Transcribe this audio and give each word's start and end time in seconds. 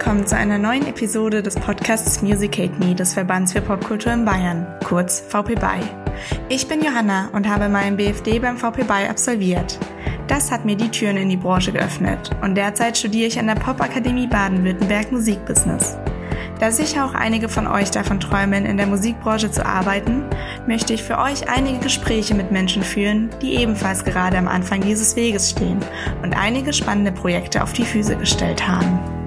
Willkommen 0.00 0.26
zu 0.26 0.34
einer 0.34 0.56
neuen 0.56 0.86
Episode 0.86 1.42
des 1.42 1.56
Podcasts 1.56 2.22
Music 2.22 2.56
Hate 2.56 2.72
Me 2.82 2.94
des 2.94 3.12
Verbands 3.12 3.52
für 3.52 3.60
Popkultur 3.60 4.14
in 4.14 4.24
Bayern, 4.24 4.66
kurz 4.82 5.20
VP 5.20 5.56
BY. 5.56 5.82
Ich 6.48 6.66
bin 6.66 6.82
Johanna 6.82 7.28
und 7.34 7.46
habe 7.46 7.68
meinen 7.68 7.98
BFD 7.98 8.38
beim 8.38 8.56
VP 8.56 8.84
BY 8.84 9.08
absolviert. 9.10 9.78
Das 10.26 10.50
hat 10.50 10.64
mir 10.64 10.74
die 10.74 10.88
Türen 10.88 11.18
in 11.18 11.28
die 11.28 11.36
Branche 11.36 11.70
geöffnet 11.70 12.30
und 12.40 12.54
derzeit 12.54 12.96
studiere 12.96 13.26
ich 13.26 13.38
an 13.38 13.46
der 13.46 13.56
Popakademie 13.56 14.26
Baden-Württemberg 14.26 15.12
Musikbusiness. 15.12 15.98
Da 16.58 16.72
sicher 16.72 17.04
auch 17.04 17.12
einige 17.12 17.50
von 17.50 17.66
euch 17.66 17.90
davon 17.90 18.20
träumen, 18.20 18.64
in 18.64 18.78
der 18.78 18.86
Musikbranche 18.86 19.50
zu 19.50 19.66
arbeiten, 19.66 20.24
möchte 20.66 20.94
ich 20.94 21.02
für 21.02 21.18
euch 21.18 21.50
einige 21.50 21.78
Gespräche 21.78 22.34
mit 22.34 22.50
Menschen 22.50 22.82
führen, 22.82 23.28
die 23.42 23.56
ebenfalls 23.56 24.02
gerade 24.02 24.38
am 24.38 24.48
Anfang 24.48 24.80
dieses 24.80 25.14
Weges 25.14 25.50
stehen 25.50 25.80
und 26.22 26.32
einige 26.32 26.72
spannende 26.72 27.12
Projekte 27.12 27.62
auf 27.62 27.74
die 27.74 27.84
Füße 27.84 28.16
gestellt 28.16 28.66
haben. 28.66 29.19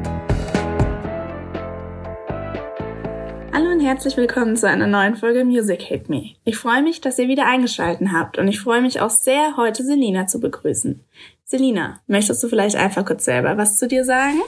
Herzlich 3.83 4.15
willkommen 4.15 4.55
zu 4.55 4.65
einer 4.65 4.87
neuen 4.87 5.17
Folge 5.17 5.43
Music 5.43 5.89
Hate 5.91 6.05
Me. 6.07 6.35
Ich 6.45 6.55
freue 6.55 6.81
mich, 6.81 7.01
dass 7.01 7.19
ihr 7.19 7.27
wieder 7.27 7.45
eingeschaltet 7.45 8.07
habt 8.13 8.37
und 8.37 8.47
ich 8.47 8.61
freue 8.61 8.81
mich 8.81 9.01
auch 9.01 9.09
sehr, 9.09 9.57
heute 9.57 9.83
Selina 9.83 10.25
zu 10.25 10.39
begrüßen. 10.39 11.03
Selina, 11.43 11.99
möchtest 12.07 12.41
du 12.41 12.47
vielleicht 12.47 12.77
einfach 12.77 13.03
kurz 13.03 13.25
selber 13.25 13.57
was 13.57 13.77
zu 13.77 13.89
dir 13.89 14.05
sagen? 14.05 14.39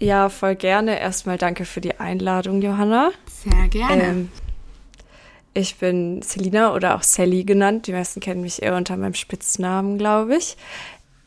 Ja, 0.00 0.28
voll 0.28 0.56
gerne. 0.56 0.98
Erstmal 0.98 1.38
danke 1.38 1.64
für 1.64 1.80
die 1.80 2.00
Einladung, 2.00 2.60
Johanna. 2.62 3.12
Sehr 3.28 3.68
gerne. 3.68 4.02
Ähm, 4.02 4.28
ich 5.54 5.76
bin 5.76 6.20
Selina 6.22 6.74
oder 6.74 6.96
auch 6.96 7.04
Sally 7.04 7.44
genannt. 7.44 7.86
Die 7.86 7.92
meisten 7.92 8.18
kennen 8.18 8.40
mich 8.40 8.60
eher 8.60 8.74
unter 8.74 8.96
meinem 8.96 9.14
Spitznamen, 9.14 9.98
glaube 9.98 10.36
ich. 10.36 10.56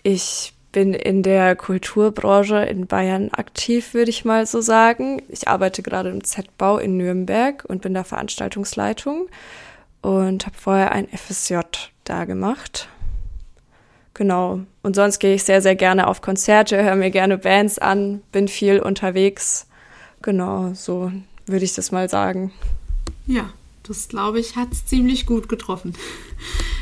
Ich 0.04 0.52
bin 0.78 0.94
in 0.94 1.24
der 1.24 1.56
Kulturbranche 1.56 2.58
in 2.58 2.86
Bayern 2.86 3.30
aktiv, 3.32 3.96
würde 3.96 4.12
ich 4.12 4.26
mal 4.26 4.46
so 4.46 4.62
sagen. 4.62 5.24
Ich 5.28 5.48
arbeite 5.48 5.82
gerade 5.82 6.12
im 6.12 6.24
Z-Bau 6.24 6.78
in 6.78 6.98
Nürnberg 6.98 7.66
und 7.68 7.82
bin 7.82 7.96
da 7.96 8.04
Veranstaltungsleitung 8.04 9.28
und 10.04 10.46
habe 10.46 10.56
vorher 10.56 10.92
ein 10.92 11.08
FSJ 11.08 11.62
da 12.04 12.26
gemacht. 12.26 12.90
Genau. 14.14 14.60
Und 14.84 14.96
sonst 14.96 15.18
gehe 15.18 15.34
ich 15.34 15.46
sehr, 15.46 15.64
sehr 15.64 15.76
gerne 15.76 16.06
auf 16.06 16.22
Konzerte, 16.22 16.84
höre 16.84 16.96
mir 16.96 17.10
gerne 17.10 17.40
Bands 17.40 17.80
an, 17.80 18.22
bin 18.32 18.48
viel 18.48 18.80
unterwegs. 18.80 19.66
Genau, 20.22 20.76
so 20.76 21.12
würde 21.48 21.66
ich 21.66 21.74
das 21.74 21.92
mal 21.92 22.08
sagen. 22.08 22.54
Ja, 23.26 23.50
das 23.82 24.10
glaube 24.10 24.40
ich, 24.40 24.56
hat 24.56 24.74
es 24.74 24.86
ziemlich 24.86 25.26
gut 25.26 25.50
getroffen. 25.50 25.96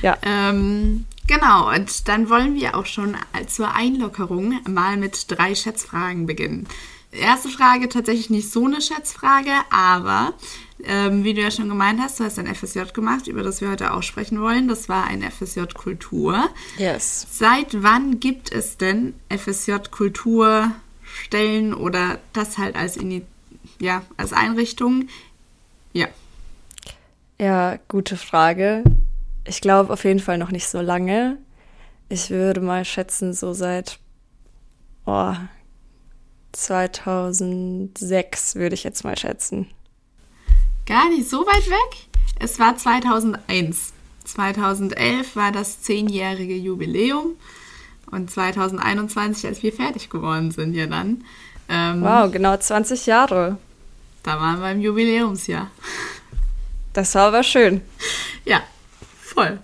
Ja. 0.01 0.17
Ähm, 0.21 1.05
genau, 1.27 1.73
und 1.73 2.07
dann 2.07 2.29
wollen 2.29 2.55
wir 2.55 2.75
auch 2.75 2.85
schon 2.85 3.15
zur 3.47 3.73
Einlockerung 3.73 4.59
mal 4.67 4.97
mit 4.97 5.31
drei 5.31 5.55
Schätzfragen 5.55 6.25
beginnen. 6.25 6.67
Erste 7.11 7.49
Frage 7.49 7.87
tatsächlich 7.87 8.29
nicht 8.29 8.51
so 8.51 8.65
eine 8.65 8.81
Schätzfrage, 8.81 9.51
aber 9.69 10.33
ähm, 10.83 11.23
wie 11.23 11.33
du 11.33 11.41
ja 11.41 11.49
schon 11.49 11.69
gemeint 11.69 11.99
hast, 12.01 12.19
du 12.19 12.25
hast 12.25 12.37
ein 12.37 12.53
FSJ 12.53 12.81
gemacht, 12.93 13.27
über 13.27 13.41
das 13.41 13.61
wir 13.61 13.69
heute 13.69 13.93
auch 13.93 14.03
sprechen 14.03 14.41
wollen. 14.41 14.67
Das 14.67 14.89
war 14.89 15.05
ein 15.05 15.21
FSJ 15.23 15.61
Kultur. 15.73 16.49
Yes. 16.77 17.25
Seit 17.31 17.81
wann 17.81 18.19
gibt 18.19 18.51
es 18.51 18.77
denn 18.77 19.13
FSJ 19.29 19.89
Kulturstellen 19.91 21.73
oder 21.73 22.19
das 22.33 22.57
halt 22.57 22.75
als, 22.75 22.99
ja, 23.79 24.03
als 24.17 24.33
Einrichtung? 24.33 25.07
Ja. 25.93 26.07
Ja, 27.39 27.77
gute 27.87 28.17
Frage. 28.17 28.83
Ich 29.45 29.61
glaube 29.61 29.93
auf 29.93 30.03
jeden 30.03 30.19
Fall 30.19 30.37
noch 30.37 30.51
nicht 30.51 30.67
so 30.67 30.81
lange. 30.81 31.37
Ich 32.09 32.29
würde 32.29 32.59
mal 32.61 32.85
schätzen, 32.85 33.33
so 33.33 33.53
seit 33.53 33.97
oh, 35.05 35.33
2006 36.51 38.55
würde 38.55 38.75
ich 38.75 38.83
jetzt 38.83 39.03
mal 39.03 39.17
schätzen. 39.17 39.71
Gar 40.85 41.09
nicht 41.09 41.27
so 41.29 41.45
weit 41.45 41.67
weg. 41.67 42.07
Es 42.39 42.59
war 42.59 42.77
2001. 42.77 43.93
2011 44.23 45.35
war 45.35 45.51
das 45.51 45.81
zehnjährige 45.81 46.55
Jubiläum 46.55 47.35
und 48.11 48.31
2021, 48.31 49.47
als 49.47 49.63
wir 49.63 49.73
fertig 49.73 50.09
geworden 50.09 50.51
sind, 50.51 50.73
ja 50.73 50.87
dann. 50.87 51.25
Ähm, 51.69 52.01
wow, 52.01 52.31
genau 52.31 52.57
20 52.57 53.05
Jahre. 53.05 53.57
Da 54.23 54.39
waren 54.39 54.61
wir 54.61 54.71
im 54.71 54.81
Jubiläumsjahr. 54.81 55.69
Das 56.93 57.13
war 57.15 57.27
aber 57.27 57.43
schön. 57.43 57.81
Ja, 58.45 58.63
voll. 59.35 59.59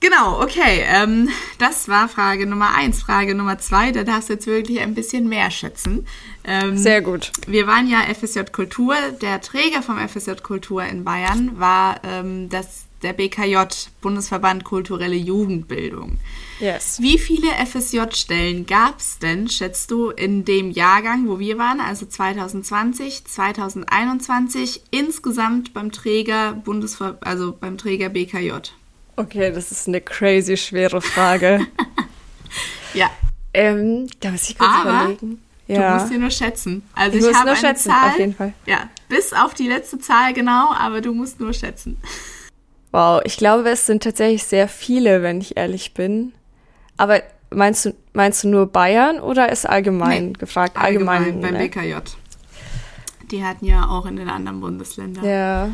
Genau, 0.00 0.40
okay. 0.40 0.82
Ähm, 0.86 1.28
das 1.58 1.88
war 1.88 2.08
Frage 2.08 2.46
Nummer 2.46 2.74
eins. 2.74 3.02
Frage 3.02 3.34
Nummer 3.34 3.58
zwei, 3.58 3.92
da 3.92 4.02
darfst 4.02 4.30
du 4.30 4.32
jetzt 4.32 4.46
wirklich 4.46 4.80
ein 4.80 4.94
bisschen 4.94 5.28
mehr 5.28 5.50
schätzen. 5.50 6.06
Ähm, 6.42 6.78
Sehr 6.78 7.02
gut. 7.02 7.32
Wir 7.46 7.66
waren 7.66 7.86
ja 7.86 8.00
FSJ 8.14 8.44
Kultur. 8.50 8.94
Der 9.20 9.42
Träger 9.42 9.82
vom 9.82 9.98
FSJ 9.98 10.32
Kultur 10.42 10.84
in 10.84 11.04
Bayern 11.04 11.60
war 11.60 12.00
ähm, 12.02 12.48
das, 12.48 12.84
der 13.02 13.12
BKJ, 13.12 13.58
Bundesverband 14.00 14.64
Kulturelle 14.64 15.16
Jugendbildung. 15.16 16.18
Yes. 16.60 16.98
Wie 17.00 17.18
viele 17.18 17.48
FSJ-Stellen 17.66 18.64
gab 18.64 19.00
es 19.00 19.18
denn, 19.18 19.48
schätzt 19.48 19.90
du, 19.90 20.08
in 20.08 20.46
dem 20.46 20.70
Jahrgang, 20.70 21.28
wo 21.28 21.38
wir 21.38 21.58
waren, 21.58 21.80
also 21.80 22.06
2020, 22.06 23.26
2021, 23.26 24.82
insgesamt 24.90 25.74
beim 25.74 25.92
Träger 25.92 26.54
Bundesver 26.54 27.18
also 27.20 27.52
beim 27.52 27.76
Träger 27.76 28.08
BKJ? 28.08 28.72
Okay, 29.16 29.52
das 29.52 29.70
ist 29.70 29.88
eine 29.88 30.00
crazy 30.00 30.56
schwere 30.56 31.00
Frage. 31.00 31.66
ja. 32.94 33.10
Ähm, 33.52 34.08
da 34.20 34.30
muss 34.30 34.48
ich 34.48 34.58
kurz 34.58 34.70
Aber 34.70 35.02
überlegen. 35.02 35.42
Ja. 35.66 35.92
Du 35.92 36.00
musst 36.00 36.12
dir 36.12 36.18
nur 36.18 36.30
schätzen. 36.30 36.82
Also 36.94 37.18
ich, 37.18 37.26
ich 37.26 37.34
habe 37.34 37.50
eine 37.50 37.58
schätzen, 37.58 37.90
Zahl. 37.90 38.10
Auf 38.10 38.18
jeden 38.18 38.34
Fall. 38.34 38.52
Ja, 38.66 38.88
bis 39.08 39.32
auf 39.32 39.54
die 39.54 39.68
letzte 39.68 39.98
Zahl 39.98 40.32
genau, 40.32 40.72
aber 40.72 41.00
du 41.00 41.12
musst 41.12 41.40
nur 41.40 41.52
schätzen. 41.52 41.96
Wow, 42.92 43.20
ich 43.24 43.36
glaube, 43.36 43.68
es 43.68 43.86
sind 43.86 44.02
tatsächlich 44.02 44.42
sehr 44.42 44.66
viele, 44.66 45.22
wenn 45.22 45.40
ich 45.40 45.56
ehrlich 45.56 45.94
bin. 45.94 46.32
Aber 46.96 47.22
meinst 47.50 47.84
du, 47.84 47.94
meinst 48.14 48.42
du 48.42 48.48
nur 48.48 48.66
Bayern 48.66 49.20
oder 49.20 49.52
ist 49.52 49.64
allgemein 49.64 50.26
nee, 50.26 50.32
gefragt? 50.32 50.76
Allgemein, 50.76 51.22
allgemein 51.22 51.40
beim 51.40 51.52
ne? 51.52 51.68
BKJ. 51.68 51.94
Die 53.30 53.44
hatten 53.44 53.64
ja 53.64 53.86
auch 53.86 54.06
in 54.06 54.16
den 54.16 54.28
anderen 54.28 54.60
Bundesländern. 54.60 55.24
Ja. 55.24 55.70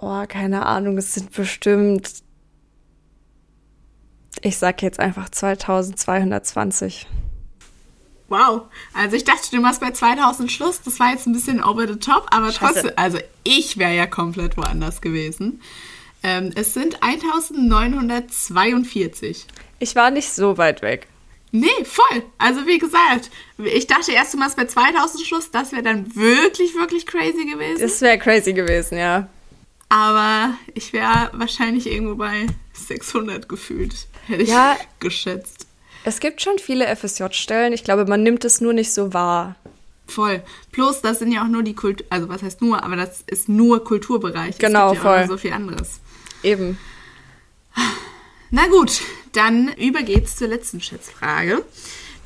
Oh, 0.00 0.24
keine 0.28 0.64
Ahnung, 0.64 0.96
es 0.96 1.14
sind 1.14 1.32
bestimmt. 1.32 2.22
Ich 4.42 4.58
sag 4.58 4.80
jetzt 4.82 5.00
einfach 5.00 5.28
2220. 5.28 7.08
Wow. 8.28 8.66
Also 8.94 9.16
ich 9.16 9.24
dachte, 9.24 9.50
du 9.50 9.60
machst 9.60 9.80
bei 9.80 9.90
2000 9.90 10.52
Schluss. 10.52 10.80
Das 10.82 11.00
war 11.00 11.10
jetzt 11.10 11.26
ein 11.26 11.32
bisschen 11.32 11.64
over 11.64 11.88
the 11.88 11.96
top, 11.96 12.28
aber 12.30 12.52
Scheiße. 12.52 12.74
trotzdem, 12.74 12.92
also 12.94 13.18
ich 13.42 13.76
wäre 13.78 13.96
ja 13.96 14.06
komplett 14.06 14.56
woanders 14.56 15.00
gewesen. 15.00 15.60
Ähm, 16.22 16.52
es 16.54 16.74
sind 16.74 17.02
1942. 17.02 19.46
Ich 19.80 19.96
war 19.96 20.12
nicht 20.12 20.30
so 20.30 20.58
weit 20.58 20.82
weg. 20.82 21.08
Nee, 21.50 21.66
voll. 21.84 22.22
Also 22.36 22.66
wie 22.66 22.76
gesagt, 22.78 23.30
ich 23.56 23.86
dachte 23.86 24.12
erst, 24.12 24.34
du 24.34 24.38
machst 24.38 24.56
bei 24.56 24.66
2000 24.66 25.26
Schluss. 25.26 25.50
Das 25.50 25.72
wäre 25.72 25.82
dann 25.82 26.14
wirklich, 26.14 26.74
wirklich 26.74 27.06
crazy 27.06 27.46
gewesen. 27.46 27.80
Das 27.80 28.02
wäre 28.02 28.18
crazy 28.18 28.52
gewesen, 28.52 28.98
ja. 28.98 29.30
Aber 29.88 30.54
ich 30.74 30.92
wäre 30.92 31.30
wahrscheinlich 31.32 31.86
irgendwo 31.86 32.16
bei 32.16 32.46
600 32.74 33.48
gefühlt, 33.48 34.06
hätte 34.26 34.42
ich 34.42 34.50
ja, 34.50 34.76
geschätzt. 35.00 35.66
Es 36.04 36.20
gibt 36.20 36.42
schon 36.42 36.58
viele 36.58 36.94
FSJ-Stellen. 36.94 37.72
Ich 37.72 37.84
glaube, 37.84 38.04
man 38.06 38.22
nimmt 38.22 38.44
es 38.44 38.60
nur 38.60 38.72
nicht 38.72 38.92
so 38.92 39.14
wahr. 39.14 39.56
Voll. 40.06 40.42
Plus, 40.72 41.02
das 41.02 41.18
sind 41.18 41.32
ja 41.32 41.42
auch 41.42 41.48
nur 41.48 41.62
die 41.62 41.74
Kultur, 41.74 42.06
also 42.10 42.28
was 42.28 42.42
heißt 42.42 42.62
nur, 42.62 42.82
aber 42.82 42.96
das 42.96 43.22
ist 43.26 43.48
nur 43.48 43.84
Kulturbereich. 43.84 44.58
Genau, 44.58 44.88
es 44.88 44.92
gibt 44.92 45.04
ja 45.04 45.10
voll. 45.10 45.24
Auch 45.24 45.28
so 45.28 45.36
viel 45.36 45.52
anderes. 45.52 46.00
Eben. 46.42 46.78
Na 48.50 48.66
gut, 48.68 49.02
dann 49.32 49.68
übergeht's 49.74 50.36
zur 50.36 50.48
letzten 50.48 50.80
Schätzfrage. 50.80 51.62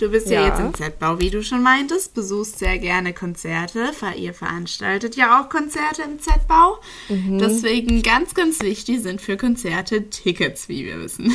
Du 0.02 0.10
bist 0.10 0.26
ja, 0.26 0.40
ja 0.40 0.48
jetzt 0.48 0.58
im 0.58 0.74
Z-Bau, 0.74 1.20
wie 1.20 1.30
du 1.30 1.44
schon 1.44 1.62
meintest, 1.62 2.12
besuchst 2.12 2.58
sehr 2.58 2.76
gerne 2.80 3.14
Konzerte. 3.14 3.92
Ihr 4.16 4.34
veranstaltet 4.34 5.14
ja 5.14 5.40
auch 5.40 5.48
Konzerte 5.48 6.02
im 6.02 6.18
Z-Bau. 6.18 6.80
Mhm. 7.08 7.38
Deswegen 7.38 8.02
ganz, 8.02 8.34
ganz 8.34 8.58
wichtig 8.62 9.00
sind 9.00 9.20
für 9.20 9.36
Konzerte 9.36 10.10
Tickets, 10.10 10.68
wie 10.68 10.84
wir 10.86 10.98
wissen. 10.98 11.32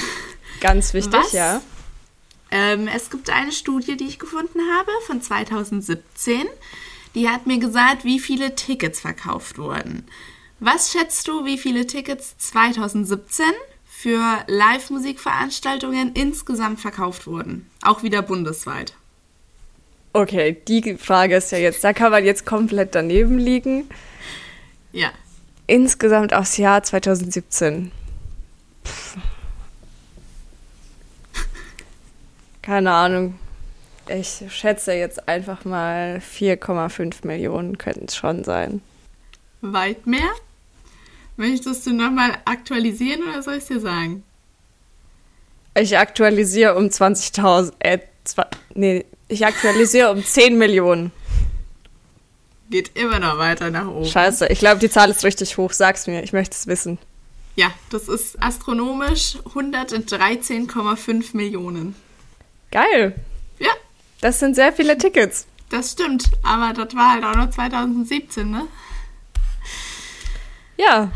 Ganz 0.60 0.94
wichtig, 0.94 1.14
Was? 1.14 1.32
ja. 1.32 1.62
Ähm, 2.52 2.90
es 2.94 3.10
gibt 3.10 3.30
eine 3.30 3.54
Studie, 3.54 3.96
die 3.96 4.04
ich 4.04 4.20
gefunden 4.20 4.60
habe 4.78 4.92
von 5.06 5.22
2017. 5.22 6.42
Die 7.16 7.30
hat 7.30 7.48
mir 7.48 7.60
gesagt, 7.60 8.04
wie 8.04 8.20
viele 8.20 8.54
Tickets 8.56 9.00
verkauft 9.00 9.60
wurden. 9.60 10.06
Was 10.60 10.92
schätzt 10.92 11.26
du, 11.30 11.46
wie 11.46 11.58
viele 11.58 11.88
Tickets 11.88 12.38
2017 12.38 13.46
für 14.00 14.44
Live-Musikveranstaltungen 14.46 16.14
insgesamt 16.14 16.80
verkauft 16.80 17.26
wurden? 17.26 17.68
Auch 17.82 18.04
wieder 18.04 18.22
bundesweit. 18.22 18.94
Okay, 20.14 20.56
die 20.68 20.98
Frage 20.98 21.38
ist 21.38 21.52
ja 21.52 21.58
jetzt, 21.58 21.84
da 21.84 21.94
kann 21.94 22.12
man 22.12 22.24
jetzt 22.24 22.46
komplett 22.46 22.94
daneben 22.94 23.40
liegen. 23.40 23.90
Ja. 24.92 25.10
Insgesamt 25.66 26.32
aufs 26.32 26.58
Jahr 26.58 26.84
2017. 26.84 27.92
Pff. 28.86 29.18
keine 32.62 32.92
Ahnung, 32.92 33.40
Ich 34.08 34.44
schätze 34.50 34.94
jetzt 34.94 35.28
einfach 35.28 35.66
mal 35.66 36.18
4,5 36.18 37.26
Millionen 37.26 37.80
könnten 37.80 38.06
es 38.06 38.16
schon 38.16 38.44
sein. 38.44 38.82
Weit 39.62 40.06
mehr? 40.06 40.30
Möchtest 41.38 41.86
du 41.86 41.94
nochmal 41.94 42.32
aktualisieren 42.46 43.22
oder 43.24 43.44
soll 43.44 43.56
ich 43.56 43.62
es 43.64 43.68
dir 43.68 43.80
sagen? 43.80 44.24
Ich 45.76 45.96
aktualisiere 45.96 46.76
um 46.76 46.86
20.000, 46.86 47.74
äh, 47.80 48.00
nee, 48.74 49.06
ich 49.28 49.46
aktualisiere 49.46 50.12
um 50.12 50.24
10 50.24 50.58
Millionen. 50.58 51.12
Geht 52.72 52.98
immer 52.98 53.20
noch 53.20 53.38
weiter 53.38 53.70
nach 53.70 53.88
oben. 53.88 54.06
Scheiße, 54.06 54.48
ich 54.48 54.60
glaube, 54.60 54.80
die 54.80 54.90
Zahl 54.90 55.12
ist 55.12 55.24
richtig 55.24 55.58
hoch. 55.58 55.72
Sag's 55.72 56.08
mir, 56.08 56.24
ich 56.24 56.34
möchte 56.34 56.56
es 56.56 56.66
wissen. 56.66 56.98
Ja, 57.56 57.72
das 57.92 58.08
ist 58.08 58.42
astronomisch 58.42 59.38
113,5 59.54 61.36
Millionen. 61.36 61.96
Geil. 62.72 63.16
Ja. 63.60 63.72
Das 64.22 64.40
sind 64.40 64.56
sehr 64.56 64.74
viele 64.74 64.98
Tickets. 64.98 65.46
Das 65.70 65.92
stimmt, 65.92 66.32
aber 66.44 66.74
das 66.74 66.96
war 66.96 67.14
halt 67.14 67.24
auch 67.24 67.36
noch 67.36 67.50
2017, 67.52 68.50
ne? 68.50 68.68
Ja. 70.78 71.12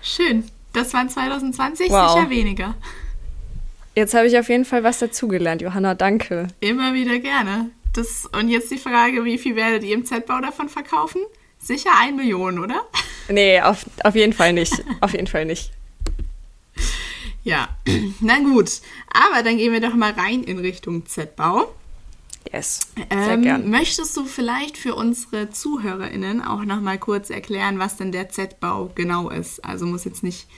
Schön. 0.00 0.50
Das 0.72 0.94
waren 0.94 1.08
2020 1.08 1.90
wow. 1.90 2.12
sicher 2.12 2.30
weniger. 2.30 2.74
Jetzt 3.94 4.14
habe 4.14 4.26
ich 4.26 4.38
auf 4.38 4.48
jeden 4.48 4.64
Fall 4.64 4.82
was 4.84 4.98
dazugelernt, 5.00 5.60
Johanna, 5.60 5.94
danke. 5.94 6.48
Immer 6.60 6.94
wieder 6.94 7.18
gerne. 7.18 7.70
Das, 7.92 8.24
und 8.26 8.48
jetzt 8.48 8.70
die 8.70 8.78
Frage, 8.78 9.24
wie 9.24 9.36
viel 9.36 9.54
werdet 9.54 9.84
ihr 9.84 9.94
im 9.94 10.06
Z-Bau 10.06 10.40
davon 10.40 10.70
verkaufen? 10.70 11.20
Sicher 11.58 11.90
ein 12.00 12.16
Million, 12.16 12.58
oder? 12.58 12.82
Nee, 13.28 13.60
auf, 13.60 13.86
auf 14.02 14.16
jeden 14.16 14.32
Fall 14.32 14.52
nicht. 14.52 14.82
auf 15.00 15.12
jeden 15.12 15.28
Fall 15.28 15.44
nicht. 15.44 15.70
Ja, 17.44 17.68
na 18.20 18.40
gut. 18.40 18.80
Aber 19.12 19.44
dann 19.44 19.58
gehen 19.58 19.72
wir 19.72 19.80
doch 19.80 19.94
mal 19.94 20.12
rein 20.12 20.42
in 20.42 20.58
Richtung 20.58 21.06
Z-Bau. 21.06 21.72
Yes, 22.50 22.80
sehr 22.96 23.34
ähm, 23.34 23.42
gern. 23.42 23.70
Möchtest 23.70 24.16
du 24.16 24.24
vielleicht 24.24 24.76
für 24.76 24.94
unsere 24.94 25.50
ZuhörerInnen 25.50 26.42
auch 26.42 26.64
noch 26.64 26.80
mal 26.80 26.98
kurz 26.98 27.30
erklären, 27.30 27.78
was 27.78 27.96
denn 27.96 28.12
der 28.12 28.28
Z-Bau 28.28 28.90
genau 28.94 29.30
ist? 29.30 29.64
Also 29.64 29.86
muss 29.86 30.04
jetzt 30.04 30.22
nicht 30.22 30.48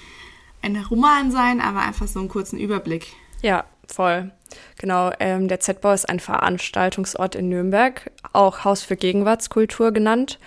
ein 0.63 0.77
Roman 0.77 1.31
sein, 1.31 1.61
aber 1.61 1.81
einfach 1.81 2.09
so 2.09 2.21
einen 2.21 2.29
kurzen 2.29 2.59
Überblick. 2.59 3.09
Ja, 3.43 3.65
voll. 3.87 4.31
Genau, 4.79 5.13
ähm, 5.21 5.49
der 5.49 5.61
Z-Bau 5.61 5.93
ist 5.93 6.09
ein 6.09 6.21
Veranstaltungsort 6.21 7.35
in 7.35 7.49
Nürnberg, 7.49 8.11
auch 8.33 8.65
Haus 8.65 8.83
für 8.83 8.97
Gegenwartskultur 8.97 9.93
genannt. 9.93 10.39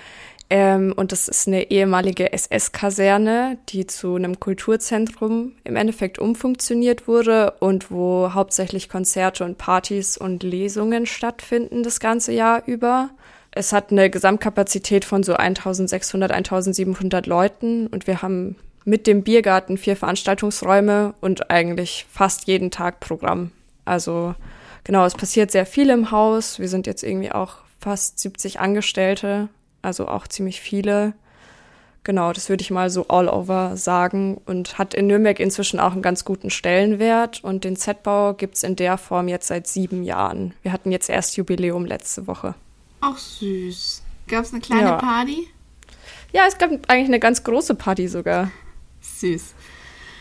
Ähm, 0.50 0.94
und 0.96 1.12
das 1.12 1.28
ist 1.28 1.48
eine 1.48 1.72
ehemalige 1.72 2.32
SS-Kaserne, 2.32 3.58
die 3.70 3.86
zu 3.86 4.16
einem 4.16 4.40
Kulturzentrum 4.40 5.54
im 5.66 5.76
Endeffekt 5.76 6.20
umfunktioniert 6.20 7.08
wurde 7.08 7.52
und 7.60 7.92
wo 7.92 8.34
hauptsächlich 8.34 8.88
Konzerte 8.88 9.44
und 9.44 9.58
Partys 9.58 10.18
und 10.18 10.44
Lesungen 10.44 11.06
stattfinden 11.06 11.84
das 11.84 12.00
ganze 12.00 12.32
Jahr 12.32 12.64
über. 12.66 13.10
Es 13.52 13.74
hat 13.74 13.92
eine 13.92 14.10
Gesamtkapazität 14.10 15.04
von 15.04 15.24
so 15.24 15.34
1600, 15.34 16.32
1700 16.32 17.28
Leuten 17.28 17.88
und 17.88 18.08
wir 18.08 18.22
haben 18.22 18.56
mit 18.86 19.06
dem 19.06 19.24
Biergarten 19.24 19.78
vier 19.78 19.98
Veranstaltungsräume 19.98 21.14
und 21.20 21.52
eigentlich 21.52 22.06
fast 22.10 22.48
jeden 22.48 22.72
Tag 22.72 23.02
Programm. 23.02 23.52
Also 23.84 24.34
genau, 24.86 25.06
es 25.06 25.16
passiert 25.16 25.52
sehr 25.52 25.66
viel 25.66 25.90
im 25.90 26.12
Haus. 26.12 26.58
Wir 26.58 26.70
sind 26.70 26.88
jetzt 26.88 27.04
irgendwie 27.04 27.34
auch 27.34 27.56
fast 27.82 28.20
70 28.20 28.62
Angestellte 28.62 29.50
also 29.82 30.08
auch 30.08 30.28
ziemlich 30.28 30.62
viele. 30.62 31.14
Genau, 32.04 32.32
das 32.32 32.48
würde 32.48 32.62
ich 32.62 32.72
mal 32.72 32.90
so 32.90 33.08
all 33.10 33.28
over 33.28 33.76
sagen 33.76 34.40
und 34.46 34.78
hat 34.78 34.94
in 34.94 35.08
Nürnberg 35.08 35.40
inzwischen 35.42 35.80
auch 35.80 35.92
einen 35.92 36.02
ganz 36.02 36.24
guten 36.24 36.50
Stellenwert 36.50 37.44
und 37.44 37.66
den 37.66 37.76
Z-Bau 37.76 38.34
gibt 38.34 38.56
es 38.56 38.64
in 38.64 38.78
der 38.78 38.98
Form 38.98 39.28
jetzt 39.28 39.48
seit 39.48 39.68
sieben 39.68 40.04
Jahren. 40.04 40.54
Wir 40.62 40.72
hatten 40.72 40.92
jetzt 40.92 41.10
erst 41.10 41.36
Jubiläum 41.36 41.86
letzte 41.86 42.26
Woche. 42.28 42.56
Ach 43.02 43.18
süß. 43.18 44.04
Gab 44.28 44.46
es 44.46 44.54
eine 44.54 44.62
kleine 44.62 44.90
ja. 44.90 44.96
Party? 44.96 45.50
Ja, 46.32 46.44
es 46.48 46.58
gab 46.58 46.72
eigentlich 46.88 47.08
eine 47.08 47.20
ganz 47.20 47.44
große 47.44 47.76
Party 47.76 48.08
sogar. 48.08 48.52
Süß. 49.02 49.54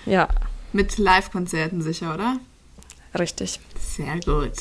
Ja. 0.07 0.29
Mit 0.73 0.99
Live-Konzerten 0.99 1.83
sicher, 1.83 2.15
oder? 2.15 2.39
Richtig. 3.17 3.61
Sehr 3.79 4.19
gut. 4.25 4.53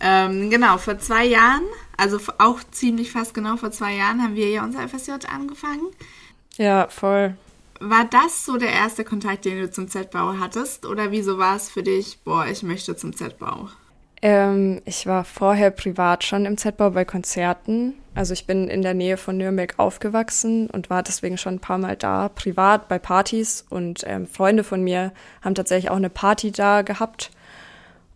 Ähm, 0.00 0.50
genau, 0.50 0.78
vor 0.78 0.98
zwei 0.98 1.26
Jahren, 1.26 1.62
also 2.00 2.18
auch 2.38 2.60
ziemlich 2.70 3.12
fast 3.12 3.34
genau 3.34 3.56
vor 3.56 3.70
zwei 3.70 3.94
Jahren, 3.94 4.22
haben 4.22 4.34
wir 4.34 4.48
ja 4.48 4.64
unser 4.64 4.88
FSJ 4.88 5.12
angefangen. 5.32 5.86
Ja, 6.56 6.88
voll. 6.88 7.36
War 7.78 8.04
das 8.04 8.44
so 8.44 8.56
der 8.56 8.72
erste 8.72 9.04
Kontakt, 9.04 9.44
den 9.44 9.58
du 9.58 9.70
zum 9.70 9.88
Z-Bau 9.88 10.34
hattest? 10.38 10.86
Oder 10.86 11.10
wieso 11.10 11.38
war 11.38 11.56
es 11.56 11.70
für 11.70 11.82
dich, 11.82 12.18
boah, 12.24 12.46
ich 12.46 12.62
möchte 12.62 12.96
zum 12.96 13.14
Z-Bau? 13.14 13.68
Ähm, 14.22 14.82
ich 14.84 15.06
war 15.06 15.24
vorher 15.24 15.70
privat 15.70 16.24
schon 16.24 16.44
im 16.44 16.58
Z-Bau 16.58 16.90
bei 16.90 17.04
Konzerten. 17.04 17.94
Also 18.14 18.34
ich 18.34 18.46
bin 18.46 18.68
in 18.68 18.82
der 18.82 18.94
Nähe 18.94 19.16
von 19.16 19.36
Nürnberg 19.36 19.74
aufgewachsen 19.78 20.68
und 20.68 20.90
war 20.90 21.02
deswegen 21.02 21.38
schon 21.38 21.54
ein 21.54 21.60
paar 21.60 21.78
Mal 21.78 21.96
da, 21.96 22.28
privat 22.28 22.88
bei 22.88 22.98
Partys. 22.98 23.64
Und 23.70 24.04
ähm, 24.06 24.26
Freunde 24.26 24.64
von 24.64 24.82
mir 24.82 25.12
haben 25.42 25.54
tatsächlich 25.54 25.90
auch 25.90 25.96
eine 25.96 26.10
Party 26.10 26.50
da 26.50 26.82
gehabt. 26.82 27.30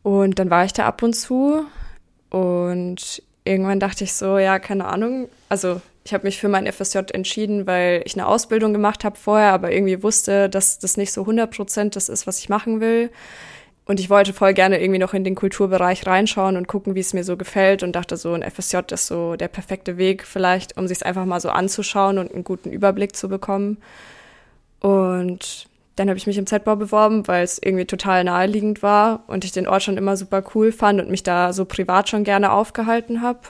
Und 0.02 0.38
dann 0.38 0.50
war 0.50 0.64
ich 0.64 0.74
da 0.74 0.86
ab 0.86 1.02
und 1.02 1.14
zu 1.14 1.64
und 2.28 3.22
irgendwann 3.44 3.80
dachte 3.80 4.04
ich 4.04 4.14
so, 4.14 4.38
ja, 4.38 4.58
keine 4.58 4.86
Ahnung. 4.86 5.28
Also 5.48 5.80
ich 6.04 6.12
habe 6.12 6.24
mich 6.24 6.38
für 6.38 6.48
mein 6.48 6.70
FSJ 6.70 6.98
entschieden, 7.12 7.66
weil 7.66 8.02
ich 8.04 8.14
eine 8.14 8.26
Ausbildung 8.26 8.72
gemacht 8.72 9.04
habe 9.04 9.16
vorher, 9.16 9.52
aber 9.52 9.72
irgendwie 9.72 10.02
wusste, 10.02 10.48
dass 10.48 10.78
das 10.78 10.96
nicht 10.96 11.12
so 11.12 11.22
100 11.22 11.50
Prozent 11.50 11.96
das 11.96 12.08
ist, 12.08 12.26
was 12.26 12.38
ich 12.38 12.48
machen 12.48 12.80
will. 12.80 13.10
Und 13.86 14.00
ich 14.00 14.08
wollte 14.08 14.32
voll 14.32 14.54
gerne 14.54 14.80
irgendwie 14.80 14.98
noch 14.98 15.12
in 15.12 15.24
den 15.24 15.34
Kulturbereich 15.34 16.06
reinschauen 16.06 16.56
und 16.56 16.68
gucken, 16.68 16.94
wie 16.94 17.00
es 17.00 17.12
mir 17.12 17.24
so 17.24 17.36
gefällt 17.36 17.82
und 17.82 17.92
dachte 17.92 18.16
so, 18.16 18.32
ein 18.32 18.42
FSJ 18.42 18.78
ist 18.92 19.06
so 19.06 19.36
der 19.36 19.48
perfekte 19.48 19.98
Weg 19.98 20.24
vielleicht, 20.24 20.78
um 20.78 20.88
sich 20.88 20.98
es 20.98 21.02
einfach 21.02 21.26
mal 21.26 21.40
so 21.40 21.50
anzuschauen 21.50 22.18
und 22.18 22.32
einen 22.32 22.44
guten 22.44 22.70
Überblick 22.70 23.14
zu 23.14 23.28
bekommen. 23.28 23.78
Und 24.80 25.66
dann 25.96 26.08
habe 26.08 26.18
ich 26.18 26.26
mich 26.26 26.38
im 26.38 26.46
Z-Bau 26.46 26.76
beworben, 26.76 27.26
weil 27.28 27.44
es 27.44 27.60
irgendwie 27.62 27.84
total 27.84 28.24
naheliegend 28.24 28.82
war 28.82 29.24
und 29.28 29.44
ich 29.44 29.52
den 29.52 29.68
Ort 29.68 29.84
schon 29.84 29.96
immer 29.96 30.16
super 30.16 30.42
cool 30.54 30.72
fand 30.72 31.00
und 31.00 31.10
mich 31.10 31.22
da 31.22 31.52
so 31.52 31.64
privat 31.64 32.08
schon 32.08 32.24
gerne 32.24 32.52
aufgehalten 32.52 33.22
habe. 33.22 33.40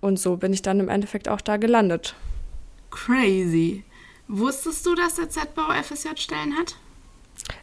Und 0.00 0.18
so 0.18 0.36
bin 0.36 0.52
ich 0.52 0.62
dann 0.62 0.80
im 0.80 0.88
Endeffekt 0.88 1.28
auch 1.28 1.40
da 1.40 1.56
gelandet. 1.56 2.14
Crazy. 2.90 3.84
Wusstest 4.28 4.86
du, 4.86 4.94
dass 4.94 5.14
der 5.14 5.30
Z-Bau 5.30 5.72
FSJ-Stellen 5.82 6.56
hat? 6.58 6.76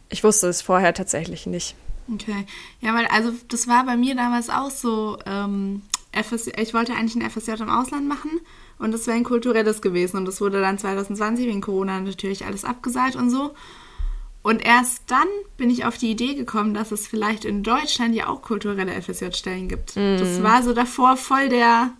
Ich 0.08 0.24
wusste 0.24 0.48
es 0.48 0.62
vorher 0.62 0.94
tatsächlich 0.94 1.46
nicht. 1.46 1.74
Okay. 2.12 2.46
Ja, 2.80 2.94
weil, 2.94 3.06
also, 3.06 3.32
das 3.48 3.68
war 3.68 3.84
bei 3.84 3.96
mir 3.96 4.14
damals 4.14 4.50
auch 4.50 4.70
so. 4.70 5.18
Ähm, 5.26 5.82
FSJ, 6.12 6.50
ich 6.58 6.74
wollte 6.74 6.94
eigentlich 6.94 7.16
ein 7.16 7.30
FSJ 7.30 7.62
im 7.62 7.68
Ausland 7.68 8.08
machen 8.08 8.30
und 8.78 8.92
das 8.92 9.06
wäre 9.06 9.16
ein 9.16 9.24
kulturelles 9.24 9.82
gewesen. 9.82 10.16
Und 10.16 10.24
das 10.24 10.40
wurde 10.40 10.60
dann 10.60 10.78
2020 10.78 11.46
wegen 11.46 11.60
Corona 11.60 12.00
natürlich 12.00 12.46
alles 12.46 12.64
abgesagt 12.64 13.16
und 13.16 13.30
so. 13.30 13.54
Und 14.42 14.64
erst 14.64 15.02
dann 15.08 15.26
bin 15.56 15.68
ich 15.68 15.84
auf 15.84 15.98
die 15.98 16.10
Idee 16.10 16.34
gekommen, 16.34 16.72
dass 16.72 16.92
es 16.92 17.06
vielleicht 17.06 17.44
in 17.44 17.62
Deutschland 17.62 18.14
ja 18.14 18.28
auch 18.28 18.40
kulturelle 18.40 18.92
FSJ-Stellen 18.92 19.68
gibt. 19.68 19.96
Mm. 19.96 20.18
Das 20.18 20.42
war 20.42 20.62
so 20.62 20.72
davor 20.72 21.16
voll 21.16 21.48
der 21.48 21.90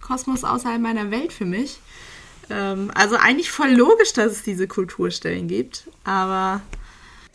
Kosmos 0.00 0.44
außerhalb 0.44 0.80
meiner 0.80 1.10
Welt 1.10 1.32
für 1.32 1.46
mich. 1.46 1.78
Ähm, 2.50 2.90
also 2.94 3.16
eigentlich 3.16 3.50
voll 3.50 3.70
logisch, 3.70 4.12
dass 4.12 4.32
es 4.32 4.42
diese 4.42 4.66
Kulturstellen 4.66 5.48
gibt, 5.48 5.84
aber. 6.04 6.60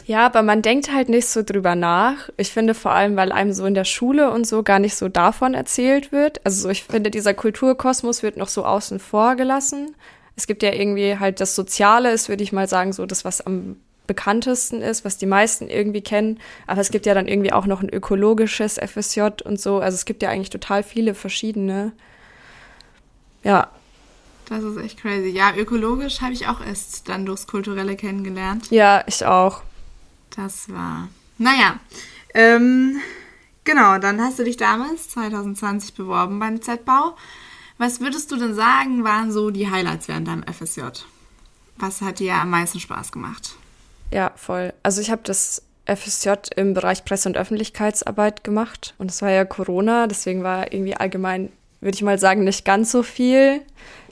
Ja, 0.05 0.25
aber 0.27 0.43
man 0.43 0.61
denkt 0.61 0.93
halt 0.93 1.09
nicht 1.09 1.27
so 1.27 1.41
drüber 1.41 1.73
nach. 1.73 2.29
Ich 2.37 2.51
finde 2.51 2.75
vor 2.75 2.91
allem, 2.91 3.15
weil 3.15 3.31
einem 3.31 3.53
so 3.53 3.65
in 3.65 3.73
der 3.73 3.85
Schule 3.85 4.29
und 4.29 4.45
so 4.45 4.61
gar 4.61 4.77
nicht 4.77 4.95
so 4.95 5.09
davon 5.09 5.55
erzählt 5.55 6.11
wird. 6.11 6.45
Also 6.45 6.69
ich 6.69 6.83
finde, 6.83 7.09
dieser 7.09 7.33
Kulturkosmos 7.33 8.21
wird 8.21 8.37
noch 8.37 8.49
so 8.49 8.65
außen 8.65 8.99
vor 8.99 9.35
gelassen. 9.35 9.95
Es 10.35 10.45
gibt 10.45 10.61
ja 10.61 10.71
irgendwie 10.71 11.17
halt 11.17 11.39
das 11.41 11.55
Soziale, 11.55 12.11
ist, 12.11 12.29
würde 12.29 12.43
ich 12.43 12.51
mal 12.51 12.67
sagen, 12.67 12.93
so 12.93 13.07
das, 13.07 13.25
was 13.25 13.41
am 13.41 13.77
bekanntesten 14.07 14.81
ist, 14.81 15.05
was 15.05 15.17
die 15.17 15.25
meisten 15.25 15.67
irgendwie 15.67 16.01
kennen. 16.01 16.39
Aber 16.67 16.81
es 16.81 16.89
gibt 16.89 17.05
ja 17.05 17.13
dann 17.13 17.27
irgendwie 17.27 17.53
auch 17.53 17.65
noch 17.65 17.81
ein 17.81 17.89
ökologisches 17.89 18.77
FSJ 18.77 19.21
und 19.43 19.59
so. 19.59 19.79
Also 19.79 19.95
es 19.95 20.05
gibt 20.05 20.21
ja 20.23 20.29
eigentlich 20.29 20.49
total 20.49 20.83
viele 20.83 21.13
verschiedene. 21.13 21.91
Ja. 23.43 23.69
Das 24.47 24.63
ist 24.63 24.77
echt 24.77 24.99
crazy. 24.99 25.29
Ja, 25.29 25.55
ökologisch 25.55 26.21
habe 26.21 26.33
ich 26.33 26.47
auch 26.47 26.65
erst 26.65 27.09
dann 27.09 27.25
durchs 27.25 27.47
Kulturelle 27.47 27.95
kennengelernt. 27.95 28.69
Ja, 28.71 29.03
ich 29.07 29.25
auch. 29.25 29.63
Das 30.35 30.69
war. 30.69 31.09
Naja. 31.37 31.79
Ähm, 32.33 32.99
genau, 33.63 33.97
dann 33.97 34.21
hast 34.21 34.39
du 34.39 34.43
dich 34.43 34.57
damals, 34.57 35.09
2020, 35.09 35.95
beworben 35.95 36.39
beim 36.39 36.61
Z-Bau. 36.61 37.15
Was 37.77 37.99
würdest 37.99 38.31
du 38.31 38.37
denn 38.37 38.53
sagen, 38.53 39.03
waren 39.03 39.31
so 39.31 39.49
die 39.49 39.69
Highlights 39.69 40.07
während 40.07 40.27
deinem 40.27 40.43
FSJ? 40.43 40.81
Was 41.77 42.01
hat 42.01 42.19
dir 42.19 42.35
am 42.35 42.49
meisten 42.49 42.79
Spaß 42.79 43.11
gemacht? 43.11 43.55
Ja, 44.11 44.31
voll. 44.35 44.73
Also 44.83 45.01
ich 45.01 45.11
habe 45.11 45.21
das 45.23 45.63
FSJ 45.85 46.31
im 46.55 46.73
Bereich 46.73 47.05
Presse- 47.05 47.29
und 47.29 47.37
Öffentlichkeitsarbeit 47.37 48.43
gemacht 48.43 48.95
und 48.97 49.11
es 49.11 49.21
war 49.21 49.29
ja 49.29 49.45
Corona, 49.45 50.07
deswegen 50.07 50.43
war 50.43 50.73
irgendwie 50.73 50.95
allgemein, 50.95 51.51
würde 51.79 51.95
ich 51.95 52.01
mal 52.01 52.17
sagen, 52.17 52.43
nicht 52.43 52.65
ganz 52.65 52.91
so 52.91 53.03
viel. 53.03 53.61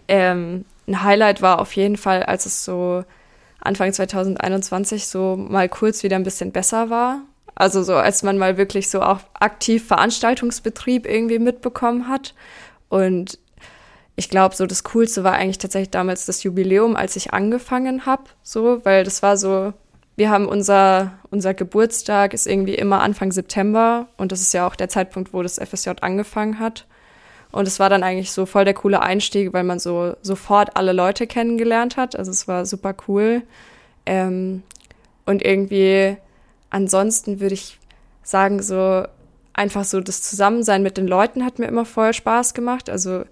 Ähm, 0.08 0.66
ein 0.88 1.04
Highlight 1.04 1.42
war 1.42 1.60
auf 1.60 1.74
jeden 1.76 1.98
Fall, 1.98 2.24
als 2.24 2.46
es 2.46 2.64
so 2.66 3.04
Anfang 3.60 3.94
2021 3.94 5.08
so 5.08 5.36
mal 5.38 5.70
kurz 5.70 6.04
wieder 6.04 6.18
ein 6.18 6.24
bisschen 6.24 6.52
besser 6.52 6.90
war. 6.90 7.22
Also 7.56 7.84
so, 7.84 7.96
als 7.96 8.24
man 8.24 8.38
mal 8.38 8.58
wirklich 8.58 8.90
so 8.90 9.02
auch 9.02 9.20
aktiv 9.40 9.88
Veranstaltungsbetrieb 9.88 11.08
irgendwie 11.08 11.40
mitbekommen 11.40 12.10
hat. 12.10 12.34
Und 12.90 13.40
ich 14.16 14.30
glaube, 14.30 14.56
so 14.56 14.66
das 14.66 14.84
Coolste 14.84 15.24
war 15.24 15.34
eigentlich 15.34 15.60
tatsächlich 15.60 15.92
damals 15.92 16.26
das 16.26 16.44
Jubiläum, 16.44 16.96
als 16.96 17.16
ich 17.16 17.34
angefangen 17.34 18.06
habe, 18.06 18.24
so, 18.44 18.84
weil 18.86 19.04
das 19.04 19.24
war 19.24 19.38
so, 19.38 19.74
wir 20.16 20.30
haben 20.30 20.48
unser, 20.48 21.14
unser 21.32 21.54
Geburtstag 21.54 22.34
ist 22.34 22.46
irgendwie 22.46 22.76
immer 22.76 23.02
Anfang 23.02 23.32
September 23.32 24.08
und 24.18 24.32
das 24.32 24.42
ist 24.42 24.54
ja 24.54 24.68
auch 24.68 24.76
der 24.76 24.90
Zeitpunkt, 24.90 25.34
wo 25.34 25.42
das 25.42 25.60
FSJ 25.60 25.92
angefangen 26.02 26.60
hat. 26.60 26.86
Und 27.52 27.68
es 27.68 27.80
war 27.80 27.90
dann 27.90 28.04
eigentlich 28.04 28.32
so 28.32 28.46
voll 28.46 28.66
der 28.66 28.74
coole 28.74 29.02
Einstieg, 29.02 29.54
weil 29.54 29.64
man 29.64 29.80
so 29.80 30.16
sofort 30.22 30.76
alle 30.76 30.92
Leute 30.92 31.28
kennengelernt 31.28 31.98
hat. 31.98 32.16
Also 32.16 32.32
es 32.32 32.48
war 32.48 32.66
super 32.66 32.96
cool. 33.08 33.44
Ähm, 34.06 34.64
und 35.26 35.44
irgendwie 35.44 36.18
ansonsten 36.70 37.40
würde 37.40 37.54
ich 37.54 37.80
sagen, 38.24 38.62
so 38.62 39.06
einfach 39.54 39.84
so 39.84 40.02
das 40.02 40.24
Zusammensein 40.24 40.82
mit 40.82 40.98
den 40.98 41.08
Leuten 41.08 41.46
hat 41.46 41.60
mir 41.60 41.68
immer 41.68 41.86
voll 41.86 42.14
Spaß 42.14 42.54
gemacht. 42.54 42.90
Also 42.90 43.24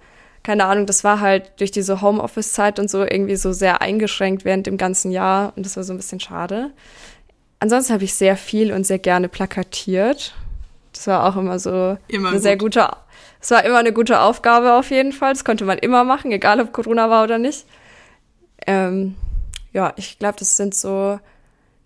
keine 0.44 0.66
Ahnung, 0.66 0.86
das 0.86 1.04
war 1.04 1.20
halt 1.20 1.52
durch 1.60 1.72
diese 1.72 2.02
Homeoffice-Zeit 2.02 2.80
und 2.80 2.90
so 2.90 3.02
irgendwie 3.02 3.36
so 3.36 3.52
sehr 3.54 3.82
eingeschränkt 3.82 4.46
während 4.46 4.68
dem 4.68 4.78
ganzen 4.78 5.12
Jahr 5.12 5.54
und 5.56 5.66
das 5.66 5.78
war 5.78 5.84
so 5.84 5.94
ein 5.94 5.98
bisschen 5.98 6.20
schade. 6.20 6.72
Ansonsten 7.60 7.94
habe 7.94 8.04
ich 8.04 8.16
sehr 8.16 8.38
viel 8.38 8.74
und 8.74 8.86
sehr 8.86 9.00
gerne 9.00 9.30
plakatiert. 9.30 10.34
Das 10.94 11.08
war 11.08 11.26
auch 11.26 11.38
immer 11.38 11.60
so 11.60 11.98
immer 12.08 12.30
eine 12.30 12.38
gut. 12.38 12.44
sehr 12.44 12.58
gute 12.58 12.90
es 13.42 13.50
war 13.50 13.66
immer 13.66 13.80
eine 13.80 13.92
gute 13.92 14.20
Aufgabe 14.20 14.74
auf 14.74 14.92
jeden 14.92 15.12
Fall. 15.12 15.34
Das 15.34 15.44
konnte 15.44 15.66
man 15.66 15.80
immer 15.80 16.04
machen, 16.04 16.32
egal 16.32 16.62
ob 16.62 16.74
Corona 16.74 17.10
war 17.10 17.24
oder 17.24 17.40
nicht. 17.40 17.66
Ähm, 18.68 19.16
ja, 19.74 19.94
ich 19.96 20.20
glaube, 20.20 20.38
das 20.38 20.58
sind 20.58 20.76
so 20.76 21.20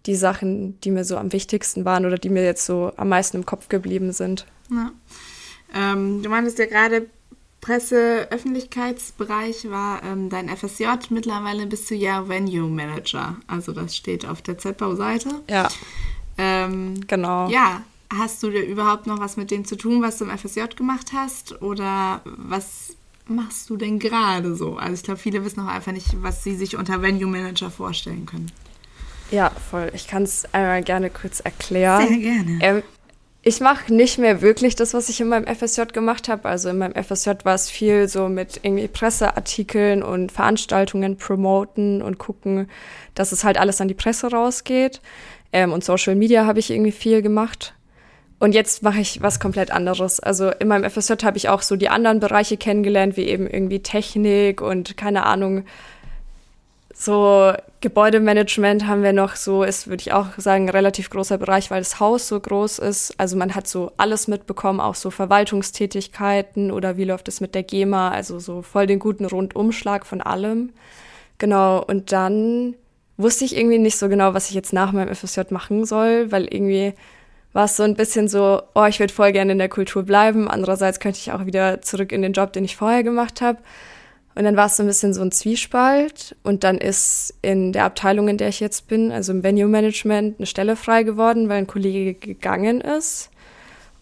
die 0.05 0.15
Sachen, 0.15 0.79
die 0.81 0.91
mir 0.91 1.05
so 1.05 1.17
am 1.17 1.31
wichtigsten 1.31 1.85
waren 1.85 2.05
oder 2.05 2.17
die 2.17 2.29
mir 2.29 2.43
jetzt 2.43 2.65
so 2.65 2.91
am 2.97 3.09
meisten 3.09 3.38
im 3.38 3.45
Kopf 3.45 3.69
geblieben 3.69 4.12
sind. 4.12 4.45
Ja. 4.69 4.91
Ähm, 5.74 6.21
du 6.21 6.29
meintest 6.29 6.59
ja 6.59 6.65
gerade, 6.65 7.07
Presse, 7.65 8.27
Öffentlichkeitsbereich 8.29 9.69
war 9.72 10.03
ähm, 10.03 10.29
dein 10.29 10.50
FSJ. 10.50 10.86
Mittlerweile 11.10 11.65
bist 11.65 11.89
du 11.89 11.95
ja 11.95 12.27
Venue 12.29 12.69
Manager. 12.69 13.38
Also 13.48 13.72
das 13.72 13.95
steht 13.95 14.27
auf 14.27 14.43
der 14.43 14.60
ZBAU-Seite. 14.60 15.29
Ja. 15.50 15.67
Ähm, 16.38 17.01
genau. 17.07 17.50
Ja, 17.50 17.81
Hast 18.13 18.43
du 18.43 18.51
dir 18.51 18.63
überhaupt 18.63 19.07
noch 19.07 19.19
was 19.19 19.36
mit 19.36 19.51
dem 19.51 19.65
zu 19.65 19.75
tun, 19.75 20.01
was 20.01 20.17
du 20.17 20.25
im 20.25 20.38
FSJ 20.38 20.62
gemacht 20.75 21.12
hast? 21.13 21.62
Oder 21.62 22.22
was 22.24 22.95
machst 23.25 23.69
du 23.69 23.77
denn 23.77 23.98
gerade 23.98 24.55
so? 24.55 24.77
Also 24.77 24.93
ich 24.93 25.03
glaube, 25.03 25.19
viele 25.19 25.43
wissen 25.43 25.60
auch 25.62 25.67
einfach 25.67 25.91
nicht, 25.91 26.22
was 26.22 26.43
sie 26.43 26.55
sich 26.55 26.77
unter 26.77 27.01
Venue 27.01 27.27
Manager 27.27 27.72
vorstellen 27.72 28.25
können. 28.25 28.51
Ja, 29.31 29.50
voll. 29.50 29.91
Ich 29.95 30.07
kann 30.07 30.22
es 30.24 30.45
einmal 30.53 30.84
gerne 30.84 31.10
kurz 31.10 31.39
erklären. 31.39 32.07
Sehr 32.07 32.17
gerne. 32.17 32.60
Ähm, 32.62 32.84
ich 33.47 33.61
mache 33.61 33.93
nicht 33.93 34.17
mehr 34.17 34.41
wirklich 34.41 34.75
das, 34.75 34.95
was 34.95 35.07
ich 35.07 35.21
in 35.21 35.27
meinem 35.27 35.45
FSJ 35.45 35.83
gemacht 35.93 36.29
habe. 36.29 36.49
Also 36.49 36.69
in 36.69 36.79
meinem 36.79 36.95
FSJ 37.01 37.29
war 37.43 37.53
es 37.53 37.69
viel 37.69 38.07
so 38.07 38.27
mit 38.27 38.59
irgendwie 38.63 38.87
Presseartikeln 38.87 40.01
und 40.01 40.31
Veranstaltungen 40.31 41.17
promoten 41.17 42.01
und 42.01 42.17
gucken, 42.17 42.67
dass 43.13 43.31
es 43.31 43.43
halt 43.43 43.59
alles 43.59 43.79
an 43.79 43.87
die 43.87 43.93
Presse 43.93 44.31
rausgeht. 44.31 44.99
Ähm, 45.53 45.73
und 45.73 45.83
Social 45.83 46.15
Media 46.15 46.47
habe 46.47 46.57
ich 46.57 46.71
irgendwie 46.71 46.91
viel 46.91 47.21
gemacht. 47.21 47.75
Und 48.39 48.55
jetzt 48.55 48.81
mache 48.81 48.99
ich 48.99 49.21
was 49.21 49.39
komplett 49.39 49.69
anderes. 49.69 50.19
Also 50.19 50.49
in 50.49 50.67
meinem 50.67 50.89
FSJ 50.89 51.23
habe 51.23 51.37
ich 51.37 51.47
auch 51.47 51.61
so 51.61 51.75
die 51.75 51.89
anderen 51.89 52.19
Bereiche 52.19 52.57
kennengelernt, 52.57 53.15
wie 53.15 53.27
eben 53.27 53.45
irgendwie 53.45 53.83
Technik 53.83 54.59
und 54.59 54.97
keine 54.97 55.23
Ahnung, 55.23 55.65
so 56.97 57.51
Gebäudemanagement 57.81 58.87
haben 58.87 59.03
wir 59.03 59.11
noch 59.11 59.35
so, 59.35 59.63
ist, 59.63 59.87
würde 59.87 60.01
ich 60.01 60.13
auch 60.13 60.27
sagen, 60.37 60.69
relativ 60.69 61.09
großer 61.09 61.37
Bereich, 61.37 61.69
weil 61.69 61.81
das 61.81 61.99
Haus 61.99 62.29
so 62.29 62.39
groß 62.39 62.79
ist. 62.79 63.13
Also 63.19 63.35
man 63.35 63.53
hat 63.53 63.67
so 63.67 63.91
alles 63.97 64.29
mitbekommen, 64.29 64.79
auch 64.79 64.95
so 64.95 65.11
Verwaltungstätigkeiten 65.11 66.71
oder 66.71 66.95
wie 66.95 67.03
läuft 67.03 67.27
es 67.27 67.41
mit 67.41 67.53
der 67.53 67.63
GEMA, 67.63 68.09
also 68.09 68.39
so 68.39 68.61
voll 68.61 68.87
den 68.87 68.99
guten 68.99 69.25
Rundumschlag 69.25 70.05
von 70.05 70.21
allem. 70.21 70.71
Genau, 71.37 71.83
und 71.83 72.13
dann 72.13 72.75
wusste 73.17 73.43
ich 73.43 73.57
irgendwie 73.57 73.77
nicht 73.77 73.97
so 73.97 74.07
genau, 74.07 74.33
was 74.33 74.47
ich 74.47 74.55
jetzt 74.55 74.71
nach 74.71 74.93
meinem 74.93 75.13
FSJ 75.13 75.41
machen 75.49 75.85
soll, 75.85 76.31
weil 76.31 76.45
irgendwie 76.45 76.93
war 77.51 77.65
es 77.65 77.75
so 77.75 77.83
ein 77.83 77.95
bisschen 77.95 78.29
so, 78.29 78.61
oh, 78.73 78.85
ich 78.85 79.01
würde 79.01 79.13
voll 79.13 79.33
gerne 79.33 79.51
in 79.51 79.57
der 79.57 79.69
Kultur 79.69 80.03
bleiben. 80.03 80.49
Andererseits 80.49 81.01
könnte 81.01 81.19
ich 81.19 81.33
auch 81.33 81.45
wieder 81.45 81.81
zurück 81.81 82.13
in 82.13 82.21
den 82.21 82.33
Job, 82.33 82.53
den 82.53 82.63
ich 82.63 82.77
vorher 82.77 83.03
gemacht 83.03 83.41
habe. 83.41 83.59
Und 84.35 84.43
dann 84.43 84.57
war 84.57 84.65
es 84.65 84.75
so 84.75 84.83
ein 84.83 84.87
bisschen 84.87 85.13
so 85.13 85.21
ein 85.21 85.31
Zwiespalt. 85.31 86.35
Und 86.43 86.63
dann 86.65 86.77
ist 86.77 87.33
in 87.41 87.71
der 87.71 87.85
Abteilung, 87.85 88.27
in 88.27 88.37
der 88.37 88.49
ich 88.49 88.59
jetzt 88.59 88.87
bin, 88.87 89.11
also 89.11 89.31
im 89.31 89.43
Venue 89.43 89.67
Management, 89.67 90.39
eine 90.39 90.45
Stelle 90.45 90.75
frei 90.75 91.03
geworden, 91.03 91.47
weil 91.47 91.59
ein 91.59 91.67
Kollege 91.67 92.13
gegangen 92.13 92.81
ist. 92.81 93.29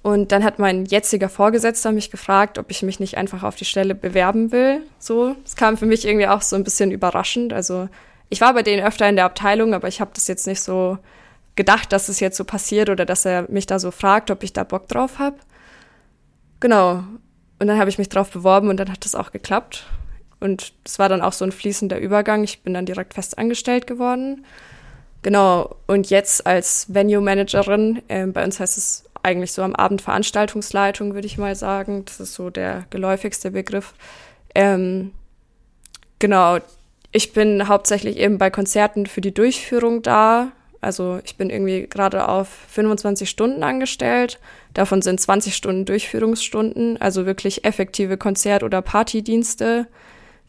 Und 0.01 0.33
dann 0.33 0.43
hat 0.43 0.59
mein 0.59 0.85
jetziger 0.85 1.29
Vorgesetzter 1.29 1.93
mich 1.93 2.11
gefragt, 2.11 2.57
ob 2.57 2.71
ich 2.71 2.83
mich 2.83 2.99
nicht 2.99 3.15
einfach 3.15 3.43
auf 3.43 3.55
die 3.55 3.63
Stelle 3.63 3.95
bewerben 3.95 4.51
will. 4.51 4.81
So, 4.99 5.35
es 5.45 5.55
kam 5.55 5.77
für 5.77 5.85
mich 5.85 6.05
irgendwie 6.05 6.27
auch 6.27 6.41
so 6.41 6.57
ein 6.57 6.65
bisschen 6.65 6.91
überraschend. 6.91 7.53
Also 7.53 7.87
ich 8.29 8.41
war 8.41 8.53
bei 8.53 8.63
denen 8.63 8.85
öfter 8.85 9.07
in 9.07 9.15
der 9.15 9.25
Abteilung, 9.25 9.73
aber 9.73 9.87
ich 9.87 10.01
habe 10.01 10.11
das 10.13 10.27
jetzt 10.27 10.45
nicht 10.45 10.61
so 10.61 10.97
gedacht, 11.55 11.93
dass 11.93 12.09
es 12.09 12.19
jetzt 12.19 12.35
so 12.35 12.43
passiert 12.43 12.89
oder 12.89 13.05
dass 13.05 13.23
er 13.23 13.49
mich 13.49 13.65
da 13.65 13.79
so 13.79 13.91
fragt, 13.91 14.29
ob 14.29 14.43
ich 14.43 14.51
da 14.51 14.63
Bock 14.65 14.89
drauf 14.89 15.19
habe. 15.19 15.37
Genau. 16.59 17.03
Und 17.59 17.67
dann 17.67 17.79
habe 17.79 17.89
ich 17.89 17.97
mich 17.97 18.09
drauf 18.09 18.29
beworben 18.31 18.67
und 18.67 18.77
dann 18.77 18.91
hat 18.91 19.05
das 19.05 19.15
auch 19.15 19.31
geklappt. 19.31 19.85
Und 20.43 20.73
es 20.83 20.99
war 20.99 21.07
dann 21.07 21.21
auch 21.21 21.31
so 21.31 21.45
ein 21.45 21.53
fließender 21.53 21.97
Übergang. 21.99 22.43
Ich 22.43 22.63
bin 22.63 22.73
dann 22.73 22.85
direkt 22.85 23.13
fest 23.13 23.37
angestellt 23.37 23.87
geworden. 23.87 24.45
Genau. 25.21 25.77
Und 25.87 26.09
jetzt 26.09 26.45
als 26.45 26.93
Venue-Managerin, 26.93 28.01
äh, 28.09 28.27
bei 28.27 28.43
uns 28.43 28.59
heißt 28.59 28.77
es 28.77 29.05
eigentlich 29.23 29.53
so 29.53 29.61
am 29.61 29.73
Abend 29.73 30.01
Veranstaltungsleitung, 30.01 31.13
würde 31.13 31.27
ich 31.27 31.37
mal 31.37 31.55
sagen. 31.55 32.03
Das 32.03 32.19
ist 32.19 32.33
so 32.33 32.49
der 32.49 32.85
geläufigste 32.89 33.51
Begriff. 33.51 33.93
Ähm, 34.53 35.11
genau. 36.19 36.57
Ich 37.13 37.31
bin 37.31 37.69
hauptsächlich 37.69 38.17
eben 38.17 38.37
bei 38.37 38.49
Konzerten 38.49 39.05
für 39.05 39.21
die 39.21 39.33
Durchführung 39.33 40.01
da. 40.01 40.51
Also 40.81 41.21
ich 41.23 41.37
bin 41.37 41.49
irgendwie 41.49 41.87
gerade 41.87 42.27
auf 42.27 42.49
25 42.67 43.29
Stunden 43.29 43.63
angestellt. 43.63 44.39
Davon 44.73 45.01
sind 45.01 45.21
20 45.21 45.55
Stunden 45.55 45.85
Durchführungsstunden, 45.85 46.99
also 46.99 47.25
wirklich 47.25 47.63
effektive 47.63 48.17
Konzert- 48.17 48.63
oder 48.63 48.81
Partydienste, 48.81 49.87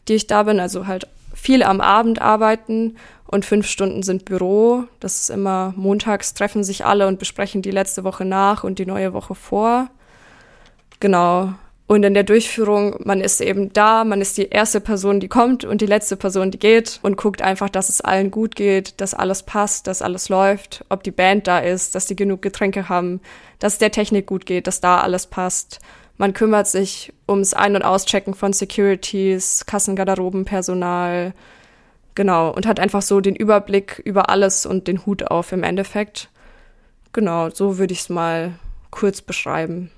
die 0.07 0.15
ich 0.15 0.27
da 0.27 0.43
bin. 0.43 0.59
Also 0.59 0.87
halt 0.87 1.07
viel 1.33 1.63
am 1.63 1.81
Abend 1.81 2.21
arbeiten 2.21 2.95
und 3.27 3.45
fünf 3.45 3.67
Stunden 3.67 4.03
sind 4.03 4.25
Büro. 4.25 4.85
Das 4.99 5.21
ist 5.21 5.29
immer 5.29 5.73
montags 5.75 6.33
treffen 6.33 6.63
sich 6.63 6.85
alle 6.85 7.07
und 7.07 7.19
besprechen 7.19 7.61
die 7.61 7.71
letzte 7.71 8.03
Woche 8.03 8.25
nach 8.25 8.63
und 8.63 8.79
die 8.79 8.85
neue 8.85 9.13
Woche 9.13 9.35
vor. 9.35 9.89
Genau. 10.99 11.53
Und 11.87 12.01
in 12.03 12.15
der 12.15 12.23
Durchführung, 12.23 12.95
man 13.03 13.21
ist 13.21 13.41
eben 13.41 13.71
da, 13.71 14.05
man 14.05 14.19
ist 14.19 14.39
die 14.39 14.49
erste 14.49 14.81
Person, 14.81 15.19
die 15.19 15.27
kommt 15.27 15.65
und 15.65 15.81
die 15.81 15.85
letzte 15.85 16.15
Person, 16.15 16.49
die 16.49 16.57
geht 16.57 16.99
und 17.03 17.15
guckt 17.15 17.43
einfach, 17.43 17.69
dass 17.69 17.89
es 17.89 18.01
allen 18.01 18.31
gut 18.31 18.55
geht, 18.55 18.99
dass 19.01 19.13
alles 19.13 19.43
passt, 19.43 19.85
dass 19.85 20.01
alles 20.01 20.29
läuft, 20.29 20.83
ob 20.89 21.03
die 21.03 21.11
Band 21.11 21.45
da 21.45 21.59
ist, 21.59 21.93
dass 21.93 22.07
die 22.07 22.15
genug 22.15 22.41
Getränke 22.41 22.89
haben, 22.89 23.21
dass 23.59 23.77
der 23.77 23.91
Technik 23.91 24.25
gut 24.25 24.47
geht, 24.47 24.65
dass 24.65 24.81
da 24.81 25.01
alles 25.01 25.27
passt. 25.27 25.79
Man 26.17 26.33
kümmert 26.33 26.67
sich 26.67 27.13
ums 27.27 27.53
Ein- 27.53 27.75
und 27.75 27.83
Auschecken 27.83 28.33
von 28.33 28.53
Securities, 28.53 29.65
Kassengarderobenpersonal, 29.65 31.33
genau, 32.15 32.51
und 32.51 32.65
hat 32.65 32.79
einfach 32.79 33.01
so 33.01 33.19
den 33.19 33.35
Überblick 33.35 34.01
über 34.05 34.29
alles 34.29 34.65
und 34.65 34.87
den 34.87 35.05
Hut 35.05 35.23
auf 35.23 35.51
im 35.51 35.63
Endeffekt. 35.63 36.29
Genau, 37.11 37.49
so 37.49 37.77
würde 37.77 37.93
ich 37.93 38.01
es 38.01 38.09
mal 38.09 38.57
kurz 38.91 39.21
beschreiben. 39.21 39.91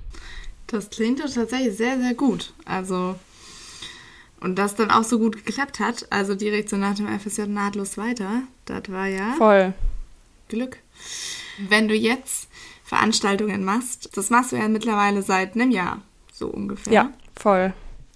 Das 0.67 0.89
klingt 0.89 1.23
doch 1.23 1.31
tatsächlich 1.33 1.77
sehr, 1.77 1.99
sehr 1.99 2.13
gut. 2.13 2.53
Also, 2.65 3.15
und 4.41 4.57
das 4.57 4.75
dann 4.75 4.91
auch 4.91 5.03
so 5.03 5.17
gut 5.17 5.45
geklappt 5.45 5.79
hat, 5.79 6.07
also 6.09 6.35
direkt 6.35 6.69
so 6.69 6.77
nach 6.77 6.95
dem 6.95 7.07
FSJ 7.07 7.43
nahtlos 7.43 7.97
weiter, 7.97 8.43
das 8.65 8.83
war 8.89 9.07
ja. 9.07 9.33
Voll. 9.37 9.73
Glück. 10.49 10.77
Wenn 11.69 11.87
du 11.87 11.95
jetzt 11.95 12.47
Veranstaltungen 12.83 13.63
machst, 13.63 14.15
das 14.15 14.29
machst 14.29 14.51
du 14.51 14.55
ja 14.55 14.67
mittlerweile 14.67 15.21
seit 15.21 15.55
einem 15.55 15.71
Jahr, 15.71 16.01
so 16.37 16.47
ungefähr. 16.47 16.93
Ja, 16.93 17.11
voll. 17.35 17.73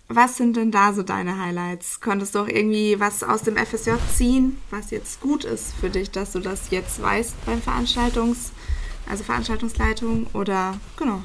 Was 0.08 0.36
sind 0.36 0.58
denn 0.58 0.72
da 0.72 0.92
so 0.92 1.04
deine 1.04 1.40
Highlights? 1.40 2.02
Konntest 2.02 2.36
du 2.36 2.40
auch 2.40 2.48
irgendwie 2.48 3.00
was 3.00 3.24
aus 3.24 3.44
dem 3.44 3.56
FSJ 3.56 3.92
ziehen, 4.14 4.62
was 4.70 4.92
jetzt 4.92 5.22
gut 5.22 5.46
ist 5.46 5.74
für 5.74 5.90
dich, 5.90 6.12
dass 6.12 6.34
du 6.34 6.40
das 6.40 6.70
jetzt 6.70 7.02
weißt 7.02 7.46
beim 7.46 7.62
Veranstaltungs, 7.62 8.52
also 9.10 9.24
Veranstaltungsleitung 9.24 10.28
oder 10.34 10.78
genau. 10.98 11.22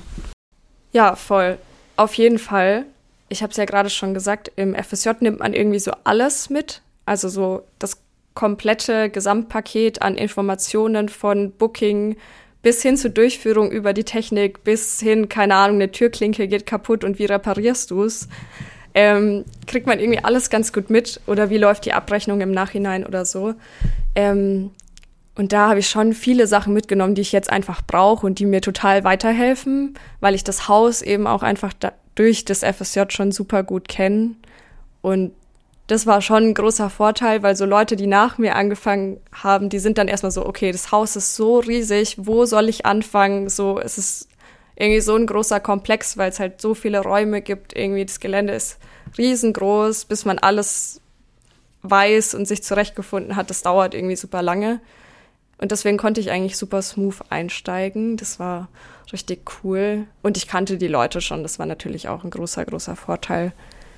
Ja, 0.92 1.16
voll. 1.16 1.58
Auf 1.96 2.14
jeden 2.14 2.38
Fall. 2.38 2.86
Ich 3.28 3.42
habe 3.42 3.50
es 3.50 3.56
ja 3.56 3.64
gerade 3.64 3.90
schon 3.90 4.14
gesagt, 4.14 4.52
im 4.54 4.74
FSJ 4.74 5.10
nimmt 5.20 5.40
man 5.40 5.52
irgendwie 5.52 5.80
so 5.80 5.90
alles 6.04 6.48
mit. 6.48 6.80
Also 7.06 7.28
so 7.28 7.62
das 7.80 8.00
komplette 8.34 9.10
Gesamtpaket 9.10 10.02
an 10.02 10.16
Informationen 10.16 11.08
von 11.08 11.50
Booking 11.50 12.16
bis 12.66 12.82
hin 12.82 12.96
zur 12.96 13.12
Durchführung 13.12 13.70
über 13.70 13.92
die 13.92 14.02
Technik, 14.02 14.64
bis 14.64 14.98
hin, 14.98 15.28
keine 15.28 15.54
Ahnung, 15.54 15.76
eine 15.76 15.92
Türklinke 15.92 16.48
geht 16.48 16.66
kaputt 16.66 17.04
und 17.04 17.20
wie 17.20 17.26
reparierst 17.26 17.92
du's? 17.92 18.26
Ähm, 18.92 19.44
kriegt 19.68 19.86
man 19.86 20.00
irgendwie 20.00 20.24
alles 20.24 20.50
ganz 20.50 20.72
gut 20.72 20.90
mit 20.90 21.20
oder 21.28 21.48
wie 21.48 21.58
läuft 21.58 21.84
die 21.84 21.92
Abrechnung 21.92 22.40
im 22.40 22.50
Nachhinein 22.50 23.06
oder 23.06 23.24
so. 23.24 23.54
Ähm, 24.16 24.72
Und 25.36 25.52
da 25.52 25.68
habe 25.68 25.78
ich 25.78 25.88
schon 25.88 26.12
viele 26.14 26.46
Sachen 26.46 26.72
mitgenommen, 26.72 27.14
die 27.14 27.20
ich 27.20 27.30
jetzt 27.30 27.50
einfach 27.50 27.82
brauche 27.86 28.26
und 28.26 28.40
die 28.40 28.46
mir 28.46 28.62
total 28.62 29.04
weiterhelfen, 29.04 29.94
weil 30.20 30.34
ich 30.34 30.42
das 30.42 30.66
Haus 30.66 31.02
eben 31.02 31.26
auch 31.26 31.44
einfach 31.44 31.72
da, 31.78 31.92
durch 32.14 32.44
das 32.46 32.64
FSJ 32.64 33.02
schon 33.10 33.30
super 33.30 33.62
gut 33.62 33.86
kenne. 33.86 34.30
Und 35.02 35.32
das 35.86 36.06
war 36.06 36.20
schon 36.20 36.48
ein 36.48 36.54
großer 36.54 36.90
Vorteil, 36.90 37.42
weil 37.42 37.54
so 37.54 37.64
Leute, 37.64 37.94
die 37.94 38.08
nach 38.08 38.38
mir 38.38 38.56
angefangen 38.56 39.20
haben, 39.32 39.68
die 39.68 39.78
sind 39.78 39.98
dann 39.98 40.08
erstmal 40.08 40.32
so, 40.32 40.44
okay, 40.44 40.72
das 40.72 40.90
Haus 40.90 41.14
ist 41.14 41.36
so 41.36 41.58
riesig, 41.58 42.16
wo 42.18 42.44
soll 42.44 42.68
ich 42.68 42.86
anfangen? 42.86 43.48
So, 43.48 43.78
es 43.78 43.96
ist 43.96 44.28
irgendwie 44.74 45.00
so 45.00 45.14
ein 45.14 45.26
großer 45.26 45.60
Komplex, 45.60 46.16
weil 46.16 46.30
es 46.30 46.40
halt 46.40 46.60
so 46.60 46.74
viele 46.74 47.00
Räume 47.00 47.40
gibt. 47.40 47.76
Irgendwie 47.76 48.04
das 48.04 48.18
Gelände 48.18 48.52
ist 48.52 48.78
riesengroß, 49.16 50.06
bis 50.06 50.24
man 50.24 50.38
alles 50.38 51.00
weiß 51.82 52.34
und 52.34 52.46
sich 52.46 52.64
zurechtgefunden 52.64 53.36
hat. 53.36 53.48
Das 53.50 53.62
dauert 53.62 53.94
irgendwie 53.94 54.16
super 54.16 54.42
lange. 54.42 54.80
Und 55.58 55.70
deswegen 55.70 55.96
konnte 55.96 56.20
ich 56.20 56.30
eigentlich 56.30 56.56
super 56.56 56.82
smooth 56.82 57.16
einsteigen. 57.30 58.16
Das 58.16 58.40
war 58.40 58.68
richtig 59.12 59.48
cool. 59.62 60.06
Und 60.22 60.36
ich 60.36 60.48
kannte 60.48 60.78
die 60.78 60.88
Leute 60.88 61.20
schon. 61.20 61.42
Das 61.42 61.58
war 61.58 61.66
natürlich 61.66 62.08
auch 62.08 62.24
ein 62.24 62.30
großer, 62.30 62.64
großer 62.64 62.96
Vorteil. 62.96 63.52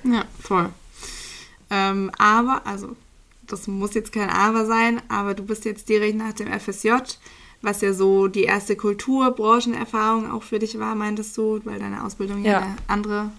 Ja, 0.05 0.25
voll. 0.39 0.69
Ähm, 1.71 2.11
aber, 2.19 2.67
also, 2.67 2.97
das 3.47 3.67
muss 3.67 3.95
jetzt 3.95 4.13
kein 4.13 4.31
Aber 4.31 4.67
sein, 4.67 5.03
aber 5.09 5.35
du 5.35 5.45
bist 5.45 5.65
jetzt 5.65 5.89
direkt 5.89 6.17
nach 6.17 6.33
dem 6.33 6.49
FSJ, 6.49 6.93
was 7.63 7.81
ja 7.81 7.93
so 7.93 8.29
die 8.29 8.45
erste 8.45 8.77
Kulturbranchenerfahrung 8.77 10.31
auch 10.31 10.43
für 10.43 10.59
dich 10.59 10.79
war, 10.79 10.95
meintest 10.95 11.37
du, 11.37 11.61
weil 11.65 11.79
deine 11.79 12.05
Ausbildung 12.05 12.45
ja, 12.45 12.53
ja 12.53 12.59
eine 12.59 12.77
andere 12.87 13.31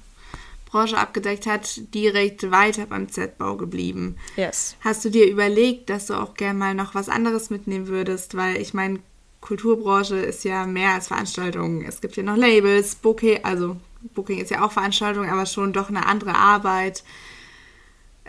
Branche 0.65 0.97
abgedeckt 0.97 1.45
hat, 1.47 1.81
direkt 1.93 2.51
weiter 2.51 2.85
beim 2.85 3.09
Z-Bau 3.09 3.55
geblieben. 3.55 4.17
Yes. 4.35 4.75
Hast 4.81 5.03
du 5.03 5.09
dir 5.09 5.29
überlegt, 5.29 5.89
dass 5.89 6.07
du 6.07 6.15
auch 6.15 6.35
gerne 6.35 6.59
mal 6.59 6.75
noch 6.75 6.95
was 6.95 7.09
anderes 7.09 7.49
mitnehmen 7.49 7.87
würdest? 7.87 8.35
Weil 8.35 8.57
ich 8.57 8.73
meine, 8.73 8.99
Kulturbranche 9.41 10.17
ist 10.17 10.43
ja 10.43 10.65
mehr 10.65 10.93
als 10.93 11.07
Veranstaltungen. 11.07 11.83
Es 11.83 12.01
gibt 12.01 12.17
ja 12.17 12.23
noch 12.23 12.35
Labels, 12.35 12.95
Booking, 12.95 13.43
also 13.43 13.77
Booking 14.13 14.39
ist 14.39 14.51
ja 14.51 14.63
auch 14.63 14.71
Veranstaltung, 14.71 15.27
aber 15.27 15.45
schon 15.45 15.73
doch 15.73 15.89
eine 15.89 16.05
andere 16.05 16.35
Arbeit. 16.35 17.03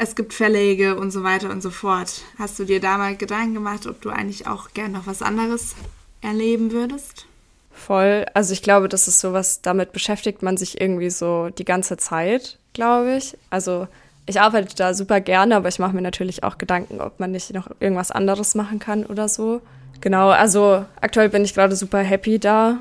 Es 0.02 0.14
gibt 0.14 0.32
Verlege 0.32 0.96
und 0.96 1.10
so 1.10 1.24
weiter 1.24 1.50
und 1.50 1.62
so 1.62 1.68
fort. 1.68 2.22
Hast 2.38 2.58
du 2.58 2.64
dir 2.64 2.80
da 2.80 2.96
mal 2.96 3.16
Gedanken 3.16 3.52
gemacht, 3.52 3.86
ob 3.86 4.00
du 4.00 4.08
eigentlich 4.08 4.46
auch 4.46 4.70
gern 4.72 4.92
noch 4.92 5.06
was 5.06 5.20
anderes 5.20 5.74
erleben 6.22 6.72
würdest? 6.72 7.26
Voll. 7.70 8.24
Also 8.32 8.54
ich 8.54 8.62
glaube, 8.62 8.88
das 8.88 9.08
ist 9.08 9.20
sowas, 9.20 9.60
damit 9.60 9.92
beschäftigt 9.92 10.42
man 10.42 10.56
sich 10.56 10.80
irgendwie 10.80 11.10
so 11.10 11.50
die 11.50 11.66
ganze 11.66 11.98
Zeit, 11.98 12.56
glaube 12.72 13.16
ich. 13.16 13.36
Also 13.50 13.88
ich 14.24 14.40
arbeite 14.40 14.74
da 14.74 14.94
super 14.94 15.20
gerne, 15.20 15.54
aber 15.54 15.68
ich 15.68 15.78
mache 15.78 15.94
mir 15.94 16.00
natürlich 16.00 16.44
auch 16.44 16.56
Gedanken, 16.56 17.02
ob 17.02 17.20
man 17.20 17.32
nicht 17.32 17.52
noch 17.52 17.68
irgendwas 17.78 18.10
anderes 18.10 18.54
machen 18.54 18.78
kann 18.78 19.04
oder 19.04 19.28
so. 19.28 19.60
Genau, 20.00 20.30
also 20.30 20.82
aktuell 21.02 21.28
bin 21.28 21.44
ich 21.44 21.52
gerade 21.52 21.76
super 21.76 21.98
happy 21.98 22.38
da. 22.38 22.78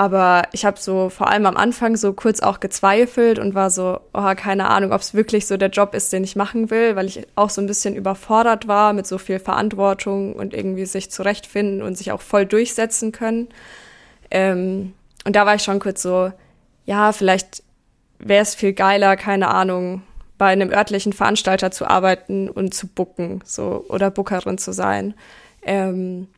Aber 0.00 0.44
ich 0.52 0.64
habe 0.64 0.80
so 0.80 1.10
vor 1.10 1.28
allem 1.28 1.44
am 1.44 1.58
Anfang 1.58 1.94
so 1.94 2.14
kurz 2.14 2.40
auch 2.40 2.60
gezweifelt 2.60 3.38
und 3.38 3.54
war 3.54 3.68
so, 3.68 4.00
oh, 4.14 4.34
keine 4.34 4.70
Ahnung, 4.70 4.92
ob 4.92 5.02
es 5.02 5.12
wirklich 5.12 5.46
so 5.46 5.58
der 5.58 5.68
Job 5.68 5.92
ist, 5.92 6.10
den 6.14 6.24
ich 6.24 6.36
machen 6.36 6.70
will, 6.70 6.96
weil 6.96 7.04
ich 7.04 7.26
auch 7.34 7.50
so 7.50 7.60
ein 7.60 7.66
bisschen 7.66 7.94
überfordert 7.94 8.66
war 8.66 8.94
mit 8.94 9.06
so 9.06 9.18
viel 9.18 9.38
Verantwortung 9.38 10.32
und 10.32 10.54
irgendwie 10.54 10.86
sich 10.86 11.10
zurechtfinden 11.10 11.82
und 11.82 11.98
sich 11.98 12.12
auch 12.12 12.22
voll 12.22 12.46
durchsetzen 12.46 13.12
können. 13.12 13.48
Ähm, 14.30 14.94
und 15.26 15.36
da 15.36 15.44
war 15.44 15.56
ich 15.56 15.62
schon 15.64 15.80
kurz 15.80 16.00
so, 16.00 16.32
ja, 16.86 17.12
vielleicht 17.12 17.62
wäre 18.18 18.40
es 18.40 18.54
viel 18.54 18.72
geiler, 18.72 19.18
keine 19.18 19.48
Ahnung, 19.48 20.00
bei 20.38 20.46
einem 20.46 20.70
örtlichen 20.70 21.12
Veranstalter 21.12 21.72
zu 21.72 21.84
arbeiten 21.84 22.48
und 22.48 22.72
zu 22.72 22.86
booken, 22.86 23.42
so 23.44 23.84
oder 23.90 24.10
Bookerin 24.10 24.56
zu 24.56 24.72
sein. 24.72 25.12
Ähm, 25.60 26.28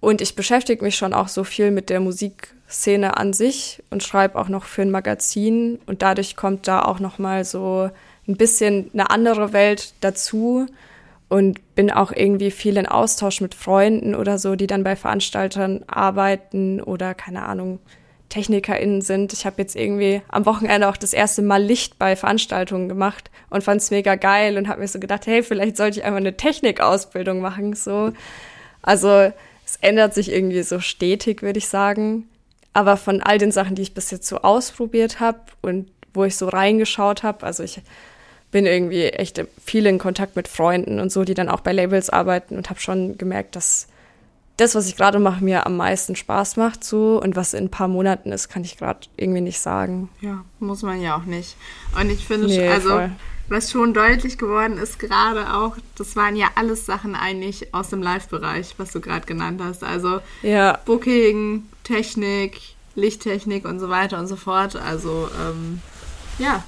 und 0.00 0.20
ich 0.20 0.36
beschäftige 0.36 0.84
mich 0.84 0.96
schon 0.96 1.12
auch 1.12 1.28
so 1.28 1.44
viel 1.44 1.70
mit 1.70 1.90
der 1.90 2.00
Musikszene 2.00 3.16
an 3.16 3.32
sich 3.32 3.82
und 3.90 4.02
schreibe 4.02 4.38
auch 4.38 4.48
noch 4.48 4.64
für 4.64 4.82
ein 4.82 4.90
Magazin 4.90 5.80
und 5.86 6.02
dadurch 6.02 6.36
kommt 6.36 6.68
da 6.68 6.82
auch 6.82 7.00
noch 7.00 7.18
mal 7.18 7.44
so 7.44 7.90
ein 8.28 8.36
bisschen 8.36 8.90
eine 8.92 9.10
andere 9.10 9.52
Welt 9.52 9.94
dazu 10.00 10.66
und 11.28 11.74
bin 11.74 11.90
auch 11.90 12.12
irgendwie 12.12 12.50
viel 12.50 12.76
in 12.76 12.86
Austausch 12.86 13.40
mit 13.40 13.54
Freunden 13.54 14.14
oder 14.14 14.38
so, 14.38 14.54
die 14.54 14.66
dann 14.66 14.84
bei 14.84 14.96
Veranstaltern 14.96 15.84
arbeiten 15.86 16.80
oder 16.80 17.14
keine 17.14 17.44
Ahnung, 17.44 17.80
TechnikerInnen 18.28 19.00
sind. 19.00 19.32
Ich 19.32 19.46
habe 19.46 19.56
jetzt 19.58 19.74
irgendwie 19.74 20.22
am 20.28 20.46
Wochenende 20.46 20.88
auch 20.88 20.96
das 20.96 21.12
erste 21.12 21.42
Mal 21.42 21.62
Licht 21.62 21.98
bei 21.98 22.14
Veranstaltungen 22.14 22.88
gemacht 22.88 23.30
und 23.50 23.64
fand 23.64 23.80
es 23.80 23.90
mega 23.90 24.14
geil 24.14 24.58
und 24.58 24.68
habe 24.68 24.80
mir 24.80 24.88
so 24.88 25.00
gedacht, 25.00 25.26
hey, 25.26 25.42
vielleicht 25.42 25.76
sollte 25.76 26.00
ich 26.00 26.04
einfach 26.04 26.18
eine 26.18 26.36
Technikausbildung 26.36 27.40
machen. 27.40 27.74
So. 27.74 28.12
Also 28.82 29.32
es 29.68 29.76
ändert 29.82 30.14
sich 30.14 30.32
irgendwie 30.32 30.62
so 30.62 30.80
stetig, 30.80 31.42
würde 31.42 31.58
ich 31.58 31.68
sagen. 31.68 32.26
Aber 32.72 32.96
von 32.96 33.22
all 33.22 33.36
den 33.36 33.52
Sachen, 33.52 33.74
die 33.74 33.82
ich 33.82 33.92
bis 33.92 34.10
jetzt 34.10 34.26
so 34.26 34.38
ausprobiert 34.38 35.20
habe 35.20 35.40
und 35.60 35.90
wo 36.14 36.24
ich 36.24 36.36
so 36.36 36.48
reingeschaut 36.48 37.22
habe, 37.22 37.44
also 37.44 37.62
ich 37.62 37.82
bin 38.50 38.64
irgendwie 38.64 39.04
echt 39.04 39.44
viel 39.62 39.84
in 39.84 39.98
Kontakt 39.98 40.36
mit 40.36 40.48
Freunden 40.48 41.00
und 41.00 41.12
so, 41.12 41.24
die 41.24 41.34
dann 41.34 41.50
auch 41.50 41.60
bei 41.60 41.72
Labels 41.72 42.08
arbeiten 42.08 42.56
und 42.56 42.70
habe 42.70 42.80
schon 42.80 43.18
gemerkt, 43.18 43.56
dass 43.56 43.88
das, 44.56 44.74
was 44.74 44.88
ich 44.88 44.96
gerade 44.96 45.18
mache, 45.18 45.44
mir 45.44 45.66
am 45.66 45.76
meisten 45.76 46.16
Spaß 46.16 46.56
macht 46.56 46.82
so 46.82 47.20
und 47.22 47.36
was 47.36 47.52
in 47.52 47.64
ein 47.64 47.70
paar 47.70 47.88
Monaten 47.88 48.32
ist, 48.32 48.48
kann 48.48 48.64
ich 48.64 48.78
gerade 48.78 49.00
irgendwie 49.18 49.42
nicht 49.42 49.60
sagen. 49.60 50.08
Ja, 50.22 50.46
muss 50.60 50.80
man 50.80 51.02
ja 51.02 51.14
auch 51.14 51.24
nicht. 51.24 51.56
Und 52.00 52.08
ich 52.08 52.24
finde, 52.24 52.46
nee, 52.46 52.66
also 52.66 52.88
voll. 52.88 53.10
Was 53.48 53.70
schon 53.70 53.94
deutlich 53.94 54.38
geworden 54.38 54.78
ist 54.78 54.98
gerade 54.98 55.54
auch, 55.54 55.76
das 55.96 56.16
waren 56.16 56.36
ja 56.36 56.48
alles 56.54 56.86
Sachen 56.86 57.14
eigentlich 57.14 57.74
aus 57.74 57.88
dem 57.88 58.02
Live-Bereich, 58.02 58.74
was 58.78 58.92
du 58.92 59.00
gerade 59.00 59.26
genannt 59.26 59.60
hast. 59.62 59.82
Also 59.82 60.20
ja. 60.42 60.78
Booking, 60.84 61.66
Technik, 61.84 62.60
Lichttechnik 62.94 63.64
und 63.64 63.80
so 63.80 63.88
weiter 63.88 64.18
und 64.18 64.26
so 64.26 64.36
fort. 64.36 64.76
Also 64.76 65.30
ähm, 65.40 65.80
ja, 66.38 66.64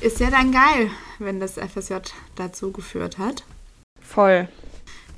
ist 0.00 0.20
ja 0.20 0.30
dann 0.30 0.52
geil, 0.52 0.90
wenn 1.18 1.40
das 1.40 1.54
FSJ 1.54 1.94
dazu 2.36 2.72
geführt 2.72 3.18
hat. 3.18 3.44
Voll. 4.00 4.48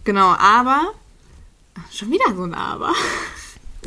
Genau, 0.05 0.35
aber 0.39 0.93
schon 1.93 2.11
wieder 2.11 2.35
so 2.35 2.43
ein 2.43 2.55
Aber. 2.55 2.93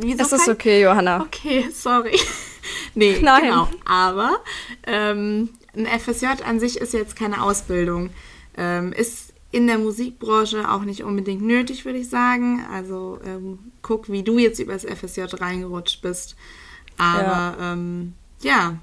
Wieso 0.01 0.23
es 0.23 0.31
ist 0.31 0.45
kein... 0.45 0.55
okay, 0.55 0.81
Johanna. 0.81 1.21
Okay, 1.21 1.69
sorry. 1.73 2.17
nee, 2.95 3.19
Nein. 3.21 3.43
genau. 3.43 3.69
Aber 3.85 4.39
ähm, 4.85 5.49
ein 5.75 5.87
FSJ 5.87 6.43
an 6.45 6.59
sich 6.59 6.77
ist 6.77 6.93
jetzt 6.93 7.15
keine 7.15 7.41
Ausbildung. 7.41 8.09
Ähm, 8.57 8.93
ist 8.93 9.33
in 9.51 9.67
der 9.67 9.77
Musikbranche 9.77 10.69
auch 10.69 10.83
nicht 10.83 11.03
unbedingt 11.03 11.41
nötig, 11.41 11.85
würde 11.85 11.99
ich 11.99 12.09
sagen. 12.09 12.65
Also 12.71 13.19
ähm, 13.25 13.59
guck, 13.81 14.09
wie 14.11 14.23
du 14.23 14.37
jetzt 14.37 14.59
übers 14.59 14.85
FSJ 14.85 15.23
reingerutscht 15.33 16.01
bist. 16.01 16.35
Aber 16.97 17.23
ja, 17.23 17.73
ähm, 17.73 18.13
ja 18.41 18.79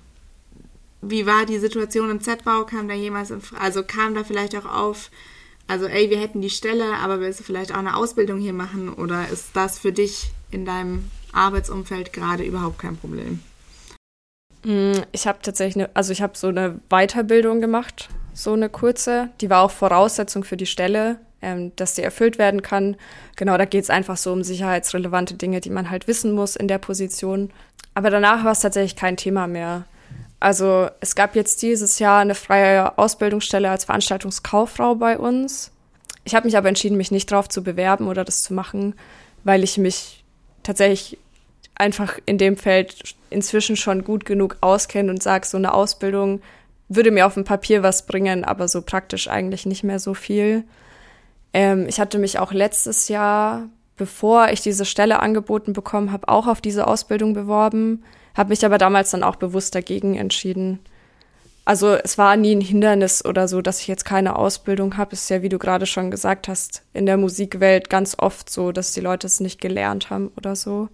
wie 1.03 1.27
war 1.27 1.47
die 1.47 1.59
Situation 1.59 2.11
im 2.11 2.21
Z-Bau? 2.21 2.65
Kam 2.65 2.89
da 2.89 2.95
jemals, 2.95 3.31
in, 3.31 3.41
also 3.59 3.83
kam 3.83 4.15
da 4.15 4.25
vielleicht 4.25 4.57
auch 4.57 4.65
auf, 4.65 5.11
also 5.67 5.87
ey, 5.87 6.11
wir 6.11 6.19
hätten 6.19 6.41
die 6.41 6.51
Stelle, 6.51 6.97
aber 6.97 7.21
willst 7.21 7.41
du 7.41 7.45
vielleicht 7.45 7.73
auch 7.73 7.79
eine 7.79 7.97
Ausbildung 7.97 8.39
hier 8.39 8.53
machen? 8.53 8.93
Oder 8.93 9.29
ist 9.29 9.51
das 9.55 9.79
für 9.79 9.93
dich 9.93 10.31
in 10.51 10.65
deinem 10.65 11.11
Arbeitsumfeld 11.33 12.13
gerade 12.13 12.45
überhaupt 12.45 12.79
kein 12.79 12.97
Problem? 12.97 13.41
Mm, 14.65 15.03
ich 15.13 15.27
habe 15.27 15.39
tatsächlich, 15.43 15.85
eine, 15.85 15.95
also 15.95 16.13
ich 16.13 16.23
habe 16.23 16.37
so 16.37 16.49
eine 16.49 16.81
Weiterbildung 16.89 17.61
gemacht, 17.61 18.09
so 18.33 18.53
eine 18.53 18.69
kurze. 18.69 19.31
Die 19.41 19.51
war 19.51 19.63
auch 19.63 19.71
Voraussetzung 19.71 20.45
für 20.45 20.57
die 20.57 20.67
Stelle, 20.67 21.19
ähm, 21.43 21.73
dass 21.77 21.95
die 21.95 22.03
erfüllt 22.03 22.39
werden 22.39 22.63
kann. 22.63 22.97
Genau, 23.37 23.57
da 23.57 23.65
geht 23.65 23.85
es 23.85 23.91
einfach 23.91 24.17
so 24.17 24.33
um 24.33 24.43
sicherheitsrelevante 24.43 25.35
Dinge, 25.35 25.61
die 25.61 25.71
man 25.71 25.91
halt 25.91 26.09
wissen 26.09 26.33
muss 26.33 26.57
in 26.57 26.69
der 26.69 26.79
Position. 26.79 27.51
Aber 27.95 28.11
danach 28.11 28.45
war 28.45 28.53
es 28.53 28.61
tatsächlich 28.61 28.97
kein 28.97 29.17
Thema 29.17 29.47
mehr. 29.47 29.85
Also 30.41 30.91
es 31.01 31.15
gab 31.15 31.35
jetzt 31.35 31.63
dieses 31.63 31.99
Jahr 31.99 32.21
eine 32.21 32.35
freie 32.35 32.99
Ausbildungsstelle 32.99 33.71
als 33.71 33.85
Veranstaltungskauffrau 33.85 34.97
bei 34.97 35.19
uns. 35.19 35.71
Ich 36.25 36.35
habe 36.35 36.47
mich 36.47 36.57
aber 36.57 36.69
entschieden, 36.69 36.97
mich 36.97 37.11
nicht 37.11 37.31
drauf 37.31 37.49
zu 37.49 37.63
bewerben 37.63 38.09
oder 38.09 38.25
das 38.25 38.43
zu 38.43 38.53
machen, 38.53 38.95
weil 39.45 39.63
ich 39.63 39.79
mich 39.79 40.16
tatsächlich 40.67 41.19
einfach 41.75 42.19
in 42.27 42.39
dem 42.39 42.57
Feld 42.57 43.15
inzwischen 43.31 43.77
schon 43.77 44.05
gut 44.05 44.25
genug 44.25 44.57
auskenne 44.61 45.11
und 45.11 45.23
sage, 45.23 45.47
so 45.47 45.57
eine 45.57 45.75
Ausbildung 45.75 46.41
würde 46.89 47.11
mir 47.11 47.27
auf 47.27 47.35
dem 47.35 47.45
Papier 47.45 47.83
was 47.83 48.07
bringen, 48.07 48.45
aber 48.45 48.69
so 48.69 48.81
praktisch 48.81 49.29
eigentlich 49.29 49.67
nicht 49.67 49.85
mehr 49.85 49.99
so 49.99 50.15
viel. 50.15 50.65
Ähm, 51.53 51.87
ich 51.89 52.01
hatte 52.01 52.19
mich 52.19 52.39
auch 52.39 52.53
letztes 52.53 53.09
Jahr, 53.09 53.69
bevor 53.97 54.49
ich 54.51 54.61
diese 54.61 54.85
Stelle 54.85 55.21
angeboten 55.21 55.73
bekommen 55.73 56.13
habe, 56.13 56.29
auch 56.29 56.47
auf 56.47 56.61
diese 56.61 56.87
Ausbildung 56.87 57.35
beworben 57.35 58.03
habe 58.37 58.51
mich 58.51 58.65
aber 58.65 58.79
damals 58.79 59.11
dann 59.11 59.23
auch 59.23 59.37
bewusst 59.37 59.75
dagegen 59.75 60.15
entschieden. 60.15 60.79
Also 61.67 61.95
es 61.97 62.17
war 62.17 62.37
nie 62.37 62.55
ein 62.55 62.61
Hindernis 62.61 63.25
oder 63.25 63.49
so, 63.49 63.61
dass 63.61 63.81
ich 63.81 63.89
jetzt 63.89 64.05
keine 64.05 64.37
Ausbildung 64.37 64.97
habe. 64.97 65.15
Ist 65.15 65.29
ja, 65.29 65.43
wie 65.43 65.49
du 65.49 65.59
gerade 65.59 65.85
schon 65.85 66.13
gesagt 66.13 66.47
hast, 66.47 66.83
in 66.95 67.07
der 67.07 67.17
Musikwelt 67.17 67.91
ganz 67.91 68.15
oft 68.17 68.49
so, 68.49 68.71
dass 68.71 68.93
die 68.93 69.01
Leute 69.01 69.27
es 69.27 69.41
nicht 69.41 69.61
gelernt 69.61 70.09
haben 70.09 70.31
oder 70.37 70.55
so. 70.55 70.89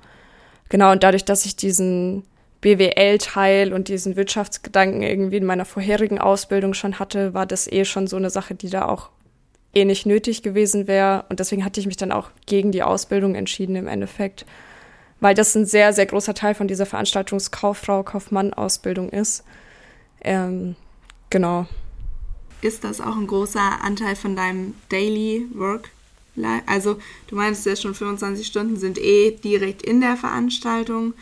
Genau, 0.71 0.91
und 0.91 1.03
dadurch, 1.03 1.27
dass 1.27 1.45
ich 1.45 1.57
diesen 1.57 2.25
BWL-Teil 2.63 3.75
und 3.75 3.89
diesen 3.89 4.17
Wirtschaftsgedanken 4.17 5.03
irgendwie 5.03 5.37
in 5.37 5.45
meiner 5.45 5.67
vorherigen 5.67 6.19
Ausbildung 6.19 6.73
schon 6.73 6.99
hatte, 6.99 7.35
war 7.35 7.45
das 7.45 7.71
eh 7.71 7.85
schon 7.85 8.07
so 8.07 8.17
eine 8.17 8.31
Sache, 8.31 8.55
die 8.55 8.71
da 8.71 8.87
auch 8.87 9.11
eh 9.75 9.85
nicht 9.85 10.07
nötig 10.07 10.43
gewesen 10.43 10.87
wäre. 10.87 11.27
Und 11.29 11.39
deswegen 11.39 11.67
hatte 11.67 11.81
ich 11.81 11.87
mich 11.87 11.99
dann 11.99 12.13
auch 12.13 12.31
gegen 12.47 12.73
die 12.73 12.83
Ausbildung 12.83 13.35
entschieden 13.35 13.77
im 13.77 13.89
Endeffekt, 13.89 14.47
weil 15.21 15.35
das 15.35 15.55
ein 15.55 15.67
sehr, 15.67 15.93
sehr 15.93 16.07
großer 16.07 16.33
Teil 16.33 16.55
von 16.55 16.67
dieser 16.67 16.87
Veranstaltungskauffrau, 16.87 18.05
Kaufmann-Ausbildung 18.05 19.11
ist. 19.11 19.45
Ähm, 20.23 20.77
genau. 21.31 21.67
Ist 22.61 22.85
das 22.85 23.01
auch 23.01 23.17
ein 23.17 23.27
großer 23.27 23.81
Anteil 23.83 24.17
von 24.17 24.37
deinem 24.37 24.75
Daily 24.89 25.47
Work? 25.55 25.91
Also 26.67 26.99
du 27.27 27.37
meinst 27.37 27.67
ja 27.67 27.77
schon 27.77 27.95
25 27.95 28.47
Stunden 28.47 28.77
sind 28.77 28.99
eh 28.99 29.33
direkt 29.33 29.83
in 29.83 30.01
der 30.01 30.17
Veranstaltung 30.17 31.13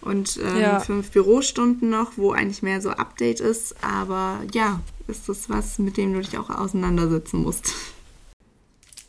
und 0.00 0.38
ähm, 0.42 0.60
ja. 0.60 0.80
fünf 0.80 1.10
Bürostunden 1.10 1.90
noch, 1.90 2.12
wo 2.16 2.32
eigentlich 2.32 2.62
mehr 2.62 2.80
so 2.80 2.90
Update 2.90 3.40
ist. 3.40 3.74
Aber 3.82 4.40
ja, 4.52 4.80
ist 5.08 5.28
das 5.28 5.50
was, 5.50 5.78
mit 5.78 5.96
dem 5.96 6.14
du 6.14 6.20
dich 6.20 6.38
auch 6.38 6.50
auseinandersetzen 6.50 7.42
musst? 7.42 7.72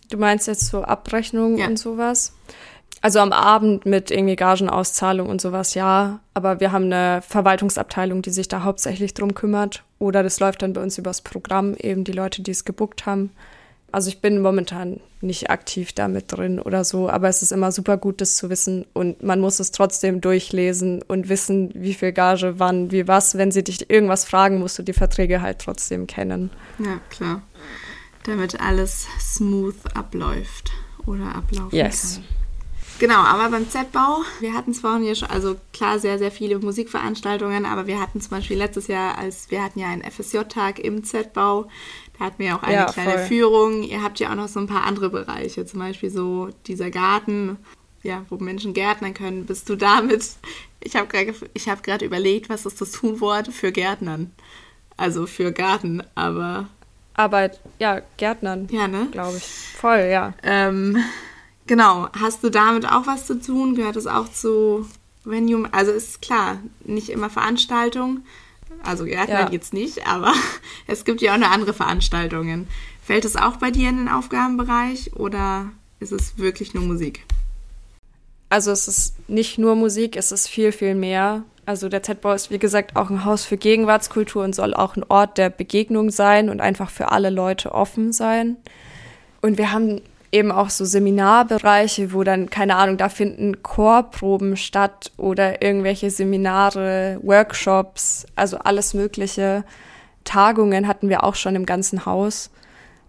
Du 0.09 0.17
meinst 0.17 0.47
jetzt 0.47 0.67
so 0.67 0.83
Abrechnung 0.83 1.57
ja. 1.57 1.67
und 1.67 1.77
sowas? 1.77 2.33
Also 3.01 3.19
am 3.19 3.33
Abend 3.33 3.85
mit 3.85 4.09
irgendwie 4.09 4.35
Gagenauszahlung 4.35 5.29
und 5.29 5.39
sowas, 5.39 5.75
ja. 5.75 6.21
Aber 6.33 6.59
wir 6.59 6.71
haben 6.71 6.85
eine 6.85 7.21
Verwaltungsabteilung, 7.21 8.23
die 8.23 8.31
sich 8.31 8.47
da 8.47 8.63
hauptsächlich 8.63 9.13
drum 9.13 9.35
kümmert. 9.35 9.83
Oder 9.99 10.23
das 10.23 10.39
läuft 10.39 10.63
dann 10.63 10.73
bei 10.73 10.81
uns 10.81 10.97
übers 10.97 11.21
Programm, 11.21 11.75
eben 11.75 12.03
die 12.03 12.13
Leute, 12.13 12.41
die 12.41 12.49
es 12.49 12.65
gebuckt 12.65 13.05
haben. 13.05 13.29
Also 13.91 14.09
ich 14.09 14.19
bin 14.21 14.41
momentan 14.41 14.99
nicht 15.21 15.49
aktiv 15.49 15.93
damit 15.93 16.31
drin 16.35 16.59
oder 16.59 16.83
so, 16.83 17.09
aber 17.09 17.29
es 17.29 17.41
ist 17.41 17.51
immer 17.51 17.71
super 17.71 17.95
gut, 17.95 18.19
das 18.19 18.35
zu 18.35 18.49
wissen 18.49 18.85
und 18.93 19.23
man 19.23 19.39
muss 19.39 19.61
es 19.61 19.71
trotzdem 19.71 20.19
durchlesen 20.19 21.01
und 21.01 21.29
wissen, 21.29 21.71
wie 21.73 21.93
viel 21.93 22.11
Gage, 22.11 22.55
wann, 22.57 22.91
wie 22.91 23.07
was. 23.07 23.37
Wenn 23.37 23.51
sie 23.51 23.63
dich 23.63 23.89
irgendwas 23.89 24.25
fragen, 24.25 24.59
musst 24.59 24.77
du 24.77 24.83
die 24.83 24.91
Verträge 24.91 25.41
halt 25.41 25.59
trotzdem 25.59 26.07
kennen. 26.07 26.49
Ja, 26.79 26.99
klar. 27.09 27.41
Damit 28.25 28.59
alles 28.59 29.07
smooth 29.19 29.75
abläuft 29.93 30.71
oder 31.05 31.35
ablaufen 31.35 31.73
yes. 31.75 32.15
kann. 32.15 32.34
Genau, 32.97 33.15
aber 33.15 33.49
beim 33.49 33.69
Z-Bau, 33.69 34.23
wir 34.39 34.53
hatten 34.53 34.73
zwar 34.73 34.99
hier 34.99 35.15
schon, 35.15 35.29
also 35.29 35.57
klar, 35.73 35.99
sehr, 35.99 36.17
sehr 36.17 36.31
viele 36.31 36.59
Musikveranstaltungen, 36.59 37.65
aber 37.65 37.87
wir 37.87 37.99
hatten 37.99 38.21
zum 38.21 38.29
Beispiel 38.29 38.57
letztes 38.57 38.87
Jahr, 38.87 39.17
als 39.17 39.51
wir 39.51 39.61
hatten 39.61 39.79
ja 39.79 39.87
einen 39.87 40.09
FSJ-Tag 40.09 40.79
im 40.79 41.03
Z-Bau, 41.03 41.67
da 42.17 42.25
hatten 42.25 42.39
wir 42.39 42.55
auch 42.55 42.63
eine 42.63 42.73
ja, 42.73 42.85
kleine 42.85 43.11
voll. 43.11 43.25
Führung. 43.25 43.83
Ihr 43.83 44.01
habt 44.01 44.19
ja 44.19 44.31
auch 44.31 44.35
noch 44.35 44.47
so 44.47 44.59
ein 44.59 44.67
paar 44.67 44.85
andere 44.85 45.09
Bereiche, 45.09 45.65
zum 45.65 45.79
Beispiel 45.79 46.09
so 46.09 46.49
dieser 46.67 46.89
Garten, 46.89 47.57
ja, 48.03 48.25
wo 48.29 48.37
Menschen 48.37 48.73
gärtnern 48.73 49.13
können. 49.13 49.45
Bist 49.45 49.67
du 49.69 49.75
damit? 49.75 50.29
Ich 50.79 50.95
habe 50.95 51.07
gerade 51.07 51.33
hab 51.33 52.01
überlegt, 52.01 52.47
was 52.47 52.65
ist 52.65 52.79
das 52.79 52.91
Tunwort 52.91 53.47
für 53.49 53.71
Gärtnern? 53.71 54.31
Also 54.95 55.25
für 55.25 55.51
Garten, 55.51 56.03
aber. 56.15 56.69
Arbeit, 57.15 57.59
ja, 57.79 58.01
Gärtnern. 58.17 58.67
Ja, 58.71 58.87
ne? 58.87 59.07
Glaube 59.11 59.37
ich. 59.37 59.43
Voll, 59.43 60.07
ja. 60.11 60.33
Ähm, 60.43 61.03
genau. 61.67 62.09
Hast 62.19 62.43
du 62.43 62.49
damit 62.49 62.85
auch 62.89 63.07
was 63.07 63.25
zu 63.27 63.39
tun? 63.39 63.75
Gehört 63.75 63.95
es 63.95 64.07
auch 64.07 64.31
zu 64.31 64.87
Venue? 65.23 65.67
Also 65.71 65.91
ist 65.91 66.21
klar, 66.21 66.59
nicht 66.83 67.09
immer 67.09 67.29
Veranstaltung, 67.29 68.21
also 68.83 69.05
Gärtner 69.05 69.41
ja. 69.41 69.49
jetzt 69.51 69.73
nicht, 69.73 70.07
aber 70.07 70.33
es 70.87 71.05
gibt 71.05 71.21
ja 71.21 71.33
auch 71.33 71.39
noch 71.39 71.51
andere 71.51 71.73
Veranstaltungen. 71.73 72.67
Fällt 73.01 73.25
es 73.25 73.35
auch 73.35 73.57
bei 73.57 73.71
dir 73.71 73.89
in 73.89 73.97
den 73.97 74.09
Aufgabenbereich 74.09 75.15
oder 75.15 75.71
ist 75.99 76.11
es 76.11 76.37
wirklich 76.37 76.73
nur 76.73 76.83
Musik? 76.83 77.23
Also 78.49 78.71
es 78.71 78.87
ist 78.87 79.29
nicht 79.29 79.57
nur 79.57 79.75
Musik, 79.75 80.15
es 80.15 80.31
ist 80.31 80.47
viel, 80.47 80.71
viel 80.71 80.95
mehr. 80.95 81.43
Also 81.65 81.89
der 81.89 82.03
Z-Bau 82.03 82.33
ist, 82.33 82.51
wie 82.51 82.59
gesagt, 82.59 82.95
auch 82.95 83.09
ein 83.09 83.25
Haus 83.25 83.43
für 83.43 83.57
Gegenwartskultur 83.57 84.43
und 84.43 84.53
soll 84.53 84.73
auch 84.73 84.95
ein 84.95 85.03
Ort 85.09 85.37
der 85.37 85.49
Begegnung 85.49 86.11
sein 86.11 86.49
und 86.49 86.61
einfach 86.61 86.91
für 86.91 87.11
alle 87.11 87.31
Leute 87.31 87.73
offen 87.73 88.13
sein. 88.13 88.57
Und 89.41 89.57
wir 89.57 89.71
haben 89.71 90.01
eben 90.35 90.51
auch 90.51 90.69
so 90.69 90.83
Seminarbereiche, 90.83 92.11
wo 92.11 92.23
dann, 92.23 92.49
keine 92.49 92.75
Ahnung, 92.75 92.97
da 92.97 93.07
finden 93.07 93.63
Chorproben 93.63 94.57
statt 94.57 95.11
oder 95.15 95.61
irgendwelche 95.61 96.09
Seminare, 96.11 97.19
Workshops, 97.23 98.25
also 98.35 98.57
alles 98.57 98.93
Mögliche. 98.93 99.63
Tagungen 100.25 100.87
hatten 100.87 101.07
wir 101.07 101.23
auch 101.23 101.35
schon 101.35 101.55
im 101.55 101.65
ganzen 101.65 102.05
Haus. 102.05 102.51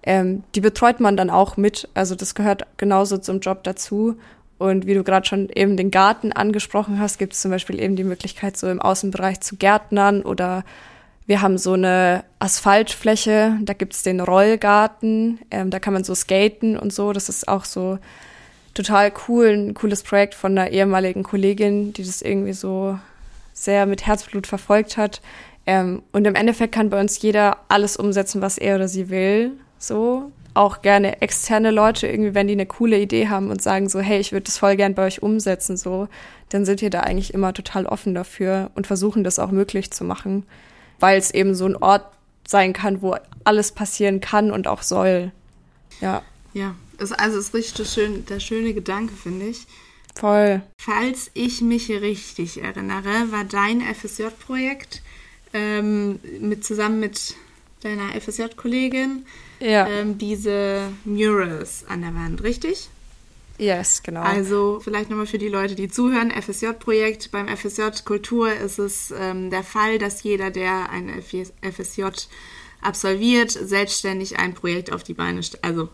Ähm, 0.05 0.45
die 0.55 0.61
betreut 0.61 1.01
man 1.01 1.17
dann 1.17 1.31
auch 1.31 1.57
mit. 1.57 1.89
Also 1.95 2.15
das 2.15 2.37
gehört 2.37 2.65
genauso 2.77 3.19
zum 3.19 3.41
Job 3.41 3.65
dazu. 3.65 4.17
Und 4.59 4.87
wie 4.87 4.95
du 4.95 5.03
gerade 5.03 5.27
schon 5.27 5.49
eben 5.49 5.77
den 5.77 5.91
Garten 5.91 6.33
angesprochen 6.33 7.01
hast, 7.01 7.19
gibt 7.19 7.33
es 7.33 7.41
zum 7.41 7.51
Beispiel 7.51 7.81
eben 7.81 7.97
die 7.97 8.05
Möglichkeit, 8.05 8.57
so 8.57 8.71
im 8.71 8.81
Außenbereich 8.81 9.41
zu 9.41 9.57
gärtnern 9.57 10.23
oder 10.23 10.65
wir 11.27 11.43
haben 11.43 11.59
so 11.59 11.73
eine 11.73 12.25
Asphaltfläche, 12.39 13.59
da 13.63 13.73
gibt's 13.73 14.05
den 14.05 14.21
Rollgarten, 14.21 15.41
ähm, 15.51 15.71
da 15.71 15.81
kann 15.81 15.93
man 15.93 16.05
so 16.05 16.15
skaten 16.15 16.79
und 16.79 16.93
so. 16.93 17.13
Das 17.13 17.29
ist 17.29 17.49
auch 17.49 17.65
so 17.65 17.99
total 18.75 19.13
cool, 19.27 19.49
ein 19.49 19.75
cooles 19.75 20.05
Projekt 20.05 20.35
von 20.35 20.57
einer 20.57 20.71
ehemaligen 20.71 21.25
Kollegin, 21.25 21.93
die 21.93 22.05
das 22.05 22.23
irgendwie 22.23 22.53
so 22.53 22.99
sehr 23.53 23.87
mit 23.87 24.07
Herzblut 24.07 24.47
verfolgt 24.47 24.97
hat. 24.97 25.21
Ähm, 25.67 26.03
und 26.13 26.27
im 26.27 26.37
Endeffekt 26.37 26.75
kann 26.75 26.91
bei 26.91 27.01
uns 27.01 27.21
jeder 27.21 27.57
alles 27.69 27.97
umsetzen, 27.97 28.41
was 28.41 28.57
er 28.57 28.77
oder 28.77 28.87
sie 28.87 29.09
will. 29.09 29.53
So. 29.79 30.31
Auch 30.55 30.81
gerne 30.81 31.21
externe 31.21 31.71
Leute, 31.71 32.07
irgendwie, 32.07 32.35
wenn 32.35 32.47
die 32.47 32.55
eine 32.55 32.65
coole 32.65 32.99
Idee 32.99 33.29
haben 33.29 33.51
und 33.51 33.61
sagen 33.61 33.91
so, 33.91 34.01
hey, 34.01 34.21
ich 34.21 34.33
würde 34.33 34.45
das 34.45 34.57
voll 34.57 34.77
gern 34.77 34.95
bei 34.95 35.05
euch 35.05 35.23
umsetzen, 35.23 35.77
so, 35.77 36.09
dann 36.49 36.65
sind 36.65 36.81
wir 36.81 36.89
da 36.89 37.01
eigentlich 37.01 37.35
immer 37.35 37.53
total 37.53 37.85
offen 37.85 38.15
dafür 38.15 38.71
und 38.75 38.87
versuchen 38.87 39.23
das 39.23 39.39
auch 39.39 39.51
möglich 39.51 39.91
zu 39.91 40.03
machen 40.03 40.47
weil 40.99 41.19
es 41.19 41.31
eben 41.31 41.55
so 41.55 41.67
ein 41.67 41.77
Ort 41.77 42.07
sein 42.47 42.73
kann, 42.73 43.03
wo 43.03 43.17
alles 43.45 43.73
passieren 43.73 44.21
kann 44.21 44.51
und 44.51 44.67
auch 44.67 44.83
soll. 44.83 45.33
Ja. 46.01 46.23
Ja, 46.55 46.75
ist, 46.99 47.13
also 47.13 47.39
ist 47.39 47.55
richtig 47.55 47.89
schön, 47.91 48.25
der 48.27 48.41
schöne 48.41 48.73
Gedanke, 48.73 49.15
finde 49.15 49.47
ich. 49.47 49.67
Voll. 50.15 50.63
Falls 50.79 51.31
ich 51.35 51.61
mich 51.61 51.91
richtig 51.91 52.63
erinnere, 52.63 53.31
war 53.31 53.45
dein 53.45 53.83
FSJ-Projekt 53.83 55.03
ähm, 55.53 56.19
mit, 56.41 56.65
zusammen 56.65 57.01
mit 57.01 57.35
deiner 57.83 58.19
FSJ-Kollegin 58.19 59.27
ja. 59.61 59.87
ähm, 59.87 60.17
diese 60.17 60.89
Murals 61.05 61.85
an 61.89 62.01
der 62.01 62.15
Wand, 62.15 62.43
richtig? 62.43 62.89
Yes, 63.59 64.03
genau. 64.03 64.21
Also 64.21 64.81
vielleicht 64.81 65.09
nochmal 65.09 65.27
für 65.27 65.39
die 65.39 65.49
Leute, 65.49 65.75
die 65.75 65.89
zuhören, 65.89 66.31
FSJ-Projekt. 66.31 67.31
Beim 67.31 67.49
FSJ 67.49 68.05
Kultur 68.05 68.53
ist 68.53 68.79
es 68.79 69.15
ähm, 69.19 69.51
der 69.51 69.63
Fall, 69.63 69.99
dass 69.99 70.23
jeder, 70.23 70.51
der 70.51 70.91
ein 70.91 71.23
FSJ 71.23 72.05
absolviert, 72.83 73.51
selbstständig 73.51 74.39
ein 74.39 74.55
Projekt 74.55 74.93
auf 74.93 75.03
die 75.03 75.15
Beine 75.15 75.43
stellt, 75.43 75.65
also 75.65 75.89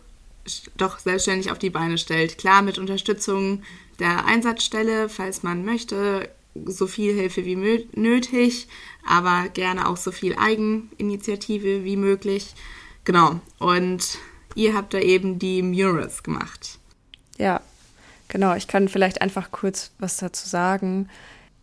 doch 0.77 0.99
selbstständig 0.99 1.51
auf 1.51 1.59
die 1.59 1.69
Beine 1.69 1.97
stellt. 1.97 2.37
Klar, 2.37 2.61
mit 2.61 2.77
Unterstützung 2.77 3.63
der 3.99 4.25
Einsatzstelle, 4.25 5.07
falls 5.07 5.43
man 5.43 5.63
möchte, 5.63 6.29
so 6.65 6.85
viel 6.85 7.13
Hilfe 7.13 7.45
wie 7.45 7.87
nötig, 7.93 8.67
aber 9.07 9.49
gerne 9.49 9.87
auch 9.87 9.97
so 9.97 10.11
viel 10.11 10.35
Eigeninitiative 10.35 11.83
wie 11.83 11.97
möglich. 11.97 12.53
Genau. 13.05 13.39
Und 13.59 14.17
ihr 14.55 14.75
habt 14.75 14.93
da 14.93 14.99
eben 14.99 15.39
die 15.39 15.61
Murals 15.61 16.23
gemacht. 16.23 16.79
Ja, 17.37 17.61
genau. 18.27 18.55
Ich 18.55 18.67
kann 18.67 18.87
vielleicht 18.87 19.21
einfach 19.21 19.51
kurz 19.51 19.91
was 19.99 20.17
dazu 20.17 20.47
sagen. 20.47 21.09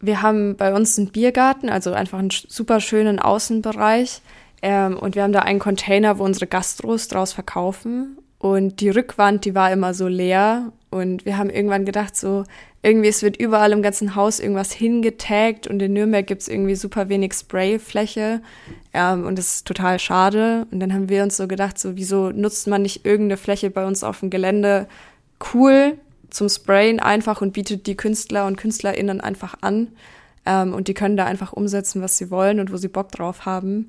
Wir 0.00 0.22
haben 0.22 0.56
bei 0.56 0.72
uns 0.74 0.98
einen 0.98 1.08
Biergarten, 1.08 1.68
also 1.68 1.92
einfach 1.92 2.18
einen 2.18 2.30
super 2.30 2.80
schönen 2.80 3.18
Außenbereich. 3.18 4.22
Ähm, 4.62 4.98
und 4.98 5.14
wir 5.14 5.22
haben 5.22 5.32
da 5.32 5.40
einen 5.40 5.58
Container, 5.58 6.18
wo 6.18 6.24
unsere 6.24 6.46
Gastros 6.46 7.08
draus 7.08 7.32
verkaufen. 7.32 8.18
Und 8.38 8.80
die 8.80 8.88
Rückwand, 8.88 9.44
die 9.44 9.54
war 9.54 9.70
immer 9.70 9.92
so 9.92 10.08
leer. 10.08 10.72
Und 10.90 11.24
wir 11.24 11.36
haben 11.36 11.50
irgendwann 11.50 11.84
gedacht, 11.84 12.16
so, 12.16 12.44
irgendwie, 12.82 13.08
es 13.08 13.22
wird 13.22 13.36
überall 13.36 13.72
im 13.72 13.82
ganzen 13.82 14.14
Haus 14.14 14.40
irgendwas 14.40 14.72
hingetaggt 14.72 15.66
und 15.66 15.82
in 15.82 15.92
Nürnberg 15.92 16.26
gibt's 16.26 16.48
irgendwie 16.48 16.74
super 16.74 17.10
wenig 17.10 17.34
Sprayfläche. 17.34 18.40
Ähm, 18.94 19.26
und 19.26 19.36
das 19.38 19.56
ist 19.56 19.66
total 19.66 19.98
schade. 19.98 20.66
Und 20.70 20.80
dann 20.80 20.94
haben 20.94 21.10
wir 21.10 21.22
uns 21.22 21.36
so 21.36 21.46
gedacht, 21.46 21.78
so, 21.78 21.96
wieso 21.96 22.30
nutzt 22.30 22.66
man 22.66 22.82
nicht 22.82 23.04
irgendeine 23.04 23.36
Fläche 23.36 23.70
bei 23.70 23.84
uns 23.84 24.02
auf 24.02 24.20
dem 24.20 24.30
Gelände, 24.30 24.88
cool 25.54 25.98
zum 26.30 26.48
Sprayen 26.48 27.00
einfach 27.00 27.40
und 27.40 27.52
bietet 27.52 27.86
die 27.86 27.96
Künstler 27.96 28.46
und 28.46 28.56
KünstlerInnen 28.56 29.20
einfach 29.20 29.56
an. 29.60 29.88
Ähm, 30.46 30.72
und 30.74 30.88
die 30.88 30.94
können 30.94 31.16
da 31.16 31.26
einfach 31.26 31.52
umsetzen, 31.52 32.02
was 32.02 32.16
sie 32.16 32.30
wollen 32.30 32.60
und 32.60 32.72
wo 32.72 32.76
sie 32.76 32.88
Bock 32.88 33.10
drauf 33.12 33.46
haben. 33.46 33.86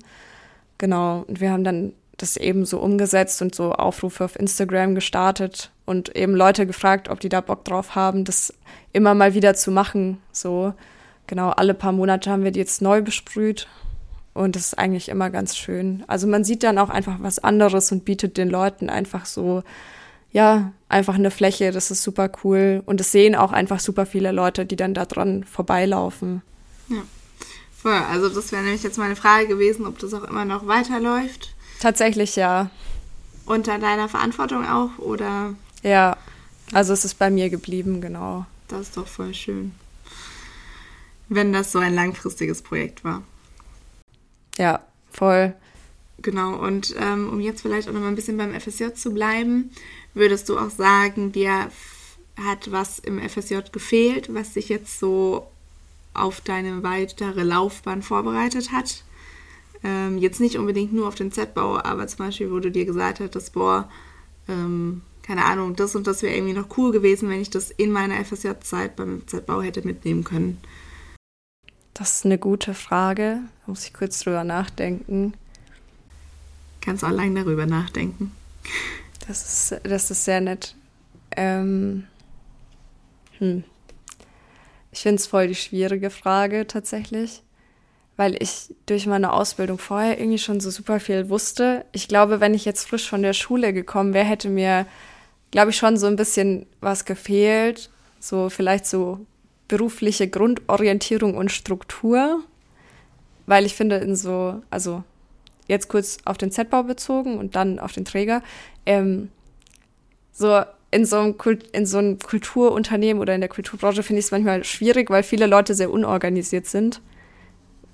Genau. 0.78 1.24
Und 1.26 1.40
wir 1.40 1.50
haben 1.50 1.64
dann 1.64 1.92
das 2.16 2.36
eben 2.36 2.64
so 2.64 2.78
umgesetzt 2.78 3.42
und 3.42 3.54
so 3.54 3.72
Aufrufe 3.72 4.24
auf 4.24 4.38
Instagram 4.38 4.94
gestartet 4.94 5.70
und 5.86 6.14
eben 6.14 6.34
Leute 6.34 6.66
gefragt, 6.66 7.08
ob 7.08 7.20
die 7.20 7.28
da 7.28 7.40
Bock 7.40 7.64
drauf 7.64 7.94
haben, 7.94 8.24
das 8.24 8.54
immer 8.92 9.14
mal 9.14 9.34
wieder 9.34 9.54
zu 9.54 9.70
machen. 9.70 10.18
So, 10.30 10.74
genau, 11.26 11.50
alle 11.50 11.74
paar 11.74 11.92
Monate 11.92 12.30
haben 12.30 12.44
wir 12.44 12.52
die 12.52 12.60
jetzt 12.60 12.82
neu 12.82 13.02
besprüht. 13.02 13.66
Und 14.34 14.56
das 14.56 14.66
ist 14.66 14.78
eigentlich 14.78 15.08
immer 15.08 15.30
ganz 15.30 15.56
schön. 15.56 16.04
Also 16.06 16.26
man 16.26 16.44
sieht 16.44 16.62
dann 16.62 16.78
auch 16.78 16.88
einfach 16.90 17.16
was 17.20 17.38
anderes 17.38 17.92
und 17.92 18.04
bietet 18.04 18.36
den 18.38 18.48
Leuten 18.48 18.88
einfach 18.88 19.26
so 19.26 19.62
ja, 20.32 20.72
einfach 20.88 21.14
eine 21.14 21.30
Fläche, 21.30 21.70
das 21.70 21.90
ist 21.90 22.02
super 22.02 22.30
cool. 22.42 22.82
Und 22.86 23.00
es 23.00 23.12
sehen 23.12 23.34
auch 23.34 23.52
einfach 23.52 23.80
super 23.80 24.06
viele 24.06 24.32
Leute, 24.32 24.66
die 24.66 24.76
dann 24.76 24.94
da 24.94 25.04
dran 25.04 25.44
vorbeilaufen. 25.44 26.42
Ja, 26.88 27.02
voll. 27.76 27.92
Also 28.10 28.28
das 28.28 28.50
wäre 28.52 28.62
nämlich 28.62 28.82
jetzt 28.82 28.98
meine 28.98 29.16
Frage 29.16 29.46
gewesen, 29.46 29.86
ob 29.86 29.98
das 29.98 30.14
auch 30.14 30.24
immer 30.24 30.44
noch 30.44 30.66
weiterläuft. 30.66 31.54
Tatsächlich 31.80 32.36
ja. 32.36 32.70
unter 33.44 33.78
deiner 33.78 34.08
Verantwortung 34.08 34.66
auch, 34.66 34.98
oder? 34.98 35.54
Ja, 35.82 36.16
also 36.72 36.92
es 36.92 37.04
ist 37.04 37.18
bei 37.18 37.30
mir 37.30 37.50
geblieben, 37.50 38.00
genau. 38.00 38.46
Das 38.68 38.82
ist 38.82 38.96
doch 38.96 39.06
voll 39.06 39.34
schön. 39.34 39.74
Wenn 41.28 41.52
das 41.52 41.72
so 41.72 41.78
ein 41.78 41.94
langfristiges 41.94 42.62
Projekt 42.62 43.04
war. 43.04 43.22
Ja, 44.56 44.80
voll. 45.10 45.54
Genau, 46.22 46.54
und 46.54 46.94
ähm, 46.98 47.28
um 47.28 47.40
jetzt 47.40 47.62
vielleicht 47.62 47.88
auch 47.88 47.92
noch 47.92 48.00
mal 48.00 48.08
ein 48.08 48.14
bisschen 48.14 48.36
beim 48.36 48.58
FSJ 48.58 48.94
zu 48.94 49.12
bleiben, 49.12 49.70
würdest 50.14 50.48
du 50.48 50.58
auch 50.58 50.70
sagen, 50.70 51.32
dir 51.32 51.70
hat 52.36 52.70
was 52.70 52.98
im 52.98 53.18
FSJ 53.18 53.58
gefehlt, 53.72 54.32
was 54.32 54.54
dich 54.54 54.68
jetzt 54.68 54.98
so 54.98 55.48
auf 56.14 56.40
deine 56.40 56.82
weitere 56.82 57.42
Laufbahn 57.42 58.02
vorbereitet 58.02 58.72
hat? 58.72 59.04
Ähm, 59.84 60.18
jetzt 60.18 60.40
nicht 60.40 60.58
unbedingt 60.58 60.92
nur 60.92 61.08
auf 61.08 61.16
den 61.16 61.32
Z-Bau, 61.32 61.78
aber 61.78 62.06
zum 62.06 62.18
Beispiel, 62.18 62.52
wo 62.52 62.60
du 62.60 62.70
dir 62.70 62.84
gesagt 62.84 63.18
hattest, 63.18 63.52
boah, 63.52 63.90
ähm, 64.48 65.02
keine 65.22 65.44
Ahnung, 65.44 65.76
das 65.76 65.96
und 65.96 66.06
das 66.06 66.22
wäre 66.22 66.34
irgendwie 66.34 66.54
noch 66.54 66.76
cool 66.76 66.92
gewesen, 66.92 67.28
wenn 67.28 67.40
ich 67.40 67.50
das 67.50 67.70
in 67.70 67.90
meiner 67.90 68.24
FSJ-Zeit 68.24 68.96
beim 68.96 69.26
Z-Bau 69.26 69.62
hätte 69.62 69.84
mitnehmen 69.84 70.24
können. 70.24 70.58
Das 71.94 72.16
ist 72.16 72.24
eine 72.24 72.38
gute 72.38 72.74
Frage. 72.74 73.40
Da 73.42 73.70
muss 73.70 73.84
ich 73.84 73.92
kurz 73.92 74.20
drüber 74.20 74.44
nachdenken. 74.44 75.34
Kannst 76.82 77.04
auch 77.04 77.10
lange 77.10 77.42
darüber 77.42 77.64
nachdenken. 77.64 78.32
Das 79.26 79.70
ist, 79.72 79.80
das 79.84 80.10
ist 80.10 80.24
sehr 80.24 80.40
nett. 80.40 80.74
Ähm, 81.36 82.04
hm. 83.38 83.64
Ich 84.90 85.00
finde 85.00 85.16
es 85.16 85.26
voll 85.26 85.48
die 85.48 85.54
schwierige 85.54 86.10
Frage 86.10 86.66
tatsächlich, 86.66 87.42
weil 88.16 88.36
ich 88.42 88.74
durch 88.86 89.06
meine 89.06 89.32
Ausbildung 89.32 89.78
vorher 89.78 90.18
irgendwie 90.18 90.38
schon 90.38 90.60
so 90.60 90.70
super 90.70 91.00
viel 91.00 91.30
wusste. 91.30 91.86
Ich 91.92 92.08
glaube, 92.08 92.40
wenn 92.40 92.52
ich 92.52 92.64
jetzt 92.64 92.88
frisch 92.88 93.08
von 93.08 93.22
der 93.22 93.32
Schule 93.32 93.72
gekommen 93.72 94.12
wäre, 94.12 94.26
hätte 94.26 94.50
mir, 94.50 94.86
glaube 95.50 95.70
ich, 95.70 95.76
schon 95.76 95.96
so 95.96 96.08
ein 96.08 96.16
bisschen 96.16 96.66
was 96.80 97.04
gefehlt. 97.04 97.90
So 98.20 98.50
vielleicht 98.50 98.86
so 98.86 99.24
berufliche 99.68 100.28
Grundorientierung 100.28 101.34
und 101.34 101.50
Struktur, 101.50 102.42
weil 103.46 103.64
ich 103.64 103.74
finde, 103.74 103.96
in 103.96 104.14
so, 104.14 104.62
also 104.68 105.02
jetzt 105.72 105.88
kurz 105.88 106.18
auf 106.24 106.38
den 106.38 106.52
Z-Bau 106.52 106.84
bezogen 106.84 107.38
und 107.38 107.56
dann 107.56 107.78
auf 107.78 107.92
den 107.92 108.04
Träger, 108.04 108.42
ähm, 108.86 109.30
so 110.32 110.62
in 110.92 111.06
so, 111.06 111.16
einem 111.16 111.38
Kult, 111.38 111.68
in 111.72 111.86
so 111.86 111.98
einem 111.98 112.18
Kulturunternehmen 112.18 113.20
oder 113.20 113.34
in 113.34 113.40
der 113.40 113.48
Kulturbranche 113.48 114.02
finde 114.02 114.20
ich 114.20 114.26
es 114.26 114.30
manchmal 114.30 114.62
schwierig, 114.62 115.10
weil 115.10 115.22
viele 115.22 115.46
Leute 115.46 115.74
sehr 115.74 115.90
unorganisiert 115.90 116.66
sind 116.66 117.00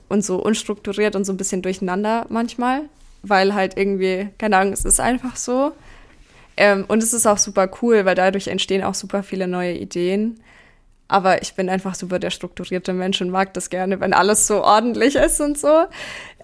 und 0.09 0.25
so 0.25 0.43
unstrukturiert 0.43 1.15
und 1.15 1.25
so 1.25 1.33
ein 1.33 1.37
bisschen 1.37 1.63
durcheinander 1.63 2.27
manchmal, 2.29 2.83
weil 3.23 3.55
halt 3.55 3.77
irgendwie, 3.77 4.29
keine 4.39 4.57
Ahnung, 4.57 4.73
es 4.73 4.85
ist 4.85 5.01
einfach 5.01 5.37
so. 5.37 5.73
Ähm, 6.57 6.87
und 6.89 7.03
es 7.03 7.13
ist 7.13 7.27
auch 7.27 7.39
super 7.39 7.71
cool, 7.83 8.05
weil 8.05 8.17
dadurch 8.17 8.49
entstehen 8.49 8.83
auch 8.83 8.95
super 8.95 9.23
viele 9.23 9.47
neue 9.47 9.75
Ideen. 9.75 10.41
Aber 11.09 11.43
ich 11.43 11.55
bin 11.55 11.71
einfach 11.71 11.95
super 11.95 12.19
der 12.19 12.31
strukturierte 12.31 12.93
Mensch 12.93 13.21
und 13.21 13.31
mag 13.31 13.55
das 13.55 13.71
gerne, 13.71 13.99
wenn 14.01 14.13
alles 14.13 14.47
so 14.47 14.63
ordentlich 14.63 15.17
ist 15.17 15.41
und 15.41 15.59
so. 15.59 15.87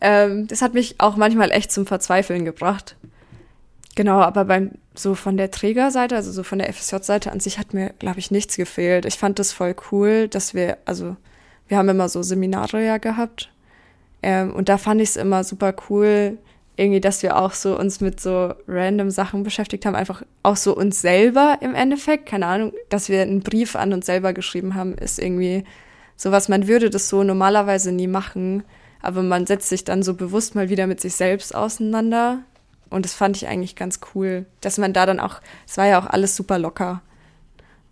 Ähm, 0.00 0.46
das 0.48 0.62
hat 0.62 0.72
mich 0.72 0.96
auch 0.98 1.16
manchmal 1.16 1.50
echt 1.50 1.70
zum 1.70 1.86
Verzweifeln 1.86 2.46
gebracht. 2.46 2.96
Genau, 3.94 4.20
aber 4.20 4.46
beim 4.46 4.72
so 4.94 5.14
von 5.14 5.36
der 5.36 5.50
Trägerseite, 5.50 6.16
also 6.16 6.32
so 6.32 6.42
von 6.42 6.58
der 6.58 6.72
FSJ-Seite 6.72 7.30
an 7.30 7.40
sich 7.40 7.58
hat 7.58 7.74
mir, 7.74 7.90
glaube 7.98 8.18
ich, 8.18 8.30
nichts 8.30 8.56
gefehlt. 8.56 9.04
Ich 9.04 9.18
fand 9.18 9.38
das 9.38 9.52
voll 9.52 9.76
cool, 9.92 10.28
dass 10.28 10.54
wir, 10.54 10.78
also 10.84 11.16
wir 11.68 11.76
haben 11.76 11.88
immer 11.88 12.08
so 12.08 12.22
Seminare 12.22 12.84
ja 12.84 12.98
gehabt. 12.98 13.50
Ähm, 14.22 14.54
und 14.54 14.68
da 14.68 14.78
fand 14.78 15.00
ich 15.00 15.10
es 15.10 15.16
immer 15.16 15.44
super 15.44 15.74
cool, 15.90 16.38
irgendwie, 16.76 17.00
dass 17.00 17.22
wir 17.22 17.36
auch 17.36 17.52
so 17.52 17.78
uns 17.78 18.00
mit 18.00 18.20
so 18.20 18.54
random 18.66 19.10
Sachen 19.10 19.42
beschäftigt 19.42 19.86
haben, 19.86 19.94
einfach 19.94 20.22
auch 20.42 20.56
so 20.56 20.76
uns 20.76 21.00
selber 21.00 21.58
im 21.60 21.74
Endeffekt, 21.74 22.26
keine 22.26 22.46
Ahnung, 22.46 22.72
dass 22.88 23.08
wir 23.08 23.22
einen 23.22 23.40
Brief 23.40 23.76
an 23.76 23.92
uns 23.92 24.06
selber 24.06 24.32
geschrieben 24.32 24.74
haben, 24.74 24.94
ist 24.94 25.18
irgendwie 25.18 25.64
sowas, 26.16 26.48
man 26.48 26.66
würde 26.66 26.90
das 26.90 27.08
so 27.08 27.22
normalerweise 27.22 27.92
nie 27.92 28.08
machen, 28.08 28.64
aber 29.02 29.22
man 29.22 29.46
setzt 29.46 29.68
sich 29.68 29.84
dann 29.84 30.02
so 30.02 30.14
bewusst 30.14 30.54
mal 30.54 30.68
wieder 30.68 30.86
mit 30.86 31.00
sich 31.00 31.14
selbst 31.14 31.54
auseinander. 31.54 32.40
Und 32.90 33.04
das 33.04 33.14
fand 33.14 33.36
ich 33.36 33.46
eigentlich 33.48 33.76
ganz 33.76 34.00
cool, 34.14 34.46
dass 34.60 34.78
man 34.78 34.92
da 34.92 35.06
dann 35.06 35.20
auch, 35.20 35.40
es 35.66 35.76
war 35.76 35.86
ja 35.86 36.00
auch 36.00 36.06
alles 36.06 36.36
super 36.36 36.58
locker. 36.58 37.02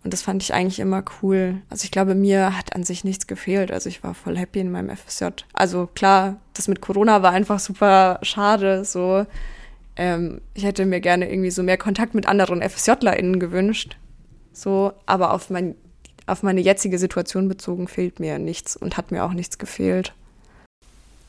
Und 0.03 0.11
das 0.11 0.21
fand 0.21 0.43
ich 0.43 0.53
eigentlich 0.53 0.79
immer 0.79 1.03
cool. 1.21 1.61
Also 1.69 1.85
ich 1.85 1.91
glaube, 1.91 2.13
mir 2.13 2.57
hat 2.57 2.75
an 2.75 2.83
sich 2.83 3.03
nichts 3.03 3.25
gefehlt. 3.25 3.71
Also 3.71 3.87
ich 3.87 4.03
war 4.03 4.13
voll 4.13 4.37
happy 4.37 4.59
in 4.59 4.71
meinem 4.71 4.95
FSJ. 4.95 5.27
Also 5.53 5.87
klar, 5.95 6.37
das 6.53 6.67
mit 6.67 6.81
Corona 6.81 7.23
war 7.23 7.31
einfach 7.31 7.59
super 7.59 8.19
schade. 8.21 8.83
So, 8.83 9.25
ähm, 9.95 10.41
ich 10.53 10.65
hätte 10.65 10.85
mir 10.85 10.99
gerne 10.99 11.31
irgendwie 11.31 11.51
so 11.51 11.63
mehr 11.63 11.77
Kontakt 11.77 12.15
mit 12.15 12.27
anderen 12.27 12.61
FSJlerInnen 12.61 13.39
gewünscht. 13.39 13.95
So, 14.51 14.91
aber 15.05 15.33
auf 15.33 15.49
mein, 15.49 15.75
auf 16.25 16.43
meine 16.43 16.61
jetzige 16.61 16.99
Situation 16.99 17.47
bezogen 17.47 17.87
fehlt 17.87 18.19
mir 18.19 18.39
nichts 18.39 18.75
und 18.75 18.97
hat 18.97 19.11
mir 19.11 19.23
auch 19.23 19.33
nichts 19.33 19.57
gefehlt. 19.57 20.13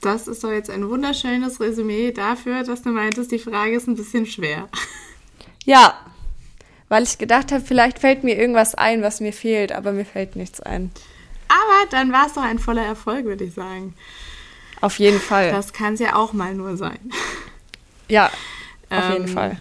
Das 0.00 0.26
ist 0.26 0.42
doch 0.44 0.50
jetzt 0.50 0.68
ein 0.68 0.88
wunderschönes 0.90 1.60
Resümee 1.60 2.10
dafür, 2.10 2.64
dass 2.64 2.82
du 2.82 2.90
meintest, 2.90 3.30
die 3.30 3.38
Frage 3.38 3.76
ist 3.76 3.86
ein 3.86 3.96
bisschen 3.96 4.26
schwer. 4.26 4.68
Ja, 5.64 5.94
weil 6.88 7.02
ich 7.02 7.18
gedacht 7.18 7.52
habe, 7.52 7.64
vielleicht 7.64 7.98
fällt 7.98 8.24
mir 8.24 8.36
irgendwas 8.36 8.74
ein, 8.74 9.02
was 9.02 9.20
mir 9.20 9.32
fehlt, 9.32 9.72
aber 9.72 9.92
mir 9.92 10.04
fällt 10.04 10.36
nichts 10.36 10.60
ein. 10.60 10.90
Aber 11.48 11.90
dann 11.90 12.12
war 12.12 12.26
es 12.26 12.34
doch 12.34 12.42
ein 12.42 12.58
voller 12.58 12.84
Erfolg, 12.84 13.24
würde 13.24 13.44
ich 13.44 13.54
sagen. 13.54 13.94
Auf 14.80 14.98
jeden 14.98 15.20
Fall. 15.20 15.50
Das 15.50 15.72
kann 15.72 15.94
es 15.94 16.00
ja 16.00 16.14
auch 16.16 16.32
mal 16.32 16.54
nur 16.54 16.76
sein. 16.76 16.98
Ja, 18.08 18.26
auf 18.90 19.04
ähm, 19.04 19.12
jeden 19.12 19.28
Fall. 19.28 19.56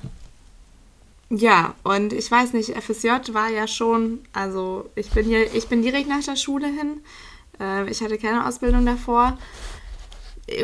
Ja, 1.29 1.75
und 1.83 2.13
ich 2.13 2.29
weiß 2.29 2.53
nicht, 2.53 2.75
FSJ 2.77 3.33
war 3.33 3.49
ja 3.49 3.67
schon, 3.67 4.19
also 4.33 4.89
ich 4.95 5.09
bin 5.11 5.25
hier, 5.25 5.53
ich 5.53 5.67
bin 5.67 5.81
direkt 5.81 6.07
nach 6.07 6.23
der 6.23 6.35
Schule 6.35 6.67
hin. 6.67 7.01
Äh, 7.59 7.89
ich 7.89 8.01
hatte 8.01 8.17
keine 8.17 8.45
Ausbildung 8.45 8.85
davor. 8.85 9.37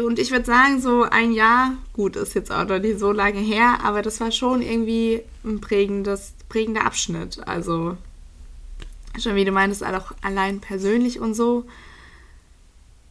Und 0.06 0.19
ich 0.19 0.32
würde 0.32 0.45
sagen, 0.45 0.82
so 0.82 1.04
ein 1.04 1.32
Jahr, 1.32 1.74
gut, 1.93 2.17
ist 2.17 2.36
jetzt 2.36 2.52
auch 2.52 2.65
noch 2.65 2.80
nicht 2.80 3.00
so 3.00 3.13
lange 3.13 3.39
her, 3.39 3.80
aber 3.84 4.02
das 4.02 4.19
war 4.19 4.32
schon 4.32 4.62
irgendwie 4.62 5.24
ein 5.45 5.62
prägendes 5.62 6.34
prägender 6.49 6.85
Abschnitt. 6.85 7.47
Also 7.47 7.97
schon 9.17 9.35
wie 9.35 9.45
du 9.45 9.51
meintest, 9.51 9.83
auch 9.83 10.12
allein 10.21 10.59
persönlich 10.59 11.19
und 11.19 11.33
so. 11.33 11.65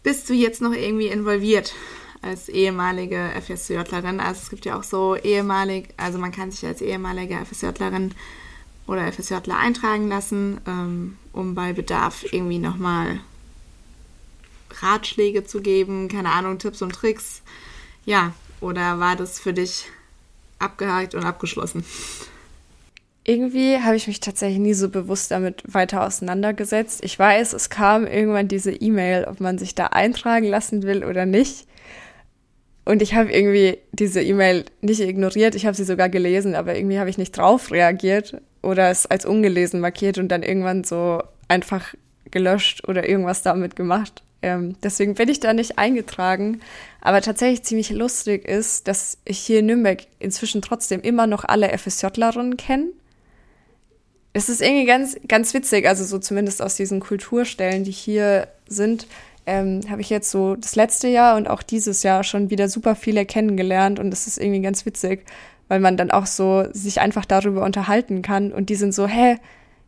Bist 0.03 0.29
du 0.29 0.35
jetzt 0.35 0.61
noch 0.61 0.73
irgendwie 0.73 1.09
involviert 1.09 1.75
als 2.23 2.49
ehemalige 2.49 3.31
FSJlerin? 3.41 4.21
Also 4.21 4.41
es 4.43 4.51
gibt 4.51 4.65
ja 4.65 4.79
auch 4.79 4.83
so 4.83 5.17
ehemalig, 5.17 5.89
also 5.97 6.19
man 6.19 6.33
kann 6.33 6.51
sich 6.51 6.65
als 6.67 6.81
ehemalige 6.81 7.39
FSJlerin 7.45 8.15
oder 8.87 9.13
FSJler 9.13 9.59
eintragen 9.59 10.09
lassen, 10.09 10.61
ähm, 10.67 11.19
um 11.33 11.55
bei 11.55 11.73
Bedarf 11.73 12.25
irgendwie 12.33 12.59
nochmal 12.59 13.21
Ratschläge 14.81 15.45
zu 15.45 15.61
geben, 15.61 16.09
keine 16.09 16.31
Ahnung, 16.31 16.59
Tipps 16.59 16.83
und 16.83 16.95
Tricks. 16.95 17.43
Ja, 18.05 18.33
oder 18.61 18.99
war 18.99 19.17
das 19.17 19.39
für 19.39 19.53
dich 19.53 19.87
abgehakt 20.59 21.15
und 21.15 21.25
abgeschlossen? 21.25 21.85
Irgendwie 23.29 23.79
habe 23.79 23.95
ich 23.95 24.07
mich 24.07 24.21
tatsächlich 24.21 24.59
nie 24.59 24.73
so 24.73 24.89
bewusst 24.89 25.31
damit 25.31 25.63
weiter 25.67 26.07
auseinandergesetzt. 26.07 27.05
Ich 27.05 27.19
weiß, 27.19 27.53
es 27.53 27.69
kam 27.69 28.07
irgendwann 28.07 28.49
diese 28.49 28.73
E-Mail, 28.73 29.25
ob 29.25 29.39
man 29.39 29.59
sich 29.59 29.75
da 29.75 29.89
eintragen 29.89 30.47
lassen 30.47 30.83
will 30.83 31.05
oder 31.05 31.27
nicht. 31.27 31.67
Und 32.87 33.03
ich 33.03 33.15
habe 33.15 33.31
irgendwie 33.31 33.77
diese 33.93 34.23
E-Mail 34.23 34.65
nicht 34.81 35.01
ignoriert, 35.01 35.55
ich 35.55 35.67
habe 35.67 35.77
sie 35.77 35.85
sogar 35.85 36.09
gelesen, 36.09 36.55
aber 36.55 36.75
irgendwie 36.75 36.99
habe 36.99 37.11
ich 37.11 37.19
nicht 37.19 37.37
drauf 37.37 37.71
reagiert 37.71 38.41
oder 38.63 38.89
es 38.89 39.05
als 39.05 39.27
ungelesen 39.27 39.81
markiert 39.81 40.17
und 40.17 40.29
dann 40.29 40.43
irgendwann 40.43 40.85
so 40.85 41.23
einfach 41.49 41.95
gelöscht 42.31 42.89
oder 42.89 43.07
irgendwas 43.07 43.43
damit 43.43 43.77
gemacht. 43.77 44.23
Ähm, 44.41 44.77
deswegen 44.83 45.17
bin 45.17 45.29
ich 45.29 45.41
da 45.41 45.53
nicht 45.53 45.79
eingetragen. 45.79 46.61
Aber 47.03 47.21
tatsächlich 47.21 47.63
ziemlich 47.63 47.91
lustig 47.91 48.49
ist, 48.49 48.89
dass 48.89 49.19
ich 49.27 49.39
hier 49.39 49.59
in 49.59 49.67
Nürnberg 49.67 50.07
inzwischen 50.19 50.63
trotzdem 50.63 51.03
immer 51.03 51.27
noch 51.27 51.45
alle 51.45 51.77
FSJlerinnen 51.77 52.57
kenne 52.57 52.87
es 54.39 54.49
ist 54.49 54.63
irgendwie 54.63 54.87
ganz, 54.87 55.17
ganz 55.27 55.53
witzig, 55.53 55.87
also 55.89 56.05
so 56.05 56.19
zumindest 56.19 56.63
aus 56.63 56.77
diesen 56.77 57.01
Kulturstellen, 57.01 57.83
die 57.83 57.91
hier 57.91 58.49
sind, 58.69 59.09
ähm, 59.47 59.81
habe 59.91 60.01
ich 60.01 60.11
jetzt 60.11 60.31
so 60.31 60.55
das 60.55 60.77
letzte 60.77 61.09
Jahr 61.09 61.37
und 61.37 61.49
auch 61.49 61.63
dieses 61.63 62.05
Jahr 62.05 62.23
schon 62.23 62.49
wieder 62.49 62.69
super 62.69 62.95
viele 62.95 63.27
kennengelernt 63.27 63.99
und 63.99 64.11
das 64.11 64.27
ist 64.27 64.39
irgendwie 64.39 64.61
ganz 64.61 64.87
witzig, 64.87 65.25
weil 65.67 65.81
man 65.81 65.97
dann 65.97 66.13
auch 66.13 66.27
so 66.27 66.67
sich 66.73 67.01
einfach 67.01 67.25
darüber 67.25 67.65
unterhalten 67.65 68.23
kann 68.23 68.53
und 68.53 68.71
die 68.71 68.77
sind 68.77 68.95
so, 68.95 69.09
hä, 69.09 69.39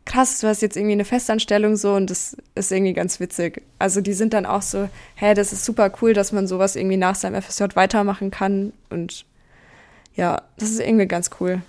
krass, 0.05 0.39
du 0.39 0.47
hast 0.47 0.61
jetzt 0.61 0.75
irgendwie 0.75 0.93
eine 0.93 1.05
Festanstellung 1.05 1.77
so 1.77 1.93
und 1.93 2.09
das 2.09 2.35
ist 2.53 2.71
irgendwie 2.73 2.93
ganz 2.93 3.19
witzig. 3.21 3.61
Also 3.79 4.01
die 4.01 4.13
sind 4.13 4.33
dann 4.33 4.45
auch 4.45 4.63
so, 4.63 4.89
hä, 5.15 5.33
das 5.33 5.53
ist 5.53 5.63
super 5.63 5.91
cool, 6.01 6.13
dass 6.13 6.33
man 6.33 6.47
sowas 6.47 6.75
irgendwie 6.75 6.97
nach 6.97 7.15
seinem 7.15 7.41
FSJ 7.41 7.75
weitermachen 7.75 8.31
kann 8.31 8.73
und 8.89 9.25
ja, 10.15 10.41
das 10.57 10.71
ist 10.71 10.81
irgendwie 10.81 11.05
ganz 11.05 11.29
cool. 11.39 11.61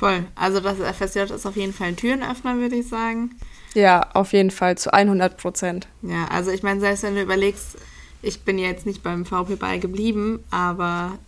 Voll. 0.00 0.24
Also 0.34 0.60
das 0.60 0.78
FSJ 0.78 1.30
ist 1.34 1.44
auf 1.44 1.56
jeden 1.56 1.74
Fall 1.74 1.88
ein 1.88 1.96
Türenöffner, 1.96 2.56
würde 2.56 2.76
ich 2.76 2.88
sagen. 2.88 3.32
Ja, 3.74 4.08
auf 4.14 4.32
jeden 4.32 4.50
Fall, 4.50 4.78
zu 4.78 4.94
100 4.94 5.36
Prozent. 5.36 5.88
Ja, 6.00 6.26
also 6.30 6.50
ich 6.50 6.62
meine, 6.62 6.80
selbst 6.80 7.02
wenn 7.02 7.16
du 7.16 7.20
überlegst, 7.20 7.76
ich 8.22 8.40
bin 8.40 8.58
jetzt 8.58 8.86
nicht 8.86 9.02
beim 9.02 9.26
VP 9.26 9.56
Ball 9.56 9.78
geblieben, 9.78 10.42
aber 10.50 11.18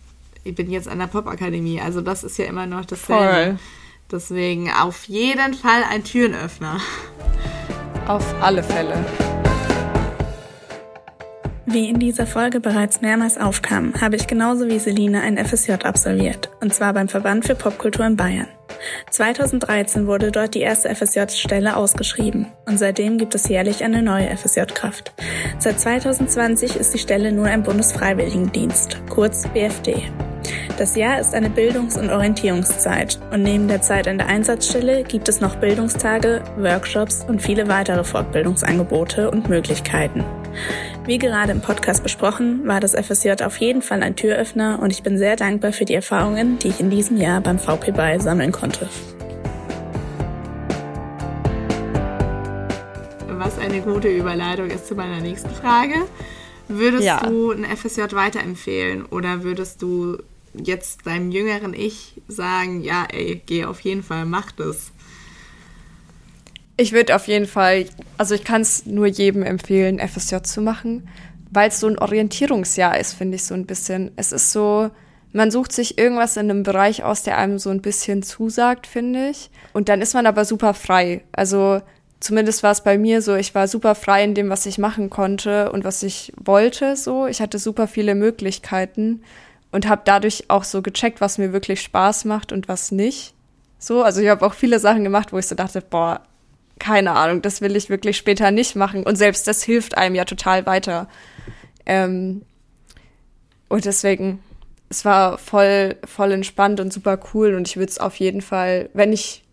ich 0.43 0.55
bin 0.55 0.71
jetzt 0.71 0.87
an 0.87 0.97
der 0.97 1.05
Popakademie. 1.05 1.81
Also 1.81 2.01
das 2.01 2.23
ist 2.23 2.39
ja 2.39 2.45
immer 2.45 2.65
noch 2.65 2.83
dasselbe. 2.85 3.33
Voll. 3.33 3.59
Deswegen 4.11 4.71
auf 4.71 5.03
jeden 5.03 5.53
Fall 5.53 5.83
ein 5.91 6.03
Türenöffner. 6.03 6.79
Auf 8.07 8.25
alle 8.41 8.63
Fälle. 8.63 9.05
Wie 11.67 11.89
in 11.89 11.99
dieser 11.99 12.25
Folge 12.25 12.59
bereits 12.59 13.01
mehrmals 13.01 13.37
aufkam, 13.37 13.93
habe 14.01 14.15
ich 14.15 14.25
genauso 14.25 14.67
wie 14.67 14.79
Selina 14.79 15.21
ein 15.21 15.37
FSJ 15.37 15.73
absolviert, 15.83 16.49
und 16.59 16.73
zwar 16.73 16.93
beim 16.93 17.07
Verband 17.07 17.45
für 17.45 17.55
Popkultur 17.55 18.05
in 18.05 18.15
Bayern. 18.15 18.47
2013 19.11 20.07
wurde 20.07 20.31
dort 20.31 20.55
die 20.55 20.61
erste 20.61 20.93
FSJ-Stelle 20.93 21.75
ausgeschrieben 21.75 22.47
und 22.65 22.77
seitdem 22.77 23.17
gibt 23.17 23.35
es 23.35 23.47
jährlich 23.47 23.83
eine 23.83 24.01
neue 24.01 24.35
FSJ-Kraft. 24.35 25.13
Seit 25.59 25.79
2020 25.79 26.75
ist 26.75 26.93
die 26.93 26.99
Stelle 26.99 27.31
nun 27.31 27.47
ein 27.47 27.63
Bundesfreiwilligendienst, 27.63 29.01
kurz 29.09 29.47
BFD. 29.49 30.03
Das 30.77 30.95
Jahr 30.95 31.19
ist 31.19 31.33
eine 31.35 31.49
Bildungs- 31.49 31.97
und 31.97 32.09
Orientierungszeit 32.09 33.19
und 33.31 33.43
neben 33.43 33.67
der 33.67 33.81
Zeit 33.81 34.07
in 34.07 34.17
der 34.17 34.27
Einsatzstelle 34.27 35.03
gibt 35.03 35.29
es 35.29 35.39
noch 35.39 35.55
Bildungstage, 35.55 36.41
Workshops 36.57 37.23
und 37.27 37.41
viele 37.41 37.67
weitere 37.67 38.03
Fortbildungsangebote 38.03 39.29
und 39.29 39.49
Möglichkeiten. 39.49 40.23
Wie 41.05 41.17
gerade 41.17 41.51
im 41.51 41.61
Podcast 41.61 42.01
besprochen, 42.03 42.65
war 42.65 42.79
das 42.79 42.93
FSJ 42.93 43.43
auf 43.43 43.57
jeden 43.57 43.81
Fall 43.81 44.03
ein 44.03 44.15
Türöffner 44.15 44.79
und 44.81 44.91
ich 44.91 45.03
bin 45.03 45.17
sehr 45.17 45.35
dankbar 45.35 45.73
für 45.73 45.83
die 45.83 45.93
Erfahrungen, 45.93 46.59
die 46.59 46.69
ich 46.69 46.79
in 46.79 46.89
diesem 46.89 47.17
Jahr 47.17 47.41
beim 47.41 47.59
VP 47.59 47.91
BY 47.91 48.21
sammeln 48.21 48.51
konnte. 48.53 48.87
Was 53.27 53.59
eine 53.59 53.81
gute 53.81 54.07
Überleitung 54.07 54.69
ist 54.69 54.87
zu 54.87 54.95
meiner 54.95 55.19
nächsten 55.19 55.49
Frage. 55.49 55.95
Würdest 56.69 57.03
ja. 57.03 57.19
du 57.27 57.51
ein 57.51 57.65
FSJ 57.65 58.03
weiterempfehlen 58.13 59.05
oder 59.05 59.43
würdest 59.43 59.81
du 59.81 60.19
jetzt 60.53 61.05
deinem 61.05 61.31
jüngeren 61.31 61.73
Ich 61.73 62.21
sagen, 62.29 62.81
ja, 62.81 63.05
ey, 63.11 63.41
geh 63.45 63.65
auf 63.65 63.81
jeden 63.81 64.03
Fall, 64.03 64.25
mach 64.25 64.53
das? 64.53 64.92
Ich 66.75 66.91
würde 66.91 67.15
auf 67.15 67.27
jeden 67.27 67.45
Fall, 67.45 67.85
also 68.17 68.33
ich 68.33 68.43
kann 68.43 68.61
es 68.61 68.85
nur 68.85 69.05
jedem 69.05 69.43
empfehlen, 69.43 69.99
FSJ 69.99 70.37
zu 70.43 70.61
machen, 70.61 71.07
weil 71.51 71.69
es 71.69 71.79
so 71.79 71.87
ein 71.87 71.99
Orientierungsjahr 71.99 72.99
ist, 72.99 73.13
finde 73.13 73.35
ich 73.35 73.43
so 73.43 73.53
ein 73.53 73.67
bisschen. 73.67 74.11
Es 74.15 74.31
ist 74.31 74.51
so, 74.51 74.89
man 75.33 75.51
sucht 75.51 75.71
sich 75.71 75.99
irgendwas 75.99 76.35
in 76.35 76.49
einem 76.49 76.63
Bereich 76.63 77.03
aus, 77.03 77.21
der 77.21 77.37
einem 77.37 77.59
so 77.59 77.69
ein 77.69 77.81
bisschen 77.81 78.23
zusagt, 78.23 78.87
finde 78.87 79.29
ich. 79.29 79.51
Und 79.73 79.87
dann 79.87 80.01
ist 80.01 80.15
man 80.15 80.25
aber 80.25 80.45
super 80.45 80.73
frei. 80.73 81.23
Also 81.31 81.81
zumindest 82.19 82.63
war 82.63 82.71
es 82.71 82.81
bei 82.81 82.97
mir 82.97 83.21
so, 83.21 83.35
ich 83.35 83.53
war 83.53 83.67
super 83.67 83.93
frei 83.93 84.23
in 84.23 84.33
dem, 84.33 84.49
was 84.49 84.65
ich 84.65 84.79
machen 84.79 85.11
konnte 85.11 85.71
und 85.71 85.83
was 85.83 86.01
ich 86.01 86.33
wollte. 86.37 86.95
So, 86.95 87.27
ich 87.27 87.39
hatte 87.39 87.59
super 87.59 87.87
viele 87.87 88.15
Möglichkeiten 88.15 89.21
und 89.71 89.87
habe 89.87 90.01
dadurch 90.05 90.45
auch 90.49 90.63
so 90.63 90.81
gecheckt, 90.81 91.21
was 91.21 91.37
mir 91.37 91.53
wirklich 91.53 91.81
Spaß 91.81 92.25
macht 92.25 92.51
und 92.51 92.67
was 92.67 92.91
nicht. 92.91 93.35
So, 93.77 94.01
also 94.01 94.21
ich 94.21 94.29
habe 94.29 94.45
auch 94.45 94.53
viele 94.53 94.79
Sachen 94.79 95.03
gemacht, 95.03 95.33
wo 95.33 95.37
ich 95.37 95.47
so 95.47 95.55
dachte, 95.55 95.81
boah, 95.81 96.21
keine 96.83 97.11
Ahnung, 97.11 97.41
das 97.41 97.61
will 97.61 97.77
ich 97.77 97.89
wirklich 97.89 98.17
später 98.17 98.51
nicht 98.51 98.75
machen. 98.75 99.03
Und 99.03 99.15
selbst 99.15 99.47
das 99.47 99.63
hilft 99.63 99.97
einem 99.97 100.15
ja 100.15 100.25
total 100.25 100.65
weiter. 100.65 101.07
Ähm, 101.85 102.41
und 103.69 103.85
deswegen, 103.85 104.43
es 104.89 105.05
war 105.05 105.37
voll, 105.37 105.95
voll 106.03 106.33
entspannt 106.33 106.81
und 106.81 106.91
super 106.91 107.17
cool. 107.33 107.55
Und 107.55 107.69
ich 107.69 107.77
würde 107.77 107.89
es 107.89 107.99
auf 107.99 108.17
jeden 108.17 108.41
Fall, 108.41 108.89
wenn 108.93 109.13
ich 109.13 109.45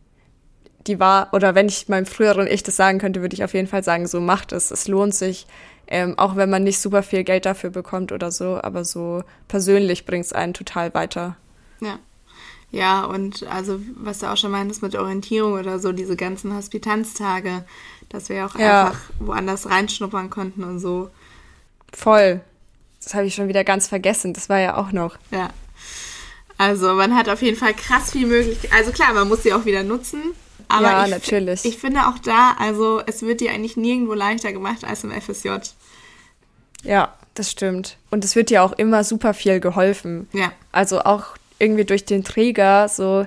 die 0.89 0.99
war, 0.99 1.33
oder 1.33 1.55
wenn 1.55 1.69
ich 1.69 1.89
meinem 1.89 2.07
früheren 2.07 2.49
Ich 2.49 2.65
das 2.65 2.75
sagen 2.75 2.99
könnte, 2.99 3.21
würde 3.21 3.35
ich 3.35 3.45
auf 3.45 3.55
jeden 3.55 3.69
Fall 3.69 3.85
sagen, 3.85 4.09
so 4.09 4.21
macht 4.21 4.51
es. 4.51 4.73
Es 4.73 4.89
lohnt 4.89 5.15
sich. 5.15 5.47
Ähm, 5.87 6.19
auch 6.19 6.35
wenn 6.35 6.51
man 6.51 6.65
nicht 6.65 6.81
super 6.81 7.05
viel 7.05 7.23
Geld 7.23 7.47
dafür 7.47 7.71
bekommt 7.71 8.11
oder 8.11 8.33
so, 8.33 8.61
aber 8.61 8.85
so 8.85 9.23
persönlich 9.47 10.05
bringt 10.05 10.25
es 10.25 10.33
einen 10.33 10.55
total 10.55 10.95
weiter. 10.95 11.37
Ja. 11.81 12.01
Ja, 12.73 13.05
und 13.05 13.47
also, 13.49 13.81
was 13.97 14.21
du 14.21 14.31
auch 14.31 14.37
schon 14.37 14.53
meintest 14.53 14.83
mit 14.83 14.95
Orientierung 14.95 15.55
oder 15.55 15.79
so, 15.79 15.93
diese 15.93 16.17
ganzen 16.17 16.55
Hospitanztage, 16.55 17.65
dass 18.09 18.29
wir 18.29 18.47
auch 18.47 18.57
ja. 18.57 18.87
einfach 18.87 19.01
woanders 19.19 19.69
reinschnuppern 19.69 20.31
konnten 20.31 20.63
und 20.63 20.79
so. 20.79 21.11
Voll. 21.93 22.41
Das 23.03 23.15
habe 23.15 23.27
ich 23.27 23.35
schon 23.35 23.49
wieder 23.49 23.65
ganz 23.65 23.89
vergessen. 23.89 24.35
Das 24.35 24.49
war 24.49 24.61
ja 24.61 24.77
auch 24.77 24.93
noch. 24.93 25.17
Ja. 25.31 25.51
Also, 26.59 26.95
man 26.95 27.17
hat 27.17 27.29
auf 27.29 27.43
jeden 27.43 27.57
Fall 27.57 27.75
krass 27.75 28.13
viel 28.13 28.27
möglich. 28.27 28.73
Also, 28.73 28.93
klar, 28.93 29.15
man 29.15 29.29
muss 29.29 29.43
sie 29.43 29.53
auch 29.53 29.65
wieder 29.65 29.83
nutzen. 29.83 30.21
Aber 30.69 30.91
ja, 30.91 31.05
ich, 31.05 31.11
natürlich. 31.11 31.65
Ich 31.65 31.79
finde 31.79 32.07
auch 32.07 32.19
da, 32.19 32.55
also 32.57 33.03
es 33.05 33.23
wird 33.23 33.41
dir 33.41 33.51
eigentlich 33.51 33.77
nirgendwo 33.77 34.15
leichter 34.15 34.53
gemacht 34.53 34.85
als 34.85 35.03
im 35.03 35.11
FSJ. 35.11 35.49
Ja, 36.85 37.13
das 37.35 37.51
stimmt. 37.51 37.97
Und 38.11 38.25
es 38.25 38.37
wird 38.37 38.51
dir 38.51 38.63
auch 38.63 38.73
immer 38.73 39.03
super 39.03 39.35
viel 39.35 39.59
geholfen. 39.59 40.29
Ja. 40.33 40.53
Also 40.71 41.01
auch 41.01 41.37
irgendwie 41.61 41.85
durch 41.85 42.05
den 42.05 42.25
Träger 42.25 42.89
so, 42.89 43.27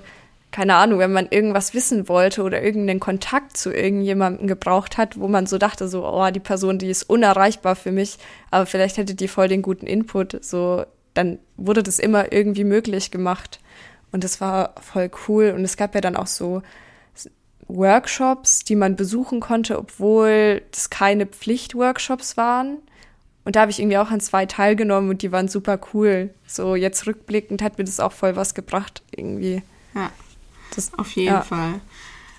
keine 0.52 0.76
Ahnung, 0.76 1.00
wenn 1.00 1.14
man 1.14 1.28
irgendwas 1.30 1.74
wissen 1.74 2.08
wollte 2.08 2.44
oder 2.44 2.62
irgendeinen 2.62 3.00
Kontakt 3.00 3.58
zu 3.58 3.72
irgendjemandem 3.72 4.48
gebraucht 4.48 4.98
hat, 4.98 5.20
wo 5.20 5.28
man 5.28 5.48
so 5.48 5.58
dachte, 5.58 5.88
so, 5.88 6.06
oh, 6.06 6.30
die 6.30 6.40
Person, 6.40 6.78
die 6.78 6.90
ist 6.90 7.04
unerreichbar 7.04 7.76
für 7.76 7.92
mich, 7.92 8.18
aber 8.52 8.66
vielleicht 8.66 8.98
hätte 8.98 9.16
die 9.16 9.28
voll 9.28 9.48
den 9.48 9.62
guten 9.62 9.88
Input, 9.88 10.44
so, 10.44 10.86
dann 11.14 11.40
wurde 11.58 11.84
das 11.84 12.00
immer 12.00 12.32
irgendwie 12.32 12.64
möglich 12.64 13.12
gemacht. 13.12 13.60
Und 14.12 14.24
das 14.24 14.40
war 14.42 14.76
voll 14.80 15.10
cool. 15.28 15.54
Und 15.56 15.64
es 15.64 15.76
gab 15.76 15.96
ja 15.96 16.02
dann 16.02 16.16
auch 16.16 16.28
so 16.28 16.62
Workshops, 17.68 18.64
die 18.64 18.76
man 18.76 18.96
besuchen 18.96 19.40
konnte, 19.40 19.78
obwohl 19.78 20.62
das 20.72 20.90
keine 20.90 21.26
Pflichtworkshops 21.26 22.38
waren. 22.38 22.78
Und 23.46 23.56
da 23.56 23.62
habe 23.62 23.72
ich 23.72 23.80
irgendwie 23.80 23.98
auch 23.98 24.10
an 24.10 24.22
zwei 24.22 24.46
teilgenommen 24.46 25.10
und 25.10 25.22
die 25.22 25.32
waren 25.32 25.48
super 25.48 25.80
cool. 25.94 26.34
So 26.48 26.76
jetzt 26.76 27.06
rückblickend 27.08 27.62
hat 27.62 27.78
mir 27.78 27.84
das 27.84 28.00
auch 28.00 28.14
voll 28.14 28.36
was 28.36 28.54
gebracht 28.54 29.04
irgendwie. 29.12 29.62
Ja, 29.94 30.12
das, 30.76 30.94
auf 30.98 31.12
jeden 31.12 31.34
ja. 31.34 31.42
Fall. 31.42 31.82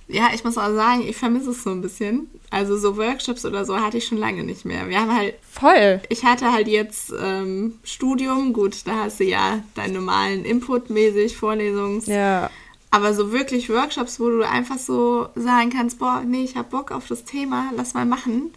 Ja, 0.07 0.31
ich 0.35 0.45
muss 0.45 0.59
auch 0.59 0.75
sagen, 0.75 1.03
ich 1.07 1.17
vermisse 1.17 1.51
es 1.51 1.63
so 1.63 1.71
ein 1.71 1.81
bisschen. 1.81 2.29
Also 2.51 2.77
so 2.77 2.97
Workshops 2.97 3.45
oder 3.45 3.65
so 3.65 3.81
hatte 3.81 3.99
ich 3.99 4.07
schon 4.07 4.19
lange 4.19 4.45
nicht 4.45 4.65
mehr. 4.65 4.89
Wir 4.89 5.01
haben 5.01 5.15
halt. 5.15 5.35
Voll. 5.51 6.01
Ich 6.09 6.25
hatte 6.25 6.53
halt 6.53 6.69
jetzt 6.69 7.13
ähm, 7.19 7.79
Studium, 7.85 8.53
gut, 8.53 8.87
da 8.87 9.05
hast 9.05 9.21
du 9.21 9.25
ja 9.25 9.61
deinen 9.75 9.95
normalen 9.95 10.45
Input 10.45 10.91
mäßig, 10.91 11.37
Vorlesungs. 11.37 12.07
Ja. 12.07 12.51
Aber 12.91 13.15
so 13.15 13.33
wirklich 13.33 13.71
Workshops, 13.71 14.21
wo 14.21 14.29
du 14.29 14.47
einfach 14.47 14.79
so 14.79 15.29
sagen 15.35 15.71
kannst, 15.71 15.99
boah, 15.99 16.23
nee, 16.25 16.45
ich 16.45 16.57
hab 16.57 16.71
Bock 16.71 16.93
auf 16.93 17.09
das 17.09 17.25
Thema, 17.25 17.73
lass 17.75 17.95
mal 17.95 18.07
machen, 18.07 18.53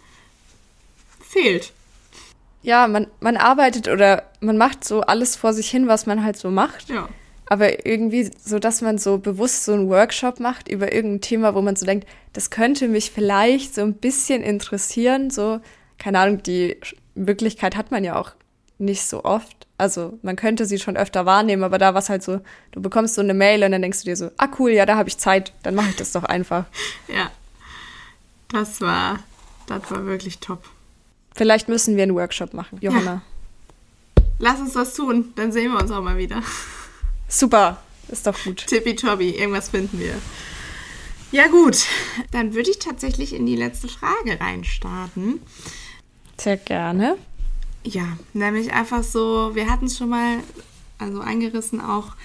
fehlt. 1.20 1.72
Ja, 2.62 2.88
man, 2.88 3.06
man 3.20 3.36
arbeitet 3.36 3.88
oder 3.88 4.24
man 4.40 4.58
macht 4.58 4.84
so 4.84 5.02
alles 5.02 5.36
vor 5.36 5.52
sich 5.52 5.70
hin, 5.70 5.86
was 5.86 6.06
man 6.06 6.24
halt 6.24 6.36
so 6.36 6.50
macht. 6.50 6.88
Ja. 6.88 7.08
Aber 7.46 7.86
irgendwie 7.86 8.30
so, 8.38 8.58
dass 8.58 8.82
man 8.82 8.98
so 8.98 9.18
bewusst 9.18 9.64
so 9.64 9.72
einen 9.72 9.88
Workshop 9.88 10.38
macht 10.38 10.68
über 10.68 10.92
irgendein 10.92 11.22
Thema, 11.22 11.54
wo 11.54 11.62
man 11.62 11.76
so 11.76 11.86
denkt, 11.86 12.06
das 12.34 12.50
könnte 12.50 12.88
mich 12.88 13.10
vielleicht 13.10 13.74
so 13.74 13.80
ein 13.82 13.94
bisschen 13.94 14.42
interessieren. 14.42 15.30
So, 15.30 15.60
keine 15.98 16.18
Ahnung, 16.18 16.42
die 16.42 16.76
Möglichkeit 17.14 17.76
hat 17.76 17.90
man 17.90 18.04
ja 18.04 18.16
auch 18.16 18.32
nicht 18.78 19.06
so 19.06 19.24
oft. 19.24 19.66
Also 19.78 20.18
man 20.22 20.36
könnte 20.36 20.66
sie 20.66 20.78
schon 20.78 20.96
öfter 20.96 21.24
wahrnehmen, 21.24 21.62
aber 21.62 21.78
da 21.78 21.94
war 21.94 22.00
es 22.00 22.08
halt 22.08 22.22
so, 22.22 22.40
du 22.72 22.82
bekommst 22.82 23.14
so 23.14 23.20
eine 23.20 23.34
Mail 23.34 23.62
und 23.64 23.72
dann 23.72 23.82
denkst 23.82 24.00
du 24.00 24.04
dir 24.06 24.16
so, 24.16 24.30
ah 24.36 24.48
cool, 24.58 24.72
ja, 24.72 24.86
da 24.86 24.96
habe 24.96 25.08
ich 25.08 25.18
Zeit, 25.18 25.52
dann 25.62 25.74
mache 25.74 25.90
ich 25.90 25.96
das 25.96 26.12
doch 26.12 26.24
einfach. 26.24 26.64
ja, 27.08 27.30
das 28.52 28.80
war, 28.80 29.20
das 29.66 29.90
war 29.90 30.04
wirklich 30.04 30.38
top. 30.38 30.64
Vielleicht 31.38 31.68
müssen 31.68 31.96
wir 31.96 32.02
einen 32.02 32.16
Workshop 32.16 32.52
machen, 32.52 32.78
Johanna. 32.80 33.22
Ja. 34.16 34.24
Lass 34.40 34.58
uns 34.60 34.72
das 34.72 34.94
tun, 34.94 35.32
dann 35.36 35.52
sehen 35.52 35.70
wir 35.70 35.80
uns 35.80 35.90
auch 35.92 36.02
mal 36.02 36.18
wieder. 36.18 36.42
Super, 37.28 37.80
ist 38.08 38.26
doch 38.26 38.36
gut. 38.42 38.66
Tippitoppi, 38.66 39.30
irgendwas 39.30 39.68
finden 39.68 40.00
wir. 40.00 40.14
Ja 41.30 41.46
gut, 41.46 41.84
dann 42.32 42.54
würde 42.54 42.70
ich 42.70 42.80
tatsächlich 42.80 43.34
in 43.34 43.46
die 43.46 43.54
letzte 43.54 43.86
Frage 43.86 44.40
reinstarten. 44.40 45.40
Sehr 46.36 46.56
gerne. 46.56 47.16
Ja, 47.84 48.18
nämlich 48.32 48.72
einfach 48.72 49.04
so, 49.04 49.54
wir 49.54 49.70
hatten 49.70 49.86
es 49.86 49.96
schon 49.96 50.08
mal 50.08 50.38
also 50.98 51.20
eingerissen, 51.20 51.80
auch 51.80 52.16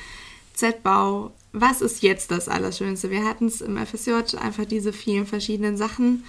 Z-Bau. 0.55 1.31
Was 1.51 1.81
ist 1.81 2.01
jetzt 2.01 2.31
das 2.31 2.49
Allerschönste? 2.49 3.11
Wir 3.11 3.25
hatten 3.25 3.45
es 3.45 3.61
im 3.61 3.77
FSJ 3.77 4.37
einfach 4.39 4.65
diese 4.65 4.91
vielen 4.91 5.27
verschiedenen 5.27 5.77
Sachen. 5.77 6.23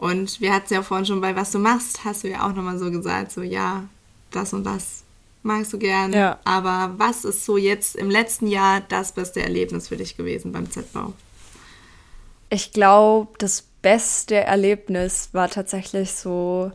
Und 0.00 0.40
wir 0.40 0.54
hatten 0.54 0.64
es 0.64 0.70
ja 0.70 0.82
vorhin 0.82 1.04
schon 1.04 1.20
bei 1.20 1.36
Was 1.36 1.52
du 1.52 1.58
machst, 1.58 2.06
hast 2.06 2.24
du 2.24 2.28
ja 2.28 2.46
auch 2.46 2.54
nochmal 2.54 2.78
so 2.78 2.90
gesagt, 2.90 3.32
so 3.32 3.42
ja, 3.42 3.84
das 4.30 4.54
und 4.54 4.64
das 4.64 5.04
magst 5.42 5.74
du 5.74 5.78
gern. 5.78 6.14
Ja. 6.14 6.38
Aber 6.44 6.94
was 6.96 7.26
ist 7.26 7.44
so 7.44 7.58
jetzt 7.58 7.96
im 7.96 8.08
letzten 8.08 8.46
Jahr 8.46 8.80
das 8.80 9.12
beste 9.12 9.42
Erlebnis 9.42 9.88
für 9.88 9.98
dich 9.98 10.16
gewesen 10.16 10.52
beim 10.52 10.70
Z-Bau? 10.70 11.12
Ich 12.48 12.72
glaube, 12.72 13.32
das 13.36 13.60
beste 13.82 14.36
Erlebnis 14.36 15.28
war 15.32 15.50
tatsächlich 15.50 16.12
so 16.14 16.72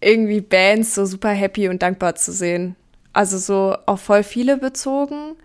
irgendwie 0.00 0.40
Bands 0.40 0.96
so 0.96 1.06
super 1.06 1.30
happy 1.30 1.68
und 1.68 1.82
dankbar 1.82 2.16
zu 2.16 2.32
sehen. 2.32 2.74
Also 3.12 3.38
so 3.38 3.76
auf 3.86 4.02
voll 4.02 4.24
viele 4.24 4.56
bezogen. 4.56 5.36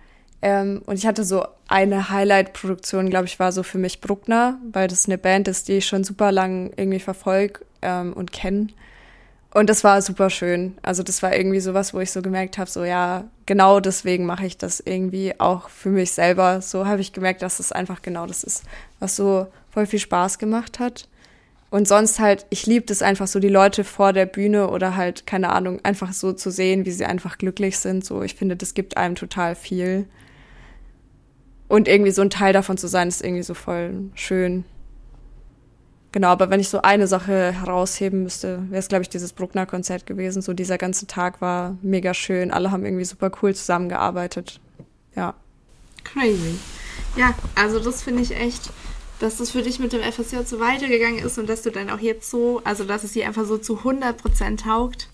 Ähm, 0.42 0.82
und 0.86 0.96
ich 0.98 1.06
hatte 1.06 1.24
so 1.24 1.46
eine 1.68 2.10
Highlight-Produktion, 2.10 3.10
glaube 3.10 3.26
ich, 3.26 3.40
war 3.40 3.52
so 3.52 3.64
für 3.64 3.78
mich 3.78 4.02
Bruckner, 4.02 4.58
weil 4.72 4.88
das 4.88 5.06
eine 5.06 5.18
Band 5.18 5.48
ist, 5.48 5.68
die 5.68 5.74
ich 5.74 5.86
schon 5.86 6.04
super 6.04 6.32
lang 6.32 6.72
irgendwie 6.76 7.00
verfolge 7.00 7.62
ähm, 7.82 8.14
und 8.14 8.32
kenne. 8.32 8.68
Und 9.54 9.70
das 9.70 9.84
war 9.84 10.02
super 10.02 10.30
schön. 10.30 10.78
Also 10.82 11.04
das 11.04 11.22
war 11.22 11.36
irgendwie 11.36 11.60
sowas, 11.60 11.94
wo 11.94 12.00
ich 12.00 12.12
so 12.12 12.22
gemerkt 12.22 12.58
habe, 12.58 12.70
so 12.70 12.86
ja, 12.86 13.26
genau 13.46 13.82
deswegen 13.82 14.26
mache 14.26 14.46
ich 14.46 14.58
das 14.58 14.80
irgendwie 14.80 15.40
auch 15.40 15.70
für 15.70 15.90
mich 15.90 16.14
selber. 16.14 16.62
So 16.62 16.88
habe 16.88 17.02
ich 17.02 17.12
gemerkt, 17.12 17.42
dass 17.42 17.60
es 17.60 17.74
einfach 17.74 18.02
genau 18.02 18.26
das 18.26 18.44
ist, 18.44 18.64
was 19.00 19.16
so 19.16 19.48
voll 19.70 19.86
viel 19.86 20.00
Spaß 20.00 20.40
gemacht 20.40 20.80
hat. 20.80 21.08
Und 21.70 21.88
sonst 21.88 22.20
halt, 22.20 22.46
ich 22.50 22.66
liebe 22.66 22.92
es 22.92 23.02
einfach 23.02 23.28
so, 23.28 23.40
die 23.40 23.50
Leute 23.50 23.84
vor 23.84 24.14
der 24.14 24.26
Bühne 24.26 24.70
oder 24.70 24.96
halt, 24.96 25.26
keine 25.26 25.50
Ahnung, 25.50 25.80
einfach 25.84 26.12
so 26.12 26.34
zu 26.34 26.50
sehen, 26.50 26.86
wie 26.86 26.92
sie 26.92 27.06
einfach 27.06 27.38
glücklich 27.38 27.78
sind. 27.78 28.04
So, 28.04 28.24
ich 28.24 28.36
finde, 28.36 28.58
das 28.58 28.74
gibt 28.74 28.98
einem 28.98 29.16
total 29.16 29.56
viel. 29.56 30.06
Und 31.72 31.88
irgendwie 31.88 32.12
so 32.12 32.22
ein 32.22 32.30
Teil 32.30 32.52
davon 32.52 32.78
zu 32.78 32.90
sein, 32.90 33.08
ist 33.08 33.24
irgendwie 33.24 33.44
so 33.44 33.54
voll 33.54 34.10
schön. 34.14 34.66
Genau, 36.12 36.28
aber 36.28 36.50
wenn 36.50 36.60
ich 36.60 36.68
so 36.68 36.82
eine 36.82 37.08
Sache 37.08 37.54
herausheben 37.54 38.24
müsste, 38.24 38.70
wäre 38.70 38.80
es, 38.80 38.90
glaube 38.90 39.04
ich, 39.04 39.10
dieses 39.10 39.32
Bruckner-Konzert 39.32 40.06
gewesen. 40.06 40.42
So 40.42 40.52
dieser 40.52 40.78
ganze 40.78 41.08
Tag 41.08 41.40
war 41.40 41.78
mega 41.82 42.14
schön. 42.14 42.52
Alle 42.52 42.72
haben 42.72 42.84
irgendwie 42.84 43.06
super 43.06 43.32
cool 43.42 43.56
zusammengearbeitet. 43.56 44.60
Ja. 45.16 45.34
Crazy. 46.04 46.60
Ja, 47.16 47.34
also 47.56 47.80
das 47.80 48.04
finde 48.04 48.22
ich 48.24 48.36
echt, 48.36 48.70
dass 49.20 49.38
das 49.38 49.52
für 49.52 49.62
dich 49.62 49.80
mit 49.80 49.94
dem 49.94 50.02
FSJ 50.02 50.40
so 50.46 50.60
weitergegangen 50.60 51.24
ist 51.24 51.38
und 51.38 51.48
dass 51.48 51.62
du 51.62 51.72
dann 51.72 51.90
auch 51.90 52.00
jetzt 52.00 52.30
so, 52.30 52.62
also 52.66 52.84
dass 52.84 53.06
es 53.06 53.14
dir 53.14 53.26
einfach 53.26 53.46
so 53.46 53.58
zu 53.58 53.78
100% 53.78 54.58
taugt. 54.58 55.08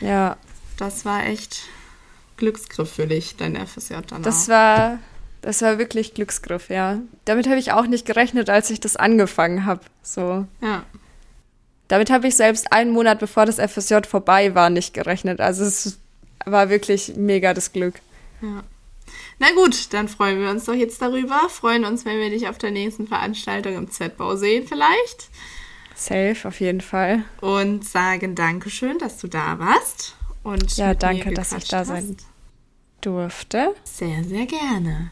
Ja. 0.00 0.36
Das 0.76 1.04
war 1.04 1.26
echt 1.26 1.62
Glücksgriff 2.36 2.92
für 2.92 3.08
dich, 3.08 3.34
dein 3.34 3.56
FSJ 3.56 3.94
dann 4.06 4.22
Das 4.22 4.48
war 4.48 5.00
das 5.42 5.62
war 5.62 5.78
wirklich 5.78 6.14
Glücksgriff, 6.14 6.68
ja. 6.68 6.98
Damit 7.24 7.46
habe 7.46 7.58
ich 7.58 7.72
auch 7.72 7.86
nicht 7.86 8.06
gerechnet, 8.06 8.50
als 8.50 8.70
ich 8.70 8.80
das 8.80 8.96
angefangen 8.96 9.64
habe. 9.64 9.80
So. 10.02 10.46
Ja. 10.60 10.84
Damit 11.88 12.10
habe 12.10 12.28
ich 12.28 12.36
selbst 12.36 12.72
einen 12.72 12.90
Monat 12.90 13.18
bevor 13.18 13.46
das 13.46 13.56
FSJ 13.58 14.06
vorbei 14.08 14.54
war 14.54 14.70
nicht 14.70 14.92
gerechnet. 14.92 15.40
Also 15.40 15.64
es 15.64 15.98
war 16.44 16.68
wirklich 16.68 17.14
mega 17.16 17.54
das 17.54 17.72
Glück. 17.72 17.94
Ja. 18.42 18.62
Na 19.38 19.46
gut, 19.54 19.92
dann 19.94 20.08
freuen 20.08 20.40
wir 20.40 20.50
uns 20.50 20.64
doch 20.64 20.74
jetzt 20.74 21.00
darüber. 21.00 21.48
Freuen 21.48 21.84
uns, 21.84 22.04
wenn 22.04 22.18
wir 22.18 22.30
dich 22.30 22.48
auf 22.48 22.58
der 22.58 22.72
nächsten 22.72 23.06
Veranstaltung 23.06 23.74
im 23.74 23.90
Z-Bau 23.90 24.36
sehen, 24.36 24.66
vielleicht. 24.66 25.28
Safe, 25.94 26.36
auf 26.44 26.60
jeden 26.60 26.80
Fall. 26.80 27.24
Und 27.40 27.84
sagen 27.84 28.34
Dankeschön, 28.34 28.98
dass 28.98 29.18
du 29.18 29.28
da 29.28 29.58
warst. 29.58 30.14
Und 30.42 30.76
ja, 30.76 30.94
danke, 30.94 31.32
dass 31.32 31.52
ich 31.52 31.68
da 31.68 31.84
sein 31.84 32.16
durfte. 33.00 33.74
Sehr, 33.84 34.24
sehr 34.24 34.46
gerne. 34.46 35.10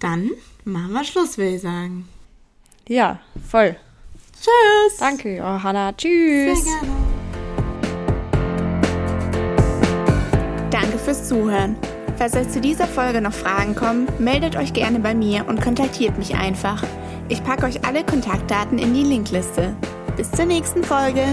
Dann 0.00 0.30
machen 0.64 0.92
wir 0.92 1.04
Schluss, 1.04 1.38
will 1.38 1.54
ich 1.54 1.62
sagen. 1.62 2.08
Ja, 2.88 3.20
voll. 3.48 3.76
Tschüss. 4.34 4.98
Danke, 4.98 5.36
Johanna. 5.36 5.92
Tschüss. 5.92 6.64
Sehr 6.64 6.80
gerne. 6.80 7.10
Danke 10.70 10.98
fürs 10.98 11.28
Zuhören. 11.28 11.76
Falls 12.16 12.34
euch 12.34 12.48
zu 12.48 12.60
dieser 12.60 12.86
Folge 12.86 13.20
noch 13.20 13.32
Fragen 13.32 13.74
kommen, 13.74 14.08
meldet 14.18 14.56
euch 14.56 14.72
gerne 14.72 14.98
bei 14.98 15.14
mir 15.14 15.46
und 15.46 15.60
kontaktiert 15.60 16.18
mich 16.18 16.34
einfach. 16.34 16.82
Ich 17.28 17.44
packe 17.44 17.66
euch 17.66 17.84
alle 17.84 18.04
Kontaktdaten 18.04 18.78
in 18.78 18.92
die 18.94 19.04
Linkliste. 19.04 19.76
Bis 20.16 20.30
zur 20.30 20.46
nächsten 20.46 20.82
Folge. 20.82 21.24